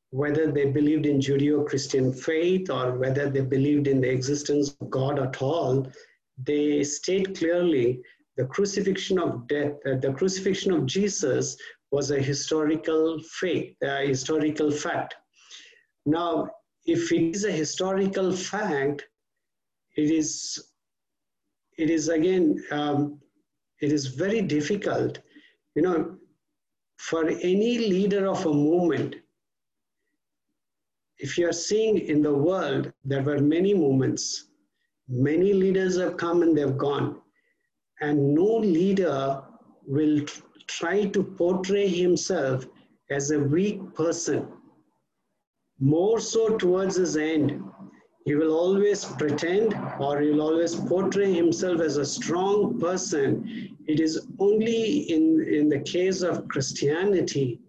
whether 0.10 0.52
they 0.52 0.66
believed 0.66 1.06
in 1.06 1.20
Judeo 1.20 1.66
Christian 1.66 2.12
faith 2.12 2.70
or 2.70 2.98
whether 2.98 3.30
they 3.30 3.42
believed 3.42 3.88
in 3.88 4.02
the 4.02 4.10
existence 4.10 4.76
of 4.82 4.90
God 4.90 5.20
at 5.20 5.42
all, 5.42 5.88
they 6.44 6.84
state 6.84 7.38
clearly 7.38 8.02
the 8.38 8.46
crucifixion 8.46 9.20
of 9.20 9.48
death, 9.48 9.74
uh, 9.86 9.96
the 9.96 10.14
crucifixion 10.14 10.72
of 10.74 10.86
Jesus 10.86 11.56
was 11.92 12.12
a 12.12 12.20
historical 12.20 13.20
faith, 13.40 13.76
a 13.84 14.08
historical 14.08 14.72
fact. 14.72 15.16
Now, 16.06 16.50
if 16.86 17.12
it 17.12 17.36
is 17.36 17.46
a 17.46 17.52
historical 17.52 18.32
fact, 18.36 19.04
it 19.96 20.10
is, 20.10 20.72
it 21.78 21.90
is 21.90 22.10
again, 22.10 22.64
um, 22.72 23.20
it 23.82 23.92
is 23.92 24.08
very 24.08 24.42
difficult. 24.42 25.20
You 25.76 25.84
know, 25.84 26.18
for 26.98 27.30
any 27.30 27.78
leader 27.78 28.28
of 28.28 28.46
a 28.46 28.54
movement, 28.54 29.16
if 31.20 31.38
you 31.38 31.48
are 31.48 31.54
seeing 31.54 32.00
in 32.00 32.22
the 32.22 32.34
world, 32.34 32.92
there 33.06 33.24
were 33.24 33.40
many 33.40 33.74
movements. 33.74 34.50
Many 35.08 35.54
leaders 35.54 35.98
have 35.98 36.18
come 36.18 36.42
and 36.42 36.58
they've 36.58 36.78
gone. 36.78 37.22
And 38.02 38.34
no 38.34 38.58
leader 38.58 39.44
will 39.86 40.26
try 40.68 41.06
to 41.06 41.24
portray 41.24 41.88
himself 41.88 42.66
as 43.10 43.32
a 43.32 43.40
weak 43.40 43.94
person. 43.94 44.48
More 45.80 46.20
so 46.20 46.58
towards 46.58 46.96
his 46.96 47.18
end, 47.18 47.64
he 48.26 48.36
will 48.36 48.54
always 48.54 49.04
pretend 49.04 49.76
or 50.00 50.22
he 50.22 50.30
will 50.30 50.42
always 50.42 50.76
portray 50.76 51.34
himself 51.34 51.82
as 51.82 51.98
a 51.98 52.06
strong 52.06 52.80
person 52.80 53.74
it 53.86 54.00
is 54.00 54.28
only 54.40 55.12
in, 55.12 55.46
in 55.46 55.68
the 55.68 55.80
case 55.80 56.22
of 56.22 56.48
Christianity, 56.48 57.60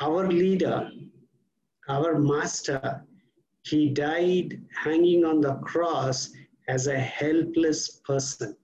our 0.00 0.28
leader, 0.28 0.90
our 1.88 2.18
master, 2.18 3.04
he 3.62 3.88
died 3.88 4.62
hanging 4.72 5.24
on 5.24 5.40
the 5.40 5.54
cross 5.56 6.30
as 6.68 6.86
a 6.86 6.98
helpless 6.98 8.00
person. 8.04 8.56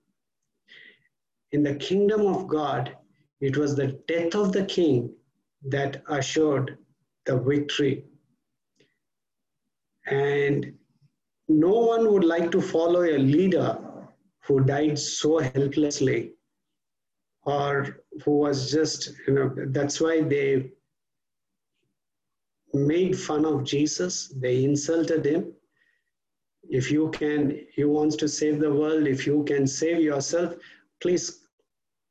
In 1.53 1.63
the 1.63 1.75
kingdom 1.75 2.23
of 2.27 2.49
God, 2.49 2.97
it 3.41 3.57
was 3.57 3.77
the 3.77 3.99
death 4.09 4.35
of 4.35 4.53
the 4.53 4.65
king 4.65 5.15
that 5.69 6.03
assured 6.09 6.79
the 7.27 7.39
victory. 7.39 8.05
And 10.07 10.75
no 11.49 11.71
one 11.71 12.11
would 12.11 12.25
like 12.25 12.51
to 12.53 12.61
follow 12.61 13.03
a 13.03 13.19
leader 13.19 13.79
who 14.45 14.65
died 14.65 14.99
so 14.99 15.39
helplessly 15.39 16.33
or 17.45 17.99
who 18.25 18.39
was 18.39 18.71
just, 18.71 19.13
you 19.27 19.35
know, 19.35 19.55
that's 19.69 20.01
why 20.01 20.23
they 20.23 20.71
made 22.73 23.19
fun 23.19 23.45
of 23.45 23.65
Jesus, 23.65 24.29
they 24.29 24.65
insulted 24.65 25.27
him. 25.27 25.53
If 26.71 26.91
you 26.91 27.11
can, 27.11 27.67
he 27.75 27.85
wants 27.85 28.17
to 28.17 28.29
save 28.29 28.61
the 28.61 28.73
world, 28.73 29.07
if 29.07 29.27
you 29.27 29.45
can 29.45 29.67
save 29.67 30.01
yourself, 30.01 30.55
please 31.01 31.42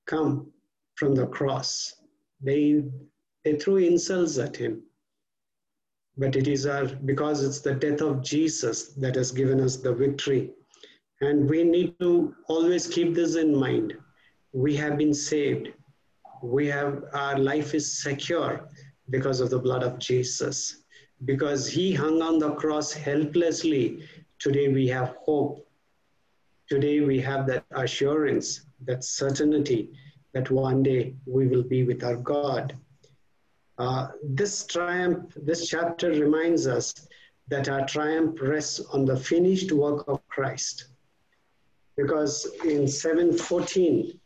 come 0.06 0.52
from 0.96 1.16
the 1.16 1.28
cross. 1.28 1.94
They, 2.42 2.84
they 3.44 3.56
threw 3.58 3.78
insults 3.78 4.38
at 4.38 4.56
him. 4.56 4.84
But 6.18 6.36
it 6.36 6.48
is 6.48 6.66
our, 6.66 6.86
because 6.86 7.44
it's 7.44 7.62
the 7.62 7.74
death 7.74 8.02
of 8.02 8.22
Jesus 8.22 8.94
that 8.96 9.16
has 9.16 9.32
given 9.32 9.62
us 9.62 9.78
the 9.78 9.94
victory. 9.94 10.52
And 11.22 11.50
we 11.50 11.64
need 11.64 11.98
to 12.00 12.36
always 12.48 12.88
keep 12.88 13.14
this 13.14 13.36
in 13.36 13.56
mind 13.56 13.94
we 14.54 14.76
have 14.76 14.98
been 14.98 15.14
saved. 15.14 15.70
We 16.44 16.68
have, 16.68 17.04
our 17.14 17.38
life 17.38 17.74
is 17.74 18.02
secure 18.02 18.68
because 19.10 19.40
of 19.40 19.50
the 19.50 19.60
blood 19.60 19.84
of 19.84 20.00
Jesus. 20.00 20.84
Because 21.26 21.68
he 21.68 21.94
hung 21.94 22.22
on 22.22 22.40
the 22.40 22.52
cross 22.56 22.92
helplessly, 22.92 24.04
today 24.40 24.68
we 24.70 24.88
have 24.88 25.16
hope. 25.24 25.68
Today 26.68 27.02
we 27.02 27.20
have 27.20 27.46
that 27.48 27.66
assurance, 27.72 28.66
that 28.86 29.04
certainty 29.04 29.90
that 30.34 30.50
one 30.50 30.82
day 30.82 31.16
we 31.26 31.48
will 31.48 31.64
be 31.64 31.84
with 31.84 32.04
our 32.04 32.16
God. 32.16 32.76
Uh, 33.78 34.10
this 34.24 34.66
triumph, 34.66 35.34
this 35.36 35.68
chapter 35.68 36.10
reminds 36.10 36.68
us 36.68 36.94
that 37.48 37.68
our 37.68 37.86
triumph 37.86 38.40
rests 38.42 38.80
on 38.94 39.06
the 39.06 39.18
finished 39.18 39.72
work 39.72 40.08
of 40.08 40.26
Christ. 40.28 40.86
Because 41.98 42.48
in 42.64 42.88
714, 42.88 44.20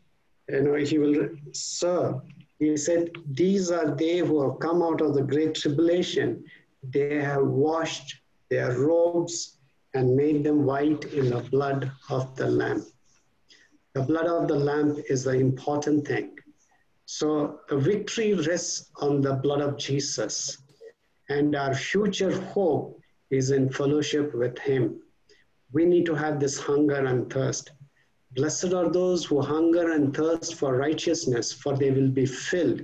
you 0.49 0.61
know, 0.61 0.75
he 0.75 0.97
will 0.99 1.29
serve. 1.51 2.21
He 2.59 2.77
said, 2.77 3.11
These 3.31 3.71
are 3.71 3.95
they 3.95 4.19
who 4.19 4.41
have 4.43 4.59
come 4.59 4.83
out 4.83 5.01
of 5.01 5.15
the 5.15 5.23
great 5.23 5.55
tribulation. 5.55 6.43
They 6.83 7.21
have 7.21 7.45
washed 7.45 8.21
their 8.49 8.77
robes 8.77 9.57
and 9.95 10.15
made 10.15 10.43
them 10.43 10.65
white 10.65 11.05
in 11.05 11.29
the 11.29 11.39
blood 11.39 11.91
of 12.09 12.35
the 12.35 12.47
Lamb. 12.47 12.85
The 13.95 14.01
blood 14.01 14.27
of 14.27 14.49
the 14.49 14.55
Lamb 14.55 15.01
is 15.09 15.23
the 15.23 15.31
important 15.31 16.05
thing. 16.05 16.37
So 17.05 17.61
the 17.69 17.77
victory 17.77 18.33
rests 18.33 18.91
on 18.97 19.21
the 19.21 19.35
blood 19.35 19.61
of 19.61 19.77
Jesus, 19.77 20.57
and 21.29 21.55
our 21.55 21.73
future 21.73 22.37
hope 22.47 22.99
is 23.29 23.51
in 23.51 23.69
fellowship 23.69 24.35
with 24.35 24.59
Him. 24.59 25.01
We 25.71 25.85
need 25.85 26.05
to 26.07 26.13
have 26.13 26.41
this 26.41 26.59
hunger 26.59 27.05
and 27.05 27.31
thirst. 27.31 27.71
Blessed 28.35 28.73
are 28.73 28.89
those 28.89 29.23
who 29.23 29.39
hunger 29.39 29.93
and 29.93 30.13
thirst 30.13 30.55
for 30.55 30.75
righteousness, 30.75 31.53
for 31.53 31.77
they 31.77 31.91
will 31.91 32.09
be 32.09 32.25
filled. 32.25 32.81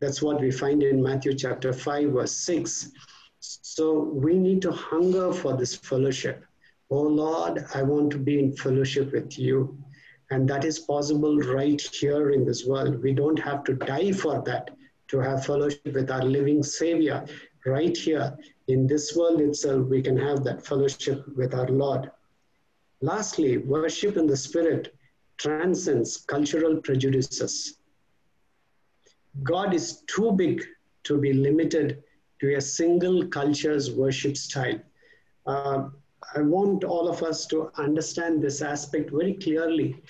That's 0.00 0.22
what 0.22 0.40
we 0.40 0.50
find 0.50 0.82
in 0.82 1.00
Matthew 1.00 1.34
chapter 1.34 1.72
5, 1.72 2.10
verse 2.10 2.32
6. 2.32 2.90
So 3.38 4.00
we 4.12 4.36
need 4.36 4.62
to 4.62 4.72
hunger 4.72 5.32
for 5.32 5.56
this 5.56 5.76
fellowship. 5.76 6.44
Oh 6.90 7.02
Lord, 7.02 7.64
I 7.76 7.84
want 7.84 8.10
to 8.10 8.18
be 8.18 8.40
in 8.40 8.56
fellowship 8.56 9.12
with 9.12 9.38
you. 9.38 9.78
And 10.30 10.48
that 10.48 10.64
is 10.64 10.78
possible 10.78 11.38
right 11.38 11.80
here 11.80 12.30
in 12.30 12.44
this 12.44 12.66
world. 12.66 13.02
We 13.02 13.12
don't 13.12 13.38
have 13.38 13.64
to 13.64 13.74
die 13.74 14.12
for 14.12 14.42
that 14.42 14.70
to 15.08 15.18
have 15.20 15.46
fellowship 15.46 15.94
with 15.94 16.10
our 16.10 16.24
living 16.24 16.62
Savior. 16.62 17.24
right 17.66 17.96
here 17.96 18.38
in 18.68 18.86
this 18.86 19.14
world 19.16 19.40
itself, 19.40 19.88
we 19.88 20.00
can 20.00 20.16
have 20.16 20.44
that 20.44 20.64
fellowship 20.64 21.24
with 21.36 21.54
our 21.54 21.68
Lord. 21.68 22.10
Lastly, 23.00 23.58
worship 23.58 24.16
in 24.16 24.26
the 24.26 24.36
Spirit 24.36 24.94
transcends 25.36 26.18
cultural 26.18 26.80
prejudices. 26.80 27.78
God 29.42 29.74
is 29.74 30.02
too 30.06 30.32
big 30.32 30.64
to 31.04 31.18
be 31.18 31.32
limited 31.32 32.02
to 32.40 32.54
a 32.54 32.60
single 32.60 33.26
culture's 33.26 33.90
worship 33.90 34.36
style. 34.36 34.80
Uh, 35.46 35.88
I 36.34 36.42
want 36.42 36.84
all 36.84 37.08
of 37.08 37.22
us 37.22 37.46
to 37.46 37.70
understand 37.76 38.42
this 38.42 38.60
aspect 38.60 39.10
very 39.10 39.34
clearly 39.34 40.02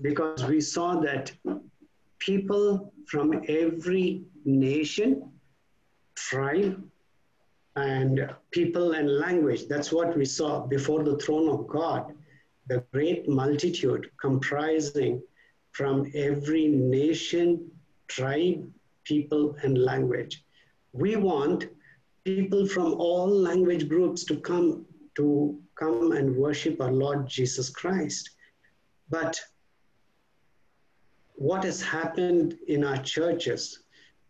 because 0.00 0.44
we 0.44 0.60
saw 0.60 1.00
that 1.00 1.32
people 2.18 2.92
from 3.06 3.42
every 3.48 4.24
nation, 4.44 5.30
tribe, 6.14 6.82
and 7.76 8.34
people 8.50 8.92
and 8.92 9.18
language, 9.18 9.68
that's 9.68 9.92
what 9.92 10.16
we 10.16 10.24
saw 10.24 10.66
before 10.66 11.04
the 11.04 11.18
throne 11.18 11.48
of 11.48 11.66
God, 11.66 12.14
the 12.68 12.82
great 12.92 13.28
multitude 13.28 14.10
comprising 14.18 15.22
from 15.72 16.10
every 16.14 16.68
nation, 16.68 17.70
tribe, 18.08 18.66
people, 19.04 19.56
and 19.62 19.76
language. 19.76 20.42
We 20.92 21.16
want 21.16 21.66
people 22.24 22.66
from 22.66 22.94
all 22.94 23.28
language 23.28 23.88
groups 23.88 24.24
to 24.24 24.36
come 24.36 24.86
to 25.16 25.60
come 25.78 26.12
and 26.12 26.36
worship 26.36 26.80
our 26.80 26.92
Lord 26.92 27.26
Jesus 27.26 27.70
Christ. 27.70 28.30
But 29.10 29.40
what 31.34 31.64
has 31.64 31.82
happened 31.82 32.58
in 32.66 32.82
our 32.82 32.96
churches, 33.02 33.80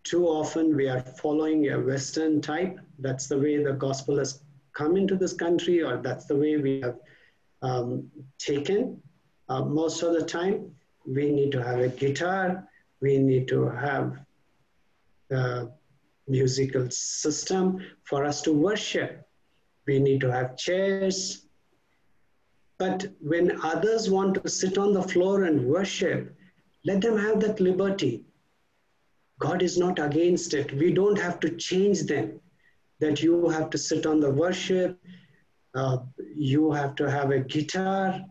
too 0.03 0.27
often 0.27 0.77
we 0.77 0.89
are 0.89 1.01
following 1.01 1.71
a 1.71 1.81
Western 1.81 2.41
type. 2.41 2.79
That's 2.99 3.29
the 3.29 3.39
way 3.39 3.63
the 3.63 3.73
gospel 3.73 4.19
has 4.19 4.41
come 4.73 4.97
into 4.97 5.17
this 5.17 5.33
country, 5.33 5.83
or 5.83 5.97
that's 5.97 6.27
the 6.27 6.37
way 6.37 6.57
we 6.57 6.81
have 6.81 6.99
um, 7.63 8.11
taken. 8.39 9.01
Uh, 9.49 9.65
most 9.65 10.03
of 10.03 10.13
the 10.15 10.25
time, 10.25 10.75
we 11.07 11.31
need 11.31 11.53
to 11.53 11.63
have 11.63 11.79
a 11.79 11.89
guitar, 11.89 12.69
we 13.01 13.19
need 13.19 13.47
to 13.49 13.69
have 13.69 14.19
a 15.31 15.69
musical 16.27 16.91
system 16.91 17.79
for 18.05 18.25
us 18.25 18.43
to 18.43 18.53
worship. 18.53 19.26
We 19.87 19.99
need 19.99 20.21
to 20.23 20.31
have 20.31 20.57
chairs. 20.57 21.47
But 22.79 23.07
when 23.21 23.61
others 23.63 24.11
want 24.11 24.43
to 24.43 24.51
sit 24.51 24.77
on 24.79 24.93
the 24.93 25.03
floor 25.03 25.45
and 25.45 25.67
worship, 25.67 26.35
let 26.85 27.01
them 27.01 27.19
have 27.19 27.41
that 27.41 27.61
liberty. 27.61 28.25
God 29.39 29.63
is 29.63 29.79
not 29.79 29.99
against 29.99 30.55
it. 30.55 30.73
We 30.73 30.93
don't 30.93 31.19
have 31.19 31.41
to 31.41 31.57
change 31.57 32.03
them. 32.03 32.41
That 33.01 33.23
you 33.23 33.49
have 33.49 33.71
to 33.71 33.79
sit 33.79 34.07
on 34.07 34.21
the 34.21 34.31
worship, 34.31 34.99
uh, 35.75 35.99
you 36.35 36.73
have 36.73 36.95
to 36.97 37.11
have 37.11 37.31
a 37.31 37.41
guitar. 37.41 38.25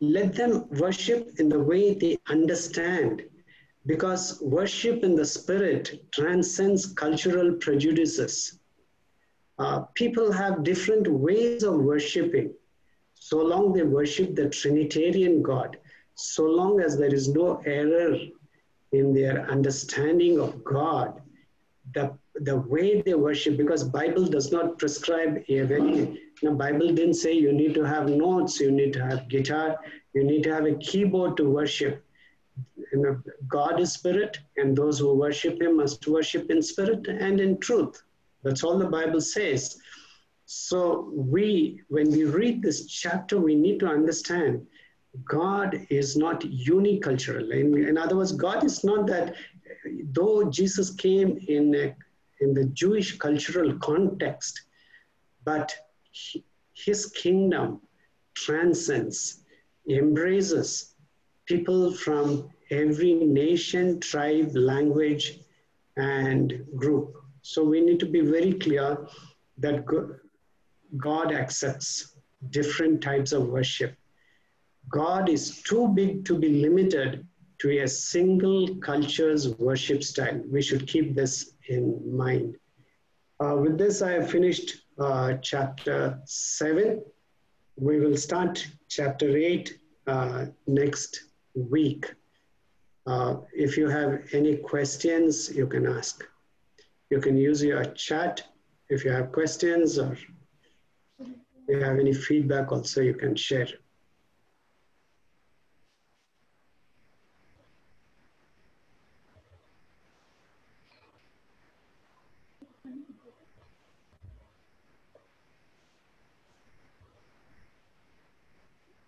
Let 0.00 0.34
them 0.34 0.66
worship 0.70 1.38
in 1.38 1.50
the 1.50 1.58
way 1.58 1.94
they 1.94 2.18
understand 2.28 3.22
because 3.86 4.40
worship 4.40 5.04
in 5.04 5.14
the 5.14 5.26
spirit 5.26 6.10
transcends 6.12 6.92
cultural 6.94 7.52
prejudices. 7.54 8.58
Uh, 9.58 9.80
people 9.94 10.32
have 10.32 10.64
different 10.64 11.06
ways 11.06 11.62
of 11.62 11.74
worshiping. 11.74 12.52
So 13.14 13.38
long 13.42 13.72
they 13.72 13.82
worship 13.82 14.34
the 14.34 14.48
Trinitarian 14.48 15.42
God, 15.42 15.78
so 16.14 16.44
long 16.44 16.80
as 16.80 16.98
there 16.98 17.14
is 17.14 17.28
no 17.28 17.62
error 17.64 18.16
in 18.92 19.14
their 19.14 19.48
understanding 19.50 20.38
of 20.38 20.62
God, 20.62 21.20
the, 21.94 22.16
the 22.34 22.56
way 22.56 23.00
they 23.02 23.14
worship, 23.14 23.56
because 23.56 23.82
Bible 23.82 24.26
does 24.26 24.52
not 24.52 24.78
prescribe 24.78 25.42
a 25.48 25.62
very, 25.62 26.20
Bible 26.42 26.88
didn't 26.88 27.14
say 27.14 27.32
you 27.32 27.52
need 27.52 27.74
to 27.74 27.82
have 27.82 28.08
notes, 28.08 28.60
you 28.60 28.70
need 28.70 28.92
to 28.92 29.04
have 29.04 29.28
guitar, 29.28 29.78
you 30.14 30.24
need 30.24 30.42
to 30.44 30.52
have 30.52 30.66
a 30.66 30.74
keyboard 30.76 31.36
to 31.38 31.48
worship. 31.48 32.04
You 32.92 33.02
know, 33.02 33.22
God 33.48 33.80
is 33.80 33.92
spirit, 33.92 34.38
and 34.56 34.76
those 34.76 35.00
who 35.00 35.14
worship 35.14 35.60
him 35.60 35.78
must 35.78 36.06
worship 36.06 36.50
in 36.50 36.62
spirit 36.62 37.08
and 37.08 37.40
in 37.40 37.58
truth. 37.58 38.03
That's 38.44 38.62
all 38.62 38.78
the 38.78 38.86
Bible 38.86 39.20
says. 39.20 39.78
So 40.46 41.10
we, 41.14 41.80
when 41.88 42.10
we 42.10 42.24
read 42.24 42.62
this 42.62 42.86
chapter, 42.86 43.40
we 43.40 43.54
need 43.54 43.80
to 43.80 43.86
understand 43.86 44.66
God 45.24 45.86
is 45.90 46.16
not 46.16 46.40
unicultural. 46.40 47.52
In, 47.52 47.88
in 47.88 47.96
other 47.96 48.16
words, 48.16 48.32
God 48.32 48.64
is 48.64 48.82
not 48.84 49.06
that, 49.06 49.34
though 50.12 50.50
Jesus 50.50 50.90
came 50.90 51.38
in, 51.48 51.74
a, 51.74 51.96
in 52.40 52.52
the 52.52 52.64
Jewish 52.66 53.16
cultural 53.16 53.78
context, 53.78 54.60
but 55.44 55.72
he, 56.10 56.44
his 56.72 57.06
kingdom 57.06 57.80
transcends, 58.34 59.44
embraces 59.88 60.94
people 61.46 61.92
from 61.92 62.50
every 62.70 63.14
nation, 63.14 64.00
tribe, 64.00 64.56
language, 64.56 65.40
and 65.96 66.64
group. 66.76 67.23
So 67.46 67.62
we 67.62 67.82
need 67.82 68.00
to 68.00 68.06
be 68.06 68.22
very 68.22 68.54
clear 68.54 69.06
that 69.58 69.84
God 70.96 71.30
accepts 71.30 72.16
different 72.48 73.02
types 73.02 73.32
of 73.32 73.48
worship. 73.48 73.94
God 74.88 75.28
is 75.28 75.62
too 75.62 75.88
big 75.88 76.24
to 76.24 76.38
be 76.38 76.48
limited 76.48 77.26
to 77.58 77.82
a 77.82 77.86
single 77.86 78.74
culture's 78.76 79.58
worship 79.58 80.02
style. 80.02 80.40
We 80.50 80.62
should 80.62 80.88
keep 80.88 81.14
this 81.14 81.52
in 81.68 82.16
mind. 82.16 82.56
Uh, 83.38 83.56
with 83.56 83.76
this, 83.76 84.00
I 84.00 84.12
have 84.12 84.30
finished 84.30 84.86
uh, 84.98 85.34
chapter 85.42 86.18
7. 86.24 87.04
We 87.76 88.00
will 88.00 88.16
start 88.16 88.66
chapter 88.88 89.36
8 89.36 89.78
uh, 90.06 90.46
next 90.66 91.24
week. 91.54 92.10
Uh, 93.06 93.36
if 93.52 93.76
you 93.76 93.88
have 93.88 94.22
any 94.32 94.56
questions, 94.56 95.54
you 95.54 95.66
can 95.66 95.86
ask. 95.86 96.24
You 97.14 97.20
can 97.20 97.36
use 97.36 97.62
your 97.62 97.84
chat 97.84 98.42
if 98.88 99.04
you 99.04 99.12
have 99.12 99.30
questions 99.30 100.00
or 100.00 100.18
you 101.68 101.78
have 101.78 102.00
any 102.00 102.12
feedback 102.12 102.72
also 102.72 103.02
you 103.02 103.14
can 103.14 103.36
share. 103.36 103.68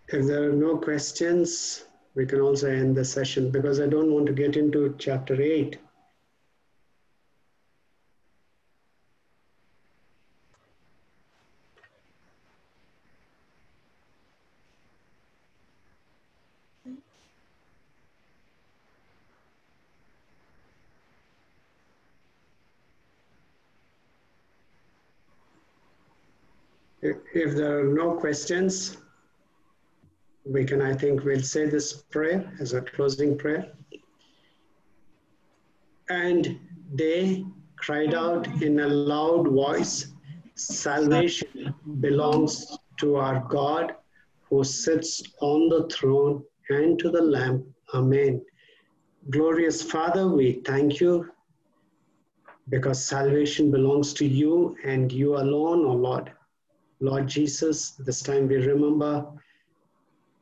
If 0.07 0.27
there 0.27 0.49
are 0.49 0.53
no 0.53 0.79
questions, 0.79 1.87
we 2.15 2.25
can 2.25 2.41
also 2.41 2.71
end 2.71 2.97
the 2.97 3.05
session 3.05 3.51
because 3.51 3.81
I 3.81 3.89
don't 3.89 4.13
want 4.13 4.27
to 4.27 4.33
get 4.33 4.57
into 4.57 4.95
chapter 4.97 5.43
8. 5.43 5.77
If 27.03 27.55
there 27.55 27.81
are 27.81 27.85
no 27.85 28.15
questions, 28.15 28.97
we 30.45 30.65
can, 30.65 30.81
I 30.81 30.95
think, 30.95 31.25
we'll 31.25 31.43
say 31.43 31.69
this 31.69 31.93
prayer 31.93 32.53
as 32.61 32.73
a 32.73 32.81
closing 32.81 33.37
prayer. 33.37 33.73
And 36.09 36.59
they 36.95 37.45
cried 37.77 38.15
out 38.15 38.47
in 38.63 38.81
a 38.81 38.87
loud 38.87 39.49
voice, 39.49 40.13
Salvation 40.55 41.75
belongs 42.01 42.79
to 42.99 43.17
our 43.17 43.41
God 43.51 43.95
who 44.49 44.65
sits 44.65 45.23
on 45.41 45.69
the 45.69 45.87
throne 45.89 46.43
and 46.71 46.99
to 46.99 47.11
the 47.11 47.21
Lamb. 47.21 47.75
Amen. 47.93 48.43
Glorious 49.29 49.83
Father, 49.83 50.29
we 50.29 50.63
thank 50.65 50.99
you 50.99 51.29
because 52.71 53.05
salvation 53.05 53.71
belongs 53.71 54.15
to 54.15 54.27
you 54.27 54.77
and 54.83 55.13
you 55.13 55.37
alone, 55.37 55.85
O 55.85 55.91
oh 55.91 55.95
Lord. 55.95 56.33
Lord 57.01 57.29
Jesus, 57.29 57.91
this 57.91 58.23
time 58.23 58.49
we 58.49 58.57
remember 58.57 59.27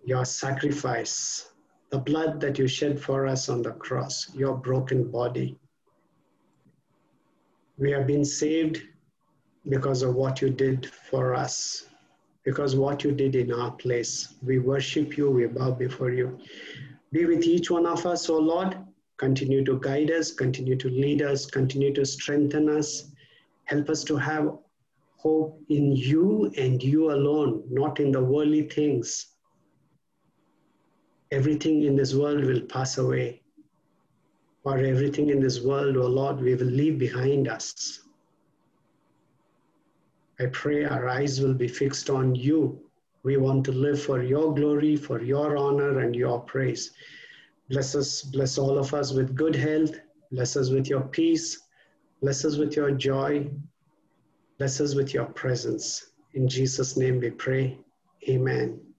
your 0.04 0.24
sacrifice, 0.24 1.50
the 1.90 1.98
blood 1.98 2.40
that 2.40 2.58
you 2.58 2.68
shed 2.68 3.00
for 3.00 3.26
us 3.26 3.48
on 3.48 3.62
the 3.62 3.72
cross, 3.72 4.32
your 4.34 4.56
broken 4.56 5.10
body. 5.10 5.58
We 7.78 7.90
have 7.90 8.06
been 8.06 8.24
saved 8.24 8.82
because 9.68 10.02
of 10.02 10.14
what 10.14 10.40
you 10.40 10.50
did 10.50 10.86
for 10.86 11.34
us, 11.34 11.86
because 12.44 12.76
what 12.76 13.02
you 13.02 13.12
did 13.12 13.34
in 13.34 13.52
our 13.52 13.72
place. 13.72 14.34
We 14.42 14.58
worship 14.58 15.16
you, 15.16 15.30
we 15.30 15.46
bow 15.46 15.72
before 15.72 16.10
you. 16.10 16.38
Be 17.10 17.24
with 17.24 17.44
each 17.44 17.70
one 17.70 17.86
of 17.86 18.06
us, 18.06 18.28
O 18.28 18.38
Lord. 18.38 18.76
Continue 19.16 19.64
to 19.64 19.78
guide 19.80 20.10
us, 20.10 20.32
continue 20.32 20.76
to 20.76 20.88
lead 20.88 21.22
us, 21.22 21.46
continue 21.46 21.94
to 21.94 22.04
strengthen 22.04 22.68
us, 22.68 23.10
Help 23.64 23.88
us 23.88 24.04
to 24.04 24.16
have 24.16 24.58
hope 25.24 25.58
in 25.68 25.96
you 25.96 26.52
and 26.58 26.82
you 26.82 27.10
alone, 27.10 27.64
not 27.70 27.98
in 27.98 28.12
the 28.12 28.22
worldly 28.22 28.68
things. 28.68 29.26
Everything 31.30 31.82
in 31.84 31.96
this 31.96 32.14
world 32.14 32.44
will 32.44 32.60
pass 32.60 32.98
away, 32.98 33.42
or 34.64 34.78
everything 34.78 35.30
in 35.30 35.40
this 35.40 35.62
world, 35.62 35.96
oh 35.96 36.06
Lord, 36.06 36.40
we 36.40 36.54
will 36.54 36.66
leave 36.66 36.98
behind 36.98 37.48
us. 37.48 38.00
I 40.38 40.46
pray 40.46 40.84
our 40.84 41.08
eyes 41.08 41.40
will 41.40 41.54
be 41.54 41.68
fixed 41.68 42.10
on 42.10 42.34
you. 42.34 42.80
We 43.22 43.36
want 43.36 43.64
to 43.66 43.72
live 43.72 44.02
for 44.02 44.22
your 44.22 44.54
glory, 44.54 44.96
for 44.96 45.22
your 45.22 45.56
honor, 45.56 46.00
and 46.00 46.14
your 46.14 46.40
praise. 46.40 46.92
Bless 47.70 47.94
us, 47.94 48.22
bless 48.22 48.58
all 48.58 48.78
of 48.78 48.92
us 48.92 49.12
with 49.12 49.34
good 49.34 49.54
health. 49.54 49.94
Bless 50.32 50.56
us 50.56 50.70
with 50.70 50.88
your 50.88 51.02
peace. 51.02 51.60
Bless 52.20 52.44
us 52.44 52.56
with 52.56 52.76
your 52.76 52.90
joy. 52.90 53.48
Bless 54.58 54.80
us 54.80 54.94
with 54.94 55.12
your 55.12 55.26
presence. 55.26 56.10
In 56.34 56.48
Jesus' 56.48 56.96
name 56.96 57.20
we 57.20 57.30
pray. 57.30 57.78
Amen. 58.28 58.93